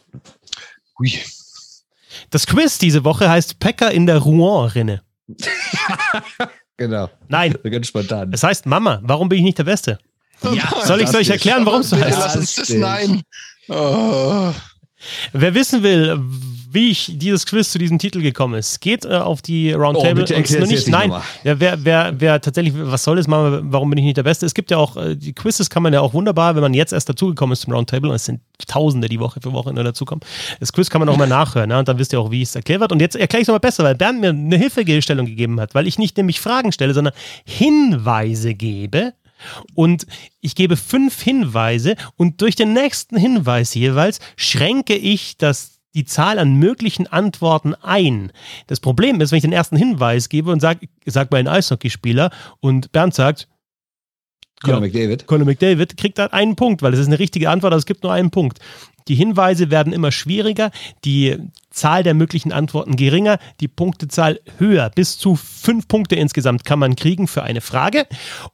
[1.00, 1.12] Ui.
[2.28, 5.02] Das Quiz diese Woche heißt Päcker in der Rouen-Rinne.
[6.76, 7.10] Genau.
[7.28, 8.32] Nein, Ganz spontan.
[8.32, 9.98] es heißt Mama, warum bin ich nicht der Beste?
[10.42, 12.18] Ja, Soll ich, soll ich erklären, warum es so Bitte heißt?
[12.18, 13.20] lass uns das nein.
[13.68, 14.50] Oh.
[15.34, 16.18] Wer wissen will,
[16.72, 20.24] wie ich dieses Quiz zu diesem Titel gekommen ist, geht äh, auf die Roundtable.
[20.30, 21.10] Oh, und nur nicht, nein,
[21.42, 24.46] ja, wer, wer, wer tatsächlich, was soll das machen, warum bin ich nicht der Beste?
[24.46, 26.92] Es gibt ja auch, äh, die Quizzes kann man ja auch wunderbar, wenn man jetzt
[26.92, 30.20] erst dazugekommen ist zum Roundtable, und es sind Tausende, die Woche für Woche nur dazukommen.
[30.60, 32.54] Das Quiz kann man auch mal nachhören, ja, und dann wisst ihr auch, wie es
[32.54, 32.92] erklärt wird.
[32.92, 35.86] Und jetzt erkläre ich es nochmal besser, weil Bernd mir eine Hilfestellung gegeben hat, weil
[35.86, 37.14] ich nicht nämlich Fragen stelle, sondern
[37.44, 39.14] Hinweise gebe.
[39.74, 40.06] Und
[40.42, 46.38] ich gebe fünf Hinweise und durch den nächsten Hinweis jeweils schränke ich das, die Zahl
[46.38, 48.32] an möglichen Antworten ein.
[48.66, 52.30] Das Problem ist, wenn ich den ersten Hinweis gebe und sage, sag mal ein Eishockeyspieler
[52.60, 53.48] und Bernd sagt,
[54.62, 54.86] Conor Ja.
[54.86, 55.26] McDavid.
[55.26, 58.02] Conor McDavid kriegt da einen Punkt, weil es ist eine richtige Antwort, aber es gibt
[58.02, 58.58] nur einen Punkt.
[59.08, 60.70] Die Hinweise werden immer schwieriger,
[61.04, 61.38] die
[61.70, 64.90] Zahl der möglichen Antworten geringer, die Punktezahl höher.
[64.90, 68.06] Bis zu fünf Punkte insgesamt kann man kriegen für eine Frage.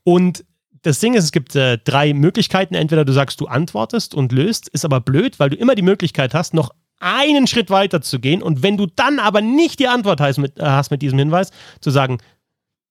[0.04, 0.44] Und
[0.82, 2.74] das Ding ist, es gibt äh, drei Möglichkeiten.
[2.74, 6.32] Entweder du sagst, du antwortest und löst, ist aber blöd, weil du immer die Möglichkeit
[6.32, 8.42] hast, noch einen Schritt weiter zu gehen.
[8.42, 11.50] Und wenn du dann aber nicht die Antwort hast mit, äh, hast mit diesem Hinweis,
[11.80, 12.18] zu sagen,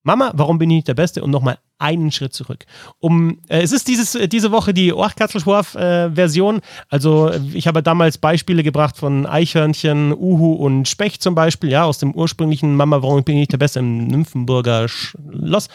[0.05, 1.23] Mama, warum bin ich nicht der Beste?
[1.23, 2.65] Und nochmal einen Schritt zurück.
[2.99, 6.61] Um, äh, es ist dieses, äh, diese Woche die Orchkatzelschworf-Version.
[6.89, 11.83] also äh, ich habe damals Beispiele gebracht von Eichhörnchen, Uhu und Specht zum Beispiel, ja,
[11.83, 15.69] aus dem ursprünglichen Mama, warum bin ich nicht der Beste im Nymphenburger Schloss.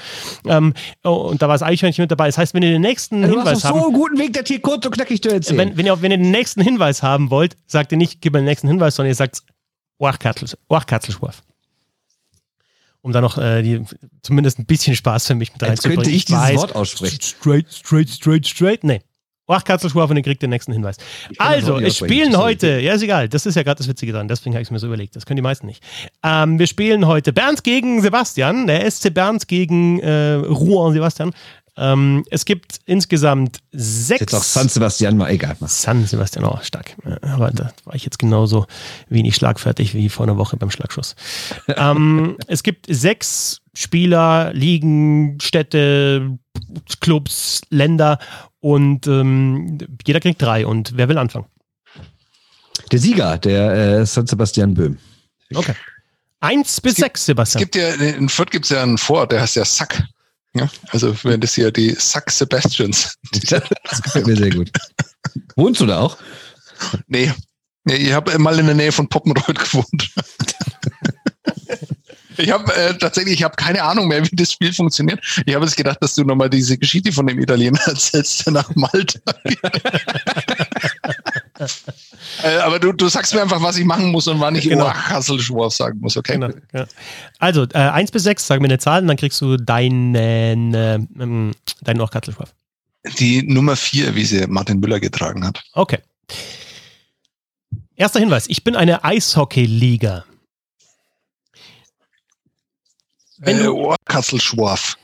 [0.46, 2.26] Ähm, oh, und da war das Eichhörnchen mit dabei.
[2.26, 4.60] Das heißt, wenn ihr den nächsten hast Hinweis haben, so einen guten Weg, das hier
[4.60, 5.58] kurz und knackig zu erzählen.
[5.58, 8.38] wenn, wenn, ihr, wenn ihr den nächsten Hinweis haben wollt, sagt ihr nicht, gib mir
[8.38, 9.42] den nächsten Hinweis, sondern ihr sagt
[9.98, 11.42] Orchkatzel, Orchkatzelschworf.
[13.02, 13.82] Um da noch äh, die,
[14.22, 16.02] zumindest ein bisschen Spaß für mich mit reinzubringen.
[16.02, 17.20] könnte ich dieses weiß, Wort aussprechen.
[17.20, 18.84] Straight, straight, straight, straight.
[18.84, 19.00] Nee.
[19.50, 20.96] Orchkatzelschworf und ihr kriegt den nächsten Hinweis.
[21.38, 24.54] Also, es spielen heute, ja ist egal, das ist ja gerade das Witzige dran, deswegen
[24.54, 25.82] habe ich es mir so überlegt, das können die meisten nicht.
[26.22, 31.32] Ähm, wir spielen heute Bernd gegen Sebastian, der SC Bernd gegen äh, Rouen Sebastian.
[31.76, 34.20] Ähm, es gibt insgesamt sechs.
[34.20, 35.56] Jetzt auch San Sebastian mal egal.
[35.60, 35.68] Mal.
[35.68, 36.96] San Sebastian, oh, stark.
[37.22, 38.66] Aber da war ich jetzt genauso
[39.08, 41.14] wenig schlagfertig wie vor einer Woche beim Schlagschuss.
[41.76, 46.38] ähm, es gibt sechs Spieler, Ligen, Städte,
[47.00, 48.18] Clubs, Länder
[48.60, 50.66] und ähm, jeder kriegt drei.
[50.66, 51.46] Und wer will anfangen?
[52.92, 54.98] Der Sieger, der äh, San Sebastian Böhm.
[55.54, 55.74] Okay.
[56.40, 57.60] Eins bis gibt- sechs, Es Sebastian.
[57.62, 60.02] gibt ja, in Fürth gibt es ja einen Vorort, der heißt ja Sack.
[60.54, 63.14] Ja, also wenn das hier die Sack Sebastians.
[63.50, 64.70] Das gefällt mir sehr gut.
[65.56, 66.16] Wohnst du da auch?
[67.06, 67.32] Nee.
[67.84, 70.10] nee ich habe mal in der Nähe von Poppenreuth gewohnt.
[72.40, 75.20] Ich habe äh, tatsächlich, ich habe keine Ahnung mehr, wie das Spiel funktioniert.
[75.44, 78.74] Ich habe jetzt gedacht, dass du nochmal diese Geschichte von dem Italiener erzählst, der nach
[78.74, 79.20] Malta.
[82.42, 84.92] Äh, aber du, du sagst mir einfach, was ich machen muss und wann ich genau.
[84.92, 86.32] Hasselschworf sagen muss, okay?
[86.32, 86.86] Genau, ja.
[87.38, 90.98] Also, äh, 1 bis 6, sag mir eine Zahl und dann kriegst du deinen, äh,
[91.80, 92.54] deinen Ohrkatzelschworf.
[93.18, 95.62] Die Nummer 4, wie sie Martin Müller getragen hat.
[95.72, 95.98] Okay.
[97.96, 100.24] Erster Hinweis, ich bin eine Eishockey-Liga.
[103.38, 104.96] Wenn äh, Ohrkasselschworf.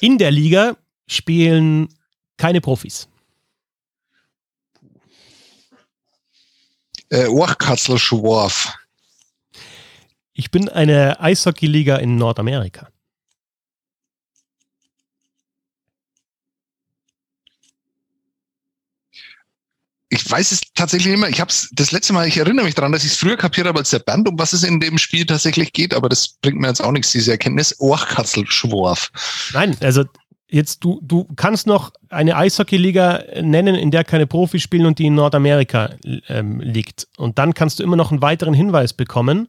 [0.00, 0.76] In der Liga
[1.06, 1.88] spielen
[2.36, 3.09] keine Profis.
[7.10, 8.74] Äh, Ohrkasselschworf.
[10.32, 12.88] Ich bin eine Eishockey-Liga in Nordamerika.
[20.12, 21.30] ich weiß es tatsächlich nicht mehr.
[21.30, 23.68] Ich habe es das letzte Mal, ich erinnere mich daran, dass ich es früher kapiert
[23.68, 26.58] habe als der Band, um was es in dem Spiel tatsächlich geht, aber das bringt
[26.58, 27.76] mir jetzt auch nichts, diese Erkenntnis.
[27.78, 29.12] Orchkatzelschworf.
[29.52, 30.04] Nein, also
[30.50, 35.06] jetzt du, du kannst noch eine Eishockey-Liga nennen, in der keine Profis spielen und die
[35.06, 35.90] in Nordamerika
[36.28, 37.08] ähm, liegt.
[37.16, 39.48] Und dann kannst du immer noch einen weiteren Hinweis bekommen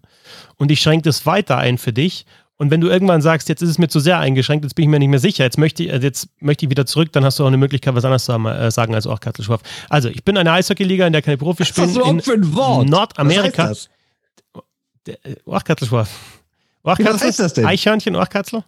[0.57, 2.25] und ich schränke das weiter ein für dich
[2.61, 4.89] und wenn du irgendwann sagst, jetzt ist es mir zu sehr eingeschränkt, jetzt bin ich
[4.89, 7.39] mir nicht mehr sicher, jetzt möchte ich, also jetzt möchte ich wieder zurück, dann hast
[7.39, 9.61] du auch eine Möglichkeit, was anderes zu äh, sagen als auch Katzelschwarf.
[9.89, 11.95] Also, ich bin eine Eishockey-Liga, in der keine Profis spielen.
[11.95, 12.87] Was ist für ein Wort?
[12.87, 13.71] Nordamerika.
[13.71, 13.89] Was
[15.45, 16.11] Orchkatzelschwarf.
[16.83, 17.65] Orchkatzel, was heißt das denn?
[17.65, 18.63] Eichhörnchen, Orchkatzel.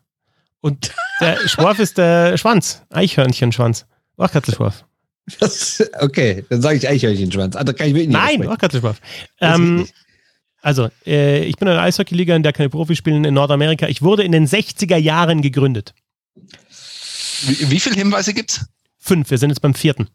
[0.63, 2.83] Und der Schwarf ist der Schwanz.
[2.89, 3.85] Eichhörnchenschwanz.
[4.15, 4.85] Orchkatzelschwarf.
[5.99, 7.55] okay, dann sage ich Eichhörnchenschwanz.
[7.57, 8.99] Also kann ich wirklich nicht Nein, Orchkatzelschwarf.
[9.41, 9.87] Ähm,
[10.61, 13.87] also, äh, ich bin in einer Eishockey-Liga, in der keine Profis spielen in Nordamerika.
[13.87, 15.93] Ich wurde in den 60er Jahren gegründet.
[16.35, 18.65] Wie, wie viele Hinweise gibt's?
[18.97, 20.07] Fünf, wir sind jetzt beim vierten.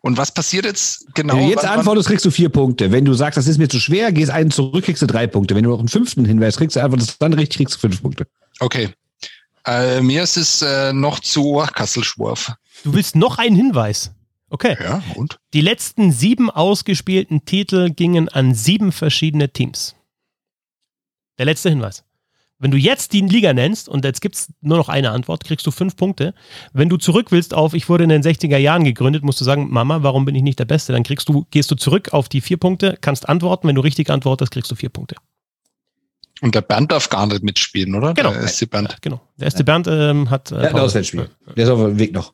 [0.00, 1.36] Und was passiert jetzt genau?
[1.36, 2.92] Wenn du jetzt antwortest, kriegst du vier Punkte.
[2.92, 5.54] Wenn du sagst, das ist mir zu schwer, gehst einen zurück, kriegst du drei Punkte.
[5.54, 8.26] Wenn du noch einen fünften Hinweis kriegst, du antwortest dann richtig, kriegst du fünf Punkte.
[8.60, 8.90] Okay.
[9.66, 12.52] Äh, mir ist es äh, noch zu Kasselschworf.
[12.84, 14.12] Du willst noch einen Hinweis?
[14.50, 14.76] Okay.
[14.80, 15.38] Ja, und?
[15.52, 19.94] Die letzten sieben ausgespielten Titel gingen an sieben verschiedene Teams.
[21.36, 22.04] Der letzte Hinweis.
[22.60, 25.64] Wenn du jetzt die Liga nennst und jetzt gibt es nur noch eine Antwort, kriegst
[25.64, 26.34] du fünf Punkte.
[26.72, 29.68] Wenn du zurück willst auf, ich wurde in den 60er Jahren gegründet, musst du sagen,
[29.70, 30.92] Mama, warum bin ich nicht der Beste?
[30.92, 33.68] Dann kriegst du, gehst du zurück auf die vier Punkte, kannst antworten.
[33.68, 35.14] Wenn du richtig antwortest, kriegst du vier Punkte.
[36.40, 38.14] Und der Bernd darf gar nicht mitspielen, oder?
[38.14, 38.30] Genau.
[38.30, 38.96] Der erste Bernd.
[39.02, 39.20] Genau.
[39.38, 40.52] Der erste Bernd ähm, hat.
[40.52, 41.28] Äh, ja, ein Auswärtsspiel.
[41.56, 42.32] Der ist auf dem Weg noch.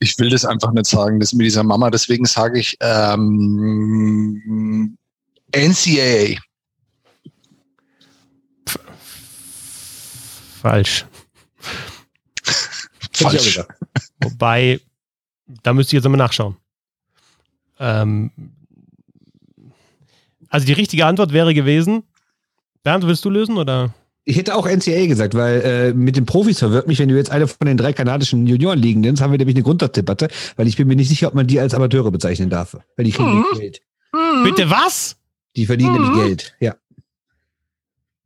[0.00, 1.90] ich will das einfach nicht sagen, das mit dieser Mama.
[1.90, 3.36] Deswegen sage ich ähm,
[5.54, 6.38] NCAA.
[10.62, 11.06] Falsch.
[13.12, 13.60] Falsch.
[14.20, 14.80] Wobei,
[15.46, 16.56] da müsste ich jetzt einmal nachschauen.
[17.80, 18.30] Ähm,
[20.48, 22.02] also die richtige Antwort wäre gewesen.
[22.82, 23.94] Bernd, willst du lösen oder?
[24.24, 27.30] Ich hätte auch NCAA gesagt, weil äh, mit den Profis verwirrt mich, wenn du jetzt
[27.30, 30.86] eine von den drei kanadischen Juniorenligen nennst, haben wir nämlich eine Grundsatzdebatte, weil ich bin
[30.86, 32.76] mir nicht sicher, ob man die als Amateure bezeichnen darf.
[32.96, 33.44] Weil die kriegen mhm.
[33.58, 33.80] Geld.
[34.12, 34.44] Mhm.
[34.44, 35.16] Bitte was?
[35.56, 36.02] Die verdienen mhm.
[36.02, 36.76] nämlich Geld, ja.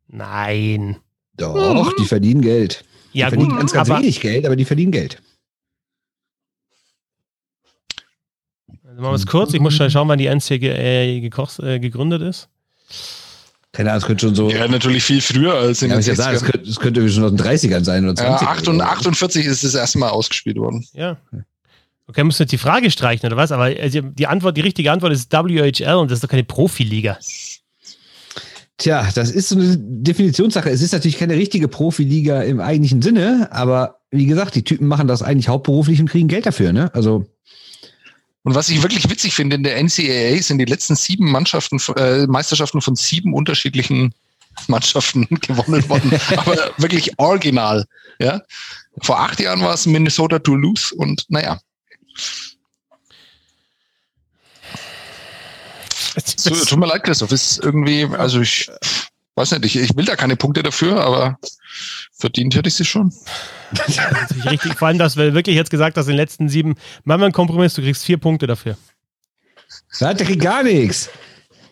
[0.09, 0.97] Nein.
[1.36, 2.85] Doch, die verdienen Geld.
[3.15, 5.23] Die ja, verdienen gut, ganz, ganz wenig Geld, aber die verdienen Geld.
[9.01, 9.55] Machen wir es kurz.
[9.55, 12.48] Ich muss schnell schauen, wann die NCAA äh, gegründet ist.
[13.73, 14.51] Keine Ahnung, es könnte schon so.
[14.51, 16.14] Ja, natürlich viel früher als in ja, den 60ern.
[16.14, 19.64] Sagen, es könnte, es könnte schon aus den 30ern sein oder 20 ja, 48 ist
[19.64, 20.86] es erstmal ausgespielt worden.
[20.93, 21.16] Ja.
[22.06, 23.51] Okay, musst du jetzt die Frage streichen oder was?
[23.51, 27.19] Aber also die Antwort, die richtige Antwort ist WHL und das ist doch keine Profiliga.
[28.77, 30.69] Tja, das ist so eine Definitionssache.
[30.69, 35.09] Es ist natürlich keine richtige Profiliga im eigentlichen Sinne, aber wie gesagt, die Typen machen
[35.09, 36.94] das eigentlich hauptberuflich und kriegen Geld dafür, ne?
[36.94, 37.24] Also.
[38.44, 42.27] Und was ich wirklich witzig finde, in der NCAA sind die letzten sieben Mannschaften, äh,
[42.27, 44.14] Meisterschaften von sieben unterschiedlichen
[44.66, 46.12] Mannschaften gewonnen worden.
[46.36, 47.86] Aber wirklich original.
[48.19, 48.43] Ja?
[49.01, 51.60] Vor acht Jahren war es Minnesota Toulouse und naja.
[56.36, 57.32] So, tut mir leid, Christoph.
[57.32, 58.70] Ist irgendwie, also ich
[59.35, 61.39] weiß nicht, ich, ich will da keine Punkte dafür, aber
[62.13, 63.13] verdient hätte ich sie schon.
[64.45, 67.27] richtig, vor allem, dass wir wirklich jetzt gesagt hast, in den letzten sieben, machen wir
[67.27, 68.77] einen Kompromiss, du kriegst vier Punkte dafür.
[69.99, 71.09] Da kriegt gar nichts.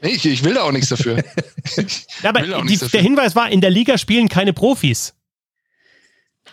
[0.03, 1.17] Ich, ich will da auch nichts dafür.
[1.77, 2.89] ja, aber die, dafür.
[2.89, 5.15] der Hinweis war, in der Liga spielen keine Profis.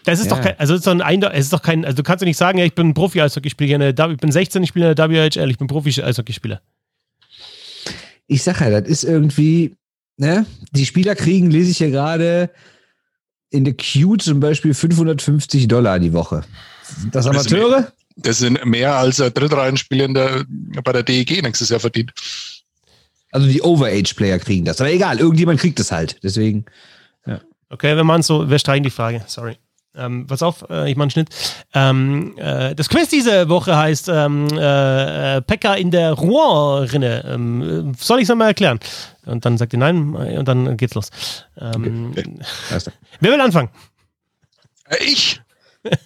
[0.03, 0.35] Das ist ja.
[0.35, 2.37] doch kein, also ist doch ein, es ist doch kein, also du kannst ja nicht
[2.37, 5.57] sagen, ja, ich bin ein Profi-Eishockeyspieler, ich bin 16, ich spiele in der WHL, ich
[5.57, 6.61] bin Profi-Eishockeyspieler.
[8.27, 9.76] Ich sag ja, das ist irgendwie,
[10.17, 12.49] ne, die Spieler kriegen, lese ich hier gerade,
[13.49, 16.43] in der Q zum Beispiel 550 Dollar die Woche.
[16.83, 17.91] Sind das Amateure?
[18.17, 20.45] Das sind mehr als ein Drittreihenspieler in der,
[20.83, 22.11] bei der DEG nächstes Jahr verdient.
[23.31, 24.81] Also die Overage-Player kriegen das.
[24.81, 26.17] Aber egal, irgendjemand kriegt es halt.
[26.23, 26.65] Deswegen.
[27.69, 29.23] Okay, wir machen so, wir streichen die Frage.
[29.27, 29.57] Sorry.
[29.97, 31.29] Ähm, pass auf, äh, ich mache einen Schnitt.
[31.73, 37.23] Ähm, äh, das Quiz diese Woche heißt ähm, äh, Pekka in der Rouen-Rinne.
[37.27, 38.79] Ähm, äh, soll ich es nochmal erklären?
[39.25, 41.09] Und dann sagt ihr nein äh, und dann geht's los.
[41.59, 42.13] Ähm,
[42.67, 42.81] klar.
[43.19, 43.69] Wer will anfangen?
[44.89, 45.41] Äh, Ich?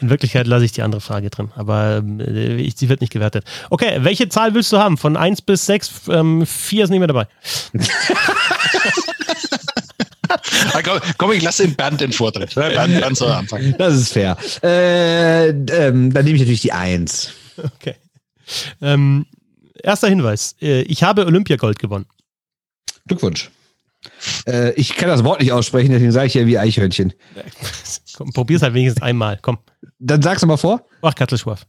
[0.00, 3.12] In Wirklichkeit lasse ich die andere Frage drin, aber ähm, äh, ich, sie wird nicht
[3.12, 3.44] gewertet.
[3.70, 4.96] Okay, welche Zahl willst du haben?
[4.96, 6.08] Von 1 bis 6?
[6.08, 7.28] Ähm, 4 ist nicht mehr dabei.
[10.72, 12.54] Ah, komm, komm, ich lasse den Bernd den Vortritt.
[12.54, 13.74] Bernd, Bernd soll anfangen.
[13.78, 14.36] Das ist fair.
[14.62, 17.32] Äh, ähm, dann nehme ich natürlich die Eins.
[17.56, 17.94] Okay.
[18.80, 19.26] Ähm,
[19.82, 20.56] erster Hinweis.
[20.60, 22.06] Äh, ich habe Olympiagold gewonnen.
[23.06, 23.50] Glückwunsch.
[24.46, 27.12] Äh, ich kann das Wort nicht aussprechen, deswegen sage ich ja wie Eichhörnchen.
[28.14, 29.38] Komm, probier's halt wenigstens einmal.
[29.40, 29.58] Komm.
[29.98, 30.86] Dann sag's mal vor.
[31.02, 31.66] Ach, Katzelschwarf.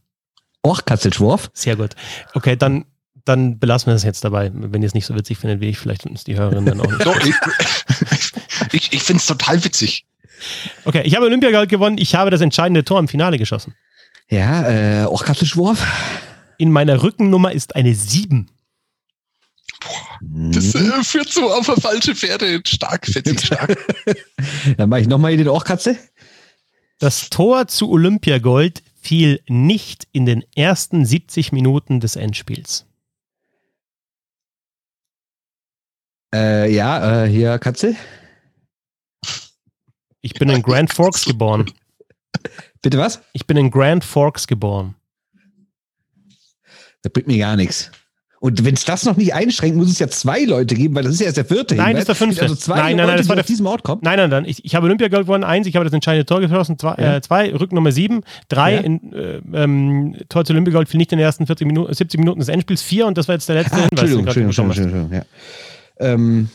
[0.66, 1.50] Och, Katzelschworf.
[1.52, 1.94] Sehr gut.
[2.34, 2.84] Okay, dann,
[3.24, 4.50] dann belassen wir das jetzt dabei.
[4.52, 6.80] Wenn ihr es nicht so witzig findet wie ich, vielleicht finden es die Hörerinnen dann
[6.80, 7.04] auch nicht.
[7.04, 8.34] So, ich
[8.72, 10.06] ich, ich finde es total witzig.
[10.84, 11.96] Okay, ich habe Olympiagold gewonnen.
[11.98, 13.74] Ich habe das entscheidende Tor im Finale geschossen.
[14.28, 15.86] Ja, äh, Och, Katzelschworf.
[16.58, 18.50] In meiner Rückennummer ist eine 7.
[20.20, 22.60] Das äh, führt so auf eine falsche Pferde.
[22.66, 23.76] Stark, witzig, stark.
[24.76, 25.96] Dann mache ich nochmal hier den Ochkatze.
[26.98, 32.86] Das Tor zu Olympiagold fiel nicht in den ersten 70 Minuten des Endspiels.
[36.34, 37.94] Äh, ja, äh, hier Katze.
[40.20, 41.66] Ich bin in Grand Forks geboren.
[42.82, 43.22] Bitte was?
[43.32, 44.94] Ich bin in Grand Forks geboren.
[47.02, 47.90] Das bringt mir gar nichts.
[48.40, 51.14] Und wenn es das noch nicht einschränkt, muss es ja zwei Leute geben, weil das
[51.14, 51.76] ist ja erst der vierte.
[51.76, 52.04] Nein, Hinweis.
[52.06, 52.42] das ist der fünfte.
[52.42, 54.00] Also zwei Nein, nein, nein, Leute, das war der- diesem Ort kommen.
[54.04, 54.44] Nein, nein, nein.
[54.44, 55.66] Ich, ich habe Olympiagold gewonnen, eins.
[55.66, 57.16] Ich habe das entscheidende Tor geschossen, zwei, Ja.
[57.16, 58.80] äh, zwei Rückennummer sieben, drei, Ja.
[58.80, 62.40] in, äh, ähm, Tor zu Olympiagold fiel nicht in den ersten 40 Minuten, 70 Minuten
[62.40, 63.90] des Endspiels, vier und das war jetzt der letzte Ah, Hinweis.
[63.92, 65.24] Entschuldigung, Entschuldigung, Entschuldigung, Entschuldigung, ja.
[65.98, 66.48] Ähm,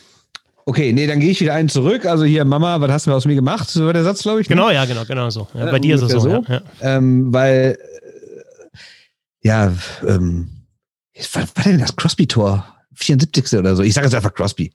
[0.66, 2.06] okay, nee, dann gehe ich wieder einen zurück.
[2.06, 3.70] Also hier, Mama, was hast du aus mir gemacht?
[3.70, 4.50] So war der Satz, glaube ich.
[4.50, 4.56] ne?
[4.56, 5.48] Genau, ja, genau, genau so.
[5.54, 6.30] Ja, Ja, bei dir ist es so.
[6.30, 6.98] ungefähr Ja, ja.
[6.98, 8.78] Ähm, weil, äh,
[9.42, 9.74] ja,
[10.08, 10.50] ähm,
[11.34, 12.66] was war denn das Crosby-Tor?
[12.96, 13.58] 74.
[13.60, 13.84] oder so.
[13.84, 14.72] Ich sage jetzt einfach Crosby.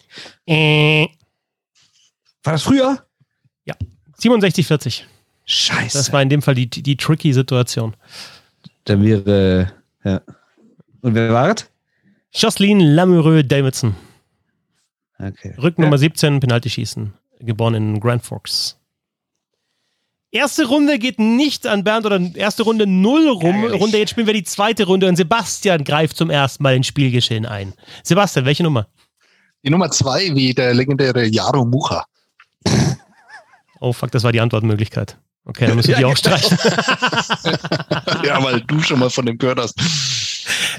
[0.46, 1.06] Äh,
[2.42, 3.04] War das früher?
[4.16, 5.06] 67, 40.
[5.44, 5.98] Scheiße.
[5.98, 7.94] Das war in dem Fall die, die tricky Situation.
[8.84, 9.72] dann wäre,
[10.04, 10.20] ja.
[11.02, 11.66] Und wer war es?
[12.32, 13.94] Jocelyn Lamoureux Davidson,
[15.18, 15.54] Okay.
[15.60, 18.78] Rückennummer 17, Penalty schießen, geboren in Grand Forks.
[20.30, 23.54] Erste Runde geht nicht an Bernd oder erste Runde null rum.
[23.54, 23.80] Ärgerlich.
[23.80, 27.46] Runde, jetzt spielen wir die zweite Runde und Sebastian greift zum ersten Mal ins Spielgeschehen
[27.46, 27.72] ein.
[28.02, 28.88] Sebastian, welche Nummer?
[29.62, 32.04] Die Nummer zwei, wie der legendäre Jaro Mucha.
[33.78, 35.16] Oh fuck, das war die Antwortmöglichkeit.
[35.44, 36.58] Okay, dann müssen wir die auch streichen.
[38.24, 39.78] ja, weil du schon mal von dem gehört hast.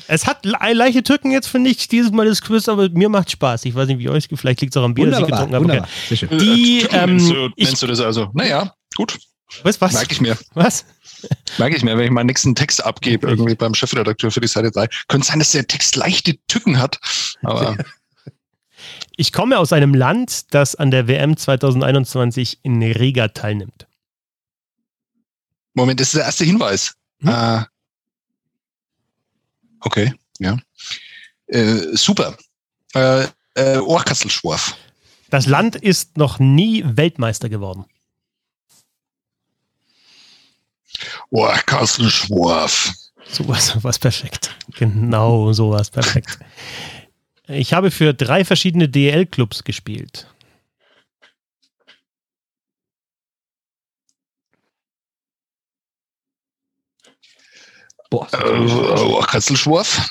[0.07, 3.31] Es hat le leichte Tücken jetzt, finde ich, dieses Mal das Quiz, aber mir macht
[3.31, 3.65] Spaß.
[3.65, 5.55] Ich weiß nicht, wie euch, vielleicht liegt es auch am Bier, das ich Wunderbar, getrunken
[5.55, 5.83] habe.
[5.83, 5.89] wunderbar.
[6.11, 6.37] Okay.
[6.37, 8.29] Die, Äh, ähm, nennst, du, ich- nennst du das also?
[8.33, 9.17] Naja, gut.
[9.63, 9.79] Was?
[9.81, 9.93] Was?
[9.93, 10.37] Merke ich mir.
[10.53, 10.85] Was?
[11.57, 14.69] Merke ich mir, wenn ich meinen nächsten Text abgebe, irgendwie beim Chefredakteur für die Seite
[14.71, 14.87] 3.
[15.07, 16.99] Könnte sein, dass der Text leichte Tücken hat.
[17.43, 17.77] Aber
[19.17, 23.87] Ich komme aus einem Land, das an der WM 2021 in Riga teilnimmt.
[25.73, 26.95] Moment, das ist der erste Hinweis.
[27.21, 27.29] Hm?
[27.29, 27.63] Äh,
[29.81, 30.57] okay, ja.
[31.47, 32.37] Äh, super.
[32.93, 34.75] Äh, äh, Ohrkasselschworf.
[35.29, 37.85] Das Land ist noch nie Weltmeister geworden.
[41.29, 42.93] Ohrkasselschworf.
[43.27, 44.55] Sowas was perfekt.
[44.77, 46.39] Genau sowas perfekt.
[47.47, 50.27] Ich habe für drei verschiedene DL-Clubs gespielt.
[58.09, 60.09] Boah, Äh, Ohrkasselschworf.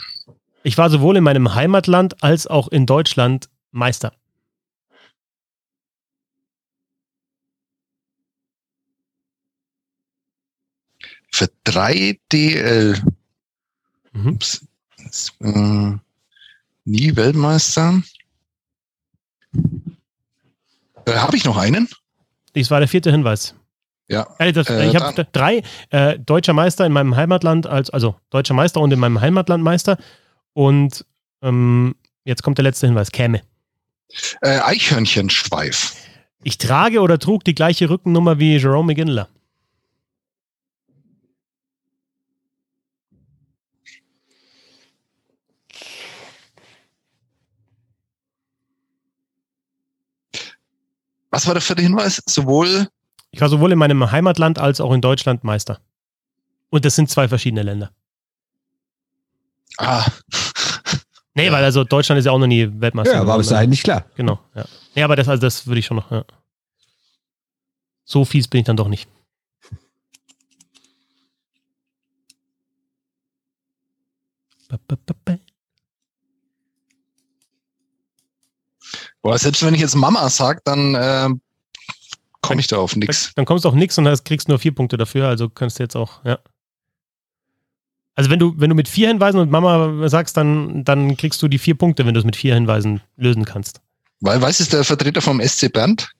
[0.62, 4.12] Ich war sowohl in meinem Heimatland als auch in Deutschland Meister.
[11.30, 13.02] Für drei DL.
[14.12, 14.34] Mhm.
[14.34, 14.64] Ups.
[15.40, 15.92] Äh,
[16.84, 18.02] nie Weltmeister.
[21.06, 21.88] Äh, Habe ich noch einen?
[22.54, 23.54] Dies war der vierte Hinweis.
[24.15, 24.27] Ja.
[24.39, 28.55] Äh, das, Äh, ich habe drei äh, deutscher Meister in meinem Heimatland, als, also deutscher
[28.55, 29.99] Meister und in meinem Heimatland Meister.
[30.53, 31.05] Und
[31.43, 33.43] ähm, jetzt kommt der letzte Hinweis, käme.
[34.41, 35.95] Äh, Eichhörnchenschweif.
[36.43, 39.24] Ich trage oder trug die gleiche Rückennummer wie Jerome McGinley.
[51.35, 52.23] was war der vierte Hinweis?
[52.27, 52.89] Sowohl.
[53.35, 55.81] Ich war sowohl in meinem Heimatland als auch in Deutschland Meister.
[56.70, 57.90] Und das sind zwei verschiedene Länder.
[59.77, 60.06] Ah.
[61.36, 61.52] Nee, ja.
[61.52, 63.15] weil also Deutschland ist ja auch noch nie Weltmeister.
[63.15, 64.05] Ja, war bis dahin nicht klar.
[64.15, 64.65] Genau, ja.
[64.94, 66.24] Nee, aber das, also das würde ich schon noch, ja.
[68.05, 69.09] So fies bin ich dann doch nicht.
[79.23, 81.31] Boah, selbst wenn ich jetzt Mama sage, dann äh,
[82.48, 83.32] komme ich da auf nichts.
[83.34, 85.96] Dann kommst du auf nichts und kriegst nur vier Punkte dafür, also kannst du jetzt
[85.96, 86.38] auch, ja.
[88.16, 91.48] Also wenn du, wenn du mit vier Hinweisen und Mama sagst, dann, dann kriegst du
[91.48, 93.80] die vier Punkte, wenn du es mit vier Hinweisen lösen kannst.
[94.20, 96.10] Weil, weiß es der Vertreter vom SC Bernd?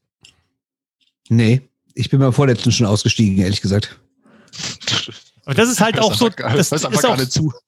[1.29, 1.63] Nee,
[1.95, 3.99] ich bin beim vorletzten schon ausgestiegen, ehrlich gesagt.
[5.45, 7.19] Aber das ist halt auch so, das ist auch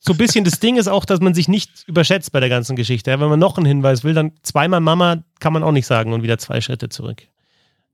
[0.00, 2.74] so ein bisschen das Ding ist auch, dass man sich nicht überschätzt bei der ganzen
[2.74, 3.10] Geschichte.
[3.10, 6.22] wenn man noch einen Hinweis will, dann zweimal Mama kann man auch nicht sagen und
[6.22, 7.28] wieder zwei Schritte zurück.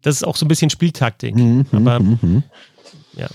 [0.02, 1.34] Das ist auch so ein bisschen Spieltaktik.
[1.34, 2.18] Mhm, Aber mhm.
[2.20, 2.42] mhm.
[3.16, 3.28] ja.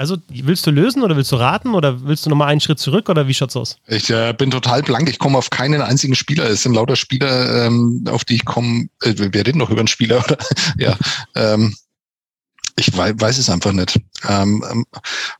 [0.00, 3.10] Also willst du lösen oder willst du raten oder willst du nochmal einen Schritt zurück
[3.10, 3.76] oder wie schaut's aus?
[3.86, 5.10] Ich äh, bin total blank.
[5.10, 6.48] Ich komme auf keinen einzigen Spieler.
[6.48, 8.88] Es sind lauter Spieler, ähm, auf die ich komme.
[9.02, 10.38] Äh, wir reden noch über einen Spieler, oder?
[10.78, 10.96] ja.
[11.34, 11.76] Ähm,
[12.76, 14.00] ich weiß, weiß es einfach nicht.
[14.26, 14.86] Ähm, ähm,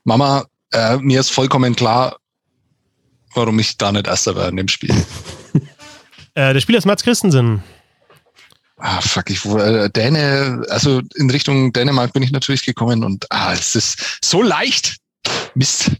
[0.04, 2.18] Mama, äh, mir ist vollkommen klar,
[3.34, 4.94] warum ich da nicht Erster war in dem Spiel.
[6.34, 7.62] äh, der Spieler ist Mats Christensen.
[8.82, 13.52] Ah, fuck, ich äh, Däne, also in Richtung Dänemark bin ich natürlich gekommen und ah,
[13.52, 14.96] es ist so leicht.
[15.54, 15.92] Mist.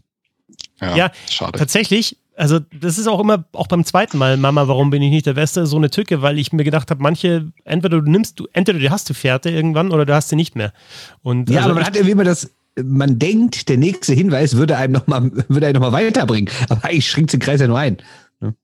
[0.79, 1.59] Ja, ja schade.
[1.59, 5.27] Tatsächlich, also das ist auch immer, auch beim zweiten Mal, Mama, warum bin ich nicht
[5.27, 8.47] der Beste, so eine Tücke, weil ich mir gedacht habe, manche, entweder du nimmst, du,
[8.51, 10.73] entweder du hast die Fährte irgendwann oder du hast sie nicht mehr.
[11.21, 12.49] Und, ja, also aber man hat irgendwie immer das,
[12.81, 16.51] man denkt, der nächste Hinweis würde einem nochmal, würde einen nochmal weiterbringen.
[16.69, 17.97] Aber eigentlich schränkt den Kreis ja nur ein.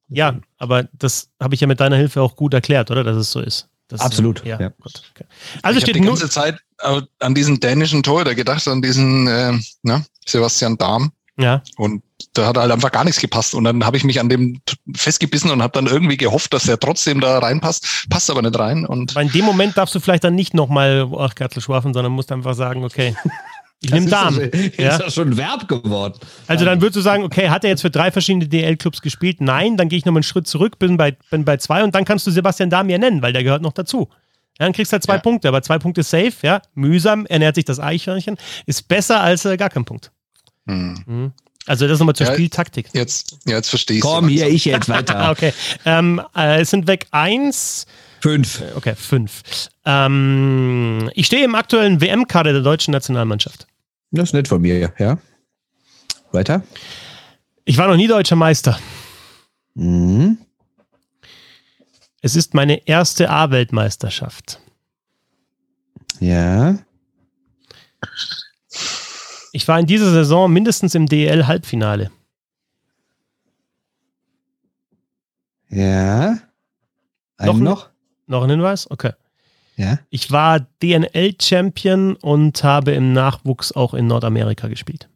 [0.09, 3.03] Ja, aber das habe ich ja mit deiner Hilfe auch gut erklärt, oder?
[3.03, 3.69] Dass es so ist.
[3.87, 4.43] Das Absolut.
[4.45, 4.69] ja, ja.
[4.69, 5.25] Gut, okay.
[5.61, 9.53] Also ich steht die ganze Zeit an diesen dänischen Torhüter gedacht, an diesen äh,
[9.83, 11.11] ne, Sebastian Dahm.
[11.39, 11.61] Ja.
[11.77, 12.03] Und
[12.33, 13.53] da hat halt einfach gar nichts gepasst.
[13.53, 14.59] Und dann habe ich mich an dem
[14.95, 18.07] festgebissen und habe dann irgendwie gehofft, dass er trotzdem da reinpasst.
[18.09, 18.85] Passt aber nicht rein.
[18.85, 22.11] Und aber in dem Moment darfst du vielleicht dann nicht nochmal ach, Kerzel schwaffen, sondern
[22.11, 23.15] musst einfach sagen, okay.
[23.81, 24.39] Ich nehme Darm.
[24.39, 24.97] Ist ja?
[24.97, 26.15] das schon ein Verb geworden.
[26.47, 29.39] Also dann würdest du sagen, okay, hat er jetzt für drei verschiedene DL-Clubs gespielt?
[29.39, 32.03] Nein, dann gehe ich nochmal einen Schritt zurück, bin bei, bin bei zwei und dann
[32.03, 34.09] kannst du Sebastian Dahm ja nennen, weil der gehört noch dazu.
[34.59, 35.19] Ja, dann kriegst du halt zwei ja.
[35.19, 36.61] Punkte, aber zwei Punkte safe, ja.
[36.73, 38.37] Mühsam ernährt sich das Eichhörnchen.
[38.65, 40.11] Ist besser als äh, gar kein Punkt.
[40.65, 41.03] Hm.
[41.05, 41.31] Mhm.
[41.67, 42.87] Also das nochmal zur ja, Spieltaktik.
[42.93, 45.29] Jetzt, jetzt verstehe ich Komm, hier, ich jetzt weiter.
[45.29, 45.53] okay.
[45.85, 47.85] Ähm, äh, es sind weg eins.
[48.19, 48.63] Fünf.
[48.75, 49.43] Okay, fünf.
[49.85, 53.67] Ähm, ich stehe im aktuellen WM-Kader der deutschen Nationalmannschaft.
[54.11, 55.17] Das ist nett von mir, ja.
[56.31, 56.63] Weiter.
[57.65, 58.79] Ich war noch nie deutscher Meister.
[59.75, 60.37] Mhm.
[62.21, 64.59] Es ist meine erste A-Weltmeisterschaft.
[66.19, 66.77] Ja.
[69.51, 72.11] Ich war in dieser Saison mindestens im DL-Halbfinale.
[75.69, 76.37] Ja.
[77.37, 77.89] Ein noch, noch?
[78.27, 78.89] Noch ein Hinweis?
[78.89, 79.11] Okay.
[79.77, 79.99] Ja.
[80.09, 85.07] Ich war DNL-Champion und habe im Nachwuchs auch in Nordamerika gespielt.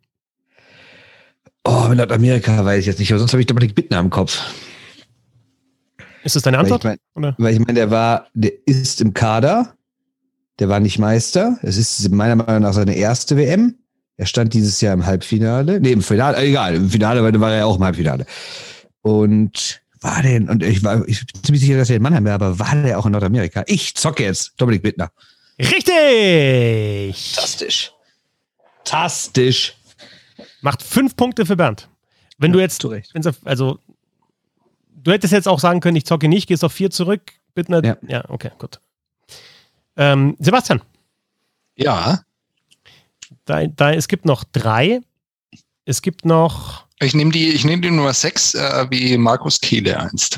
[1.63, 4.41] Oh, in Nordamerika weiß ich jetzt nicht, aber sonst habe ich Dominik Bittner im Kopf.
[6.23, 6.83] Ist das deine Antwort?
[6.83, 9.73] Weil ich meine, ich mein, der war, der ist im Kader,
[10.59, 11.57] der war nicht Meister.
[11.63, 13.75] Es ist meiner Meinung nach seine erste WM.
[14.17, 15.79] Er stand dieses Jahr im Halbfinale.
[15.79, 18.27] Nee, im Finale, egal, im Finale weil war er auch im Halbfinale.
[19.01, 22.33] Und war denn, und ich war ich bin ziemlich sicher, dass er in Mannheim war,
[22.33, 23.63] aber war der auch in Nordamerika?
[23.67, 25.11] Ich zocke jetzt, Dominik Bittner.
[25.59, 27.33] Richtig!
[27.35, 27.91] Fantastisch.
[28.77, 29.75] Fantastisch.
[30.61, 31.87] Macht fünf Punkte für Bernd.
[32.37, 32.85] Wenn ja, du jetzt,
[33.45, 33.79] also,
[34.95, 37.21] du hättest jetzt auch sagen können, ich zocke nicht, gehst auf vier zurück.
[37.53, 38.79] Bittner, ja, ja okay, gut.
[39.97, 40.81] Ähm, Sebastian.
[41.75, 42.23] Ja.
[43.45, 45.01] Da, da, es gibt noch drei.
[45.85, 46.87] Es gibt noch.
[47.01, 50.37] Ich nehme die, ich nehme die Nummer 6 äh, wie Markus Kehle einst.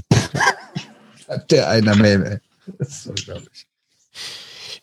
[1.27, 2.41] Hat der einer Mail,
[2.77, 3.67] Das ist unglaublich.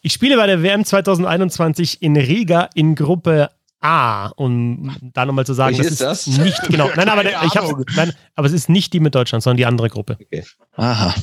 [0.03, 3.51] Ich spiele bei der WM 2021 in Riga in Gruppe
[3.81, 6.27] A, um da nochmal zu sagen, das ist, das?
[6.27, 6.91] nicht genau.
[6.97, 7.55] Nein, aber, ich
[7.97, 10.19] nein, aber es ist nicht die mit Deutschland, sondern die andere Gruppe.
[10.21, 10.45] Okay.
[10.77, 11.15] Aha.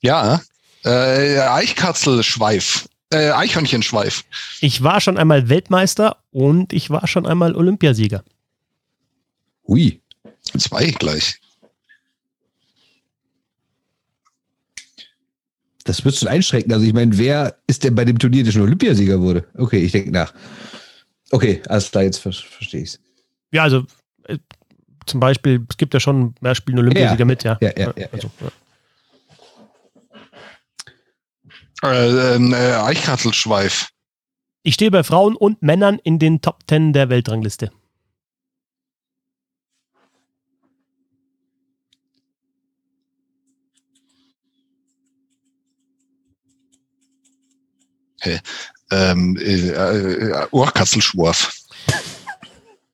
[0.00, 0.40] Ja,
[0.84, 4.24] äh, Eichkatzelschweif äh, Eichhörnchenschweif.
[4.60, 8.22] Ich war schon einmal Weltmeister und ich war schon einmal Olympiasieger.
[9.68, 10.00] Ui.
[10.56, 11.40] Zwei gleich.
[15.84, 16.72] Das wirst du einschränken.
[16.72, 19.46] Also ich meine, wer ist denn bei dem Turnier, der schon Olympiasieger wurde?
[19.54, 20.34] Okay, ich denke nach.
[21.30, 23.00] Okay, alles klar, jetzt ver verstehe ich es.
[23.52, 23.84] Ja, also
[24.24, 24.38] äh,
[25.06, 27.58] zum Beispiel, es gibt ja schon, wer spielt Olympiasieger ja, mit, ja.
[27.60, 28.08] Ja, ja, ja.
[28.12, 28.50] Also, ja.
[31.90, 33.88] Äh, ähm, äh, Eichkatzelschweif.
[34.62, 37.70] Ich stehe bei Frauen und Männern in den Top 10 der Weltrangliste.
[48.90, 51.52] Ähm, äh, äh, Ohrkatzelschworf.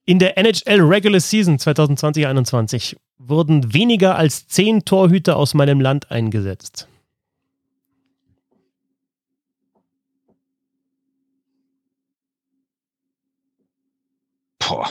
[0.07, 6.89] In der NHL Regular Season 2020-21 wurden weniger als zehn Torhüter aus meinem Land eingesetzt.
[14.59, 14.91] Boah.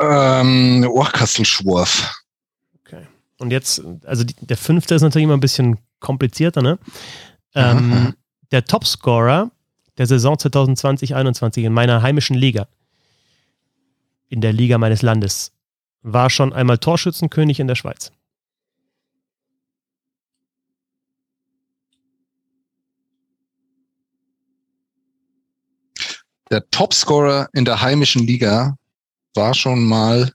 [0.00, 2.14] Ähm, Ohrkasselschworf.
[2.84, 3.06] Okay.
[3.38, 6.78] Und jetzt, also die, der fünfte ist natürlich immer ein bisschen komplizierter, ne?
[7.54, 8.14] Ähm,
[8.50, 9.50] der Topscorer
[9.98, 12.68] der Saison 2020-21 in meiner heimischen Liga,
[14.28, 15.52] in der Liga meines Landes,
[16.02, 18.12] war schon einmal Torschützenkönig in der Schweiz.
[26.50, 28.76] Der Topscorer in der heimischen Liga
[29.34, 30.32] war schon mal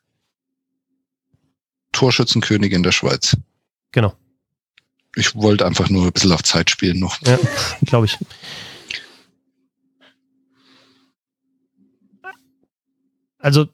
[1.91, 3.37] Torschützenkönig in der Schweiz.
[3.91, 4.15] Genau,
[5.19, 7.17] Ich wollte einfach nur ein bisschen auf Zeit spielen noch.
[7.25, 7.37] ja,
[7.85, 8.17] glaube ich.
[13.39, 13.67] Also,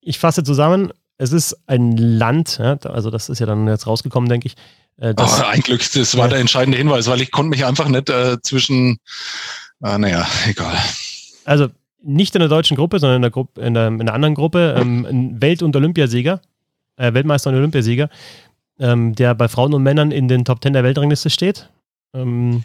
[0.00, 4.28] ich fasse zusammen, es ist ein Land, ja, also das ist ja dann jetzt rausgekommen,
[4.28, 4.54] denke ich.
[4.98, 8.08] äh, Oh, ein Glück, das war der entscheidende Hinweis, weil ich konnte mich einfach nicht
[8.10, 8.98] äh, zwischen,
[9.82, 10.76] äh, naja, egal.
[11.44, 11.68] Also
[12.02, 14.74] nicht in der deutschen Gruppe, sondern in der, Gruppe, in der, in der anderen Gruppe.
[14.78, 16.40] Ähm, ein Welt- und Olympiasieger,
[16.96, 18.08] äh, Weltmeister und Olympiasieger,
[18.78, 21.70] ähm, der bei Frauen und Männern in den Top 10 der Weltrangliste steht.
[22.12, 22.64] Ähm,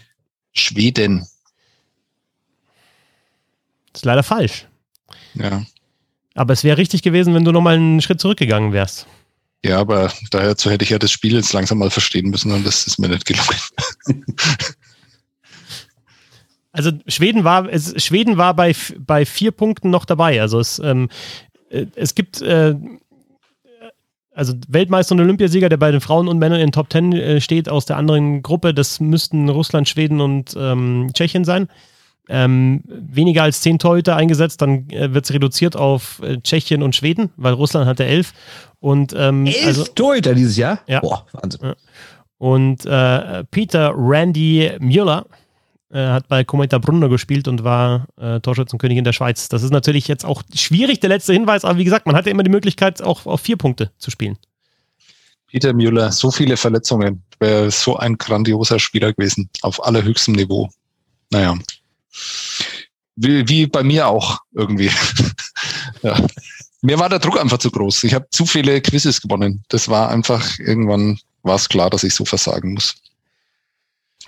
[0.54, 1.28] Schweden.
[3.94, 4.68] ist leider falsch.
[5.36, 5.64] Ja.
[6.36, 9.08] Aber es wäre richtig gewesen, wenn du nochmal einen Schritt zurückgegangen wärst.
[9.64, 12.88] Ja, aber dazu hätte ich ja das Spiel jetzt langsam mal verstehen müssen und das
[12.88, 13.60] ist mir nicht gelungen.
[16.72, 20.40] Also Schweden war, es, Schweden war bei, bei vier Punkten noch dabei.
[20.40, 21.10] Also es, ähm,
[21.70, 22.76] äh, es gibt äh,
[24.34, 27.42] also Weltmeister und Olympiasieger, der bei den Frauen und Männern in den Top Ten äh,
[27.42, 28.74] steht, aus der anderen Gruppe.
[28.74, 31.68] Das müssten Russland, Schweden und ähm, Tschechien sein.
[32.32, 36.96] Ähm, weniger als zehn Torhüter eingesetzt, dann äh, wird es reduziert auf äh, Tschechien und
[36.96, 38.34] Schweden, weil Russland hatte elf.
[38.80, 40.80] Und, ähm, Elf also, Torhüter dieses Jahr?
[40.86, 41.00] Ja.
[41.00, 41.74] Boah, Wahnsinn.
[42.38, 45.26] und äh, Peter Randy Müller
[45.92, 49.50] äh, hat bei Cometa Brunner gespielt und war äh, Torschützenkönig in der Schweiz.
[49.50, 52.44] Das ist natürlich jetzt auch schwierig, der letzte Hinweis, aber wie gesagt, man hatte immer
[52.44, 54.38] die Möglichkeit, auch auf vier Punkte zu spielen.
[55.48, 60.70] Peter Müller, so viele Verletzungen, wäre so ein grandioser Spieler gewesen, auf allerhöchstem Niveau.
[61.32, 61.58] Naja.
[63.16, 64.92] Wie, wie bei mir auch irgendwie.
[66.04, 66.16] ja.
[66.82, 68.04] Mir war der Druck einfach zu groß.
[68.06, 69.64] Ich habe zu viele Quizzes gewonnen.
[69.70, 72.96] Das war einfach, irgendwann war es klar, dass ich so versagen muss.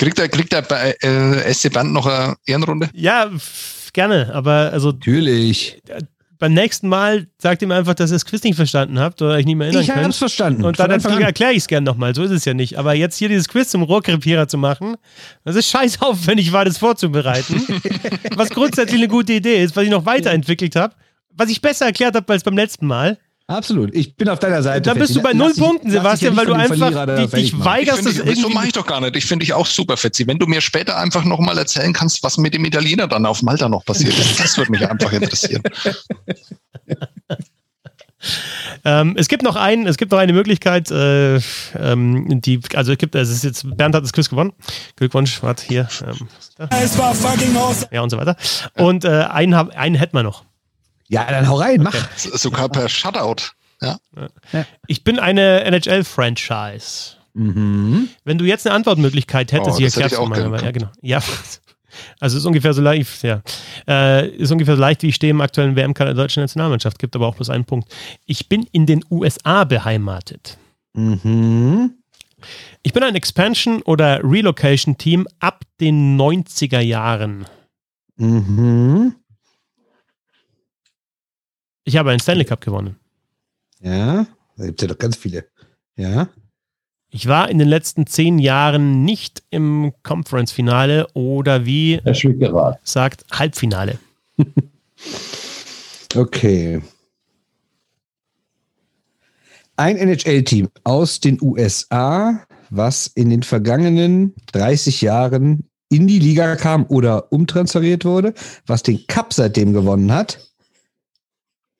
[0.02, 2.90] Kriegt er, kriegt er bei äh, SC Band noch eine Ehrenrunde?
[2.92, 3.30] Ja,
[3.94, 5.80] gerne, aber also Natürlich.
[6.40, 9.46] beim nächsten Mal sagt ihm einfach, dass ihr das Quiz nicht verstanden habt oder euch
[9.46, 10.64] nicht mehr erinnern Ich habe es verstanden.
[10.64, 11.22] Und Von dann Anfang an.
[11.22, 12.16] erkläre ich es gerne nochmal.
[12.16, 12.80] So ist es ja nicht.
[12.80, 14.96] Aber jetzt hier dieses Quiz zum Rohrkrepierer zu machen,
[15.44, 17.64] das ist scheiß aufwendig war, das vorzubereiten.
[18.36, 20.96] was grundsätzlich eine gute Idee ist, was ich noch weiterentwickelt habe.
[21.30, 23.20] Was ich besser erklärt habe als beim letzten Mal.
[23.52, 23.94] Absolut.
[23.94, 24.82] Ich bin auf deiner Seite.
[24.82, 25.20] Dann bist Fetzi.
[25.22, 28.04] du bei null dich- Punkten, dich ja Sebastian, weil du einfach da dich, dich weigerst,
[28.04, 29.16] Finde das ich, so mache ich doch gar nicht.
[29.16, 30.26] Ich finde ich auch super, Fetzi.
[30.28, 33.42] Wenn du mir später einfach noch mal erzählen kannst, was mit dem Italiener dann auf
[33.42, 35.64] Malta noch passiert ist, das würde mich einfach interessieren.
[38.86, 41.38] Ähm, es gibt noch einen, es gibt noch eine Möglichkeit, äh,
[41.76, 44.54] ähm, die, also es gibt, es ist jetzt, Bernd hat das Quiz gewonnen.
[44.96, 45.88] Glückwunsch, warte hier.
[46.06, 46.70] Ähm, da.
[46.84, 47.88] Es war fucking awesome.
[47.92, 48.36] ja, und so weiter.
[48.76, 50.44] Und äh, einen, hab, einen hätten wir noch.
[51.12, 51.96] Ja, dann hau rein, mach.
[52.18, 53.52] Sogar per Shutout.
[53.82, 53.98] Ja.
[54.88, 57.16] Ich bin eine NHL-Franchise.
[57.34, 58.10] Mhm.
[58.24, 60.72] Wenn du jetzt eine Antwortmöglichkeit hättest, Oh, hier hätte ich erklärst du auch aber- Ja,
[60.72, 60.90] genau.
[61.02, 61.22] Ja.
[62.22, 63.42] Also ist ungefähr so leicht, ja.
[63.86, 66.98] Äh, ist ungefähr so leicht, wie ich stehe im aktuellen WM-Kader der deutschen Nationalmannschaft.
[67.00, 67.94] Gibt aber auch bloß einen Punkt.
[68.26, 70.58] Ich bin in den USA beheimatet.
[70.94, 71.96] Mhm.
[72.82, 77.46] Ich bin ein Expansion- oder Relocation-Team ab den 90er Jahren.
[78.16, 79.16] Mhm.
[81.92, 82.96] Ich habe einen Stanley Cup gewonnen.
[83.82, 85.44] Ja, da gibt es ja doch ganz viele.
[85.98, 86.30] Ja.
[87.10, 92.00] Ich war in den letzten zehn Jahren nicht im Conference-Finale oder wie
[92.84, 94.00] sagt Halbfinale.
[96.14, 96.82] Okay.
[99.78, 106.86] Ein NHL-Team aus den USA, was in den vergangenen 30 Jahren in die Liga kam
[106.90, 108.34] oder umtransferiert wurde,
[108.66, 110.51] was den Cup seitdem gewonnen hat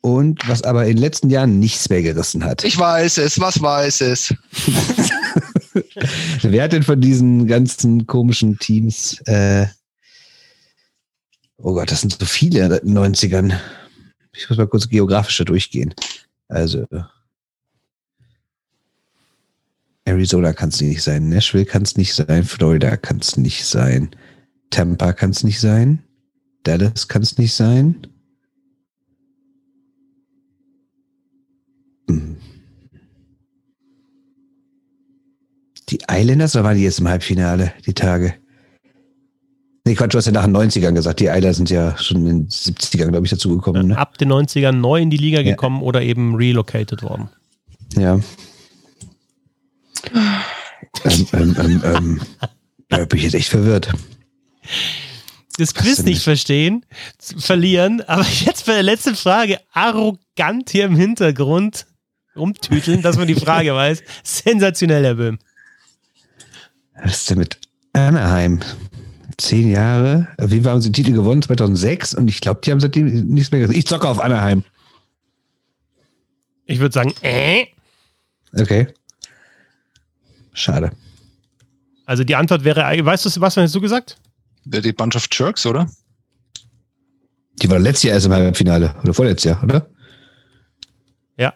[0.02, 2.64] und was aber in den letzten Jahren nichts mehr gerissen hat.
[2.64, 4.34] Ich weiß es, was weiß es.
[6.42, 9.68] Wer hat denn von diesen ganzen komischen Teams, äh,
[11.58, 13.58] oh Gott, das sind so viele in den 90ern.
[14.34, 15.94] Ich muss mal kurz geografischer durchgehen.
[16.48, 16.86] Also,
[20.06, 24.10] Arizona kann es nicht sein, Nashville kann es nicht sein, Florida kann es nicht sein,
[24.70, 26.04] Tampa kann es nicht sein,
[26.64, 28.08] Dallas kann es nicht sein.
[35.92, 38.34] Die Islanders, oder waren die jetzt im Halbfinale, die Tage?
[39.86, 42.26] Nee, Quatsch, du hast ja nach den 90ern gesagt, die Islanders sind ja schon in
[42.26, 43.88] den 70ern, glaube ich, dazugekommen.
[43.90, 43.98] Ne?
[43.98, 45.52] Ab den 90ern neu in die Liga Ja.
[45.52, 47.30] gekommen oder eben relocated worden.
[47.98, 48.20] Ja.
[50.14, 52.22] ähm, ähm, ähm, ähm.
[52.90, 53.92] Da bin ich jetzt echt verwirrt.
[55.58, 56.24] Das Quiz nicht nicht?
[56.24, 56.86] verstehen,
[57.20, 61.88] verlieren, aber jetzt bei der letzten Frage arrogant hier im Hintergrund
[62.36, 64.04] rumtüteln, dass man die Frage weiß.
[64.24, 65.40] Sensationell, Herr Böhm.
[67.04, 67.58] Was ist denn mit
[67.94, 68.60] Anaheim?
[69.38, 70.28] Zehn Jahre.
[70.38, 72.14] Auf jeden Fall haben sie den Titel gewonnen, 2006.
[72.14, 73.78] Und ich glaube, die haben seitdem nichts mehr gesagt.
[73.78, 74.64] Ich zocke auf Anaheim.
[76.66, 77.66] Ich würde sagen, äh.
[78.54, 78.88] Okay.
[80.54, 80.92] Schade.
[82.06, 84.18] Also die Antwort wäre, weißt du, Sebastian, hast du gesagt?
[84.66, 85.90] Die Bunch of Jerks, oder?
[87.62, 88.96] Die war letztes Jahr erst im Halbfinale.
[89.04, 89.88] Oder vorletztes Jahr, oder?
[91.38, 91.54] Ja.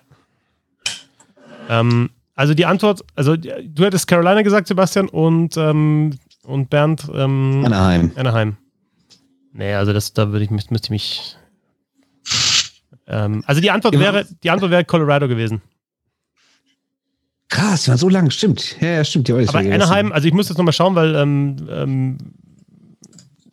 [1.69, 7.63] Ähm, also die Antwort, also du hättest Carolina gesagt, Sebastian, und, ähm, und Bernd ähm,
[7.65, 8.11] Anaheim.
[8.15, 8.57] Anaheim.
[9.53, 11.37] Nee, also das, da würde ich, müsste ich mich.
[13.07, 13.99] Ähm, also die Antwort Ja.
[14.01, 15.61] wäre, die Antwort wäre Colorado gewesen.
[17.47, 18.31] Krass, waren so lang.
[18.31, 18.81] Stimmt.
[18.81, 19.29] Ja, ja, stimmt.
[19.29, 22.17] War Aber Anaheim, also ich muss jetzt nochmal schauen, weil ähm, ähm,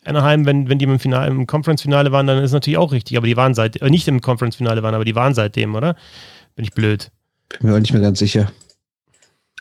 [0.05, 3.17] Anaheim, wenn, wenn die im Finale, im Conference-Finale waren, dann ist es natürlich auch richtig.
[3.17, 5.95] Aber die waren seit, äh, nicht im Conference-Finale waren, aber die waren seitdem, oder?
[6.57, 7.13] Bin ich blöd.
[7.51, 8.51] Bin mir auch nicht mehr ganz sicher.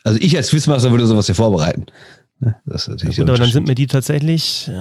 [0.04, 1.86] Also ich als Quizmaster würde sowas hier vorbereiten.
[2.40, 4.68] Ne, Das ist natürlich Gut, der aber dann sind mir die tatsächlich.
[4.68, 4.72] Äh,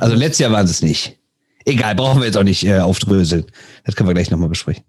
[0.00, 1.18] Also letztes Jahr waren sie es nicht.
[1.64, 3.46] Egal, brauchen wir jetzt auch nicht äh, aufdröseln.
[3.84, 4.84] Das können wir gleich nochmal besprechen.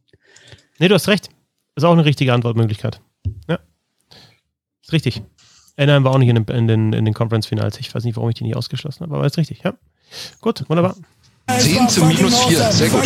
[0.80, 1.30] nee, du hast recht.
[1.76, 2.99] Ist auch eine richtige Antwortmöglichkeit.
[3.48, 3.60] Ja.
[4.81, 5.22] Ist richtig.
[5.77, 7.80] Anaheim war auch nicht in den, in den, in den Conference-Finals.
[7.80, 9.73] Ich weiß nicht, warum ich die nicht ausgeschlossen habe, aber ist richtig, ja.
[10.41, 10.95] Gut, wunderbar.
[11.57, 13.03] 10 zu minus 4, sehr gut.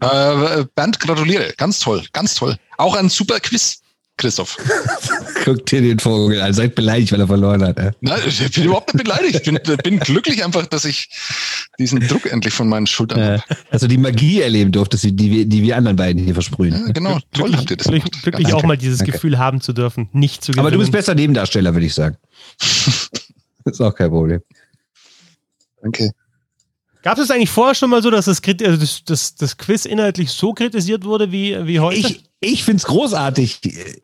[0.00, 1.52] Äh, Bernd, gratuliere.
[1.56, 2.56] Ganz toll, ganz toll.
[2.76, 3.80] Auch ein super Quiz,
[4.16, 4.56] Christoph.
[5.44, 6.52] Guck dir den Vogel an.
[6.52, 7.78] Seid beleidigt, weil er verloren hat.
[7.78, 7.92] Äh.
[8.00, 9.36] Nein, ich bin überhaupt nicht beleidigt.
[9.36, 11.08] Ich bin, bin glücklich einfach, dass ich
[11.78, 13.38] diesen Druck endlich von meinen Schultern Äh,
[13.70, 13.78] habe.
[13.78, 16.86] du die Magie erleben durftest, die, die, wir- die wir anderen beiden hier versprühen.
[16.86, 19.12] Ja, genau, toll habt ihr das glücklich Danke, auch mal dieses danke.
[19.12, 20.66] Gefühl haben zu dürfen, nicht zu gewinnen.
[20.66, 22.16] Aber du bist besser Nebendarsteller, würde ich sagen.
[23.64, 24.40] ist auch kein Problem.
[25.82, 26.10] Danke.
[27.06, 30.32] Gab es eigentlich vorher schon mal so, dass das, also das, das, das Quiz inhaltlich
[30.32, 32.00] so kritisiert wurde wie, wie heute?
[32.00, 33.60] Ich, ich finde es großartig.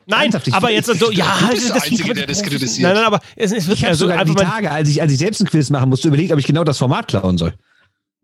[0.07, 2.83] nein, aber jetzt so, ja, du bist der Einzige, der das kritisiert.
[2.85, 5.11] Nein, nein, aber es, es wird Ich habe also sogar die Tage, als ich, als
[5.11, 7.55] ich selbst ein Quiz machen musste, überlegt, ob ich genau das Format klauen soll.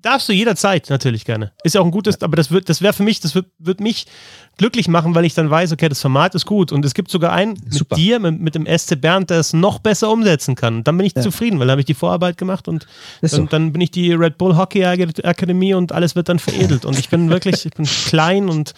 [0.00, 1.52] Darfst du jederzeit natürlich gerne.
[1.64, 3.80] Ist ja auch ein gutes, aber das wird, das wäre für mich, das wird, wird
[3.80, 4.06] mich
[4.56, 7.32] glücklich machen, weil ich dann weiß, okay, das Format ist gut und es gibt sogar
[7.32, 7.96] einen mit Super.
[7.96, 10.76] dir, mit, mit dem SC Bernd, der es noch besser umsetzen kann.
[10.78, 11.22] Und dann bin ich Ja.
[11.22, 12.86] zufrieden, weil dann habe ich die Vorarbeit gemacht und
[13.20, 13.44] dann, so.
[13.46, 16.84] dann bin ich die Red Bull Hockey Akademie und alles wird dann veredelt.
[16.84, 18.74] Und ich bin wirklich, ich bin klein und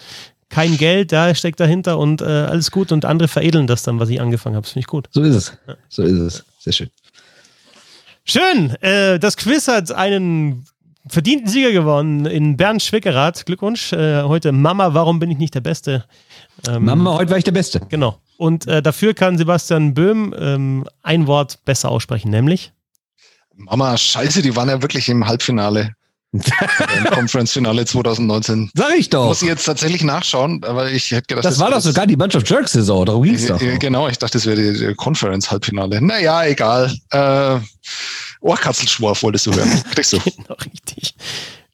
[0.49, 4.09] kein Geld, da steckt dahinter und äh, alles gut und andere veredeln das dann, was
[4.09, 4.63] ich angefangen habe.
[4.63, 5.07] Das finde ich gut.
[5.11, 5.57] So ist es.
[5.87, 6.43] So ist es.
[6.59, 6.89] Sehr schön.
[8.23, 10.65] Schön, äh, das Quiz hat einen
[11.07, 13.45] verdienten Sieger gewonnen in Bernd Schwickerath.
[13.45, 13.93] Glückwunsch.
[13.93, 16.05] Äh, heute Mama, warum bin ich nicht der Beste?
[16.67, 17.81] Ähm, Mama, heute war ich der Beste.
[17.89, 18.19] Genau.
[18.37, 22.71] Und äh, dafür kann Sebastian Böhm ähm, ein Wort besser aussprechen, nämlich
[23.55, 25.91] Mama, scheiße, die waren ja wirklich im Halbfinale.
[26.33, 26.41] Im
[27.11, 28.71] Conference-Finale 2019.
[28.73, 29.25] Sag ich doch.
[29.27, 32.35] Muss ich jetzt tatsächlich nachschauen, aber ich hätte gedacht, Das war doch sogar die Bunch
[32.35, 33.05] of Jerks-Saison.
[33.05, 33.61] Darum ging's doch.
[33.61, 36.01] Äh, Genau, ich dachte, das wäre die, die Conference-Halbfinale.
[36.01, 36.95] Naja, egal.
[37.11, 37.59] Äh,
[38.41, 39.69] Ohrkatzelschworf wolltest du hören.
[39.95, 40.19] Kriegst du.
[40.19, 41.15] Genau, richtig.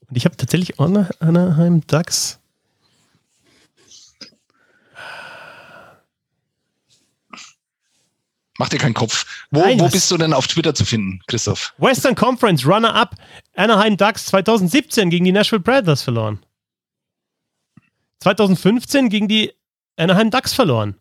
[0.08, 2.38] Und ich habe tatsächlich Ana- Anaheim Ducks.
[8.58, 9.46] Mach dir keinen Kopf.
[9.50, 11.74] Wo, Nein, wo bist du denn auf Twitter zu finden, Christoph?
[11.78, 13.14] Western Conference Runner-Up
[13.54, 16.40] Anaheim Ducks 2017 gegen die Nashville Predators verloren.
[18.20, 19.52] 2015 gegen die
[19.96, 20.96] Anaheim Ducks verloren.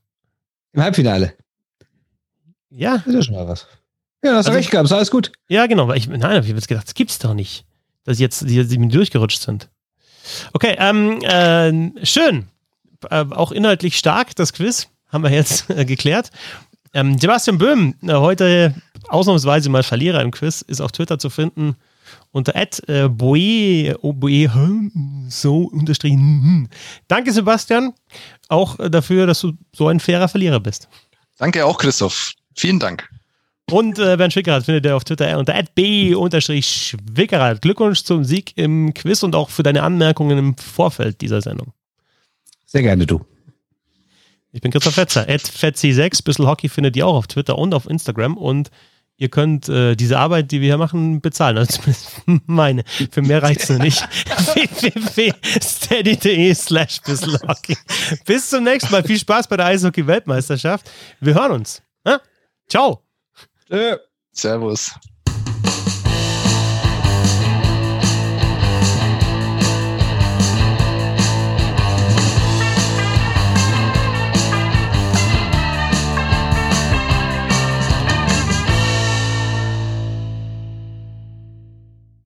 [0.73, 1.35] Im Halbfinale.
[2.69, 3.65] Ja, Das ist ja schon mal was.
[4.27, 4.85] Ja, hast du Also- recht gehabt.
[4.85, 5.31] Ist alles gut.
[5.47, 5.91] ja, genau.
[5.93, 7.65] Ich, nein, hab ich jetzt gedacht, das gibt's doch nicht,
[8.03, 9.69] dass jetzt die, die mir durchgerutscht sind.
[10.53, 12.47] Okay, ähm, äh, schön.
[13.09, 14.87] Äh, auch inhaltlich stark, das Quiz.
[15.09, 16.31] Haben wir jetzt äh, geklärt.
[16.93, 18.75] Ähm, Sebastian Böhm, äh, heute
[19.07, 21.75] ausnahmsweise mal Verlierer im Quiz, ist auf Twitter zu finden
[22.31, 24.49] unter äh, Boe, oh, Boe,
[25.29, 26.19] so unterstrichen.
[26.19, 26.69] hm, hm.
[27.07, 27.93] Danke, Sebastian,
[28.49, 30.87] auch dafür, dass du so ein fairer Verlierer bist.
[31.37, 32.33] Danke auch, Christoph.
[32.55, 33.09] Vielen Dank.
[33.69, 37.61] Und äh, Bernd Schwickerath findet ihr auf Twitter unter b-schwickerath.
[37.61, 41.73] Glückwunsch zum Sieg im Quiz und auch für deine Anmerkungen im Vorfeld dieser Sendung.
[42.65, 43.25] Sehr gerne du.
[44.53, 45.27] Ich bin Christoph Fetzer.
[45.27, 46.23] At Fetzi6.
[46.23, 48.37] Bissl Hockey findet ihr auch auf Twitter und auf Instagram.
[48.37, 48.71] Und
[49.17, 51.57] ihr könnt äh, diese Arbeit, die wir hier machen, bezahlen.
[51.57, 52.85] Also zumindest meine.
[53.11, 54.01] Für mehr reicht es noch nicht.
[54.81, 57.01] www.steady.de slash
[57.47, 57.77] Hockey.
[58.25, 59.03] Bis zum nächsten Mal.
[59.03, 60.89] Viel Spaß bei der Eishockey-Weltmeisterschaft.
[61.19, 61.81] Wir hören uns.
[62.05, 62.21] Ja?
[62.69, 63.06] Ciao.
[63.69, 63.97] Tschö.
[64.31, 64.91] Servus.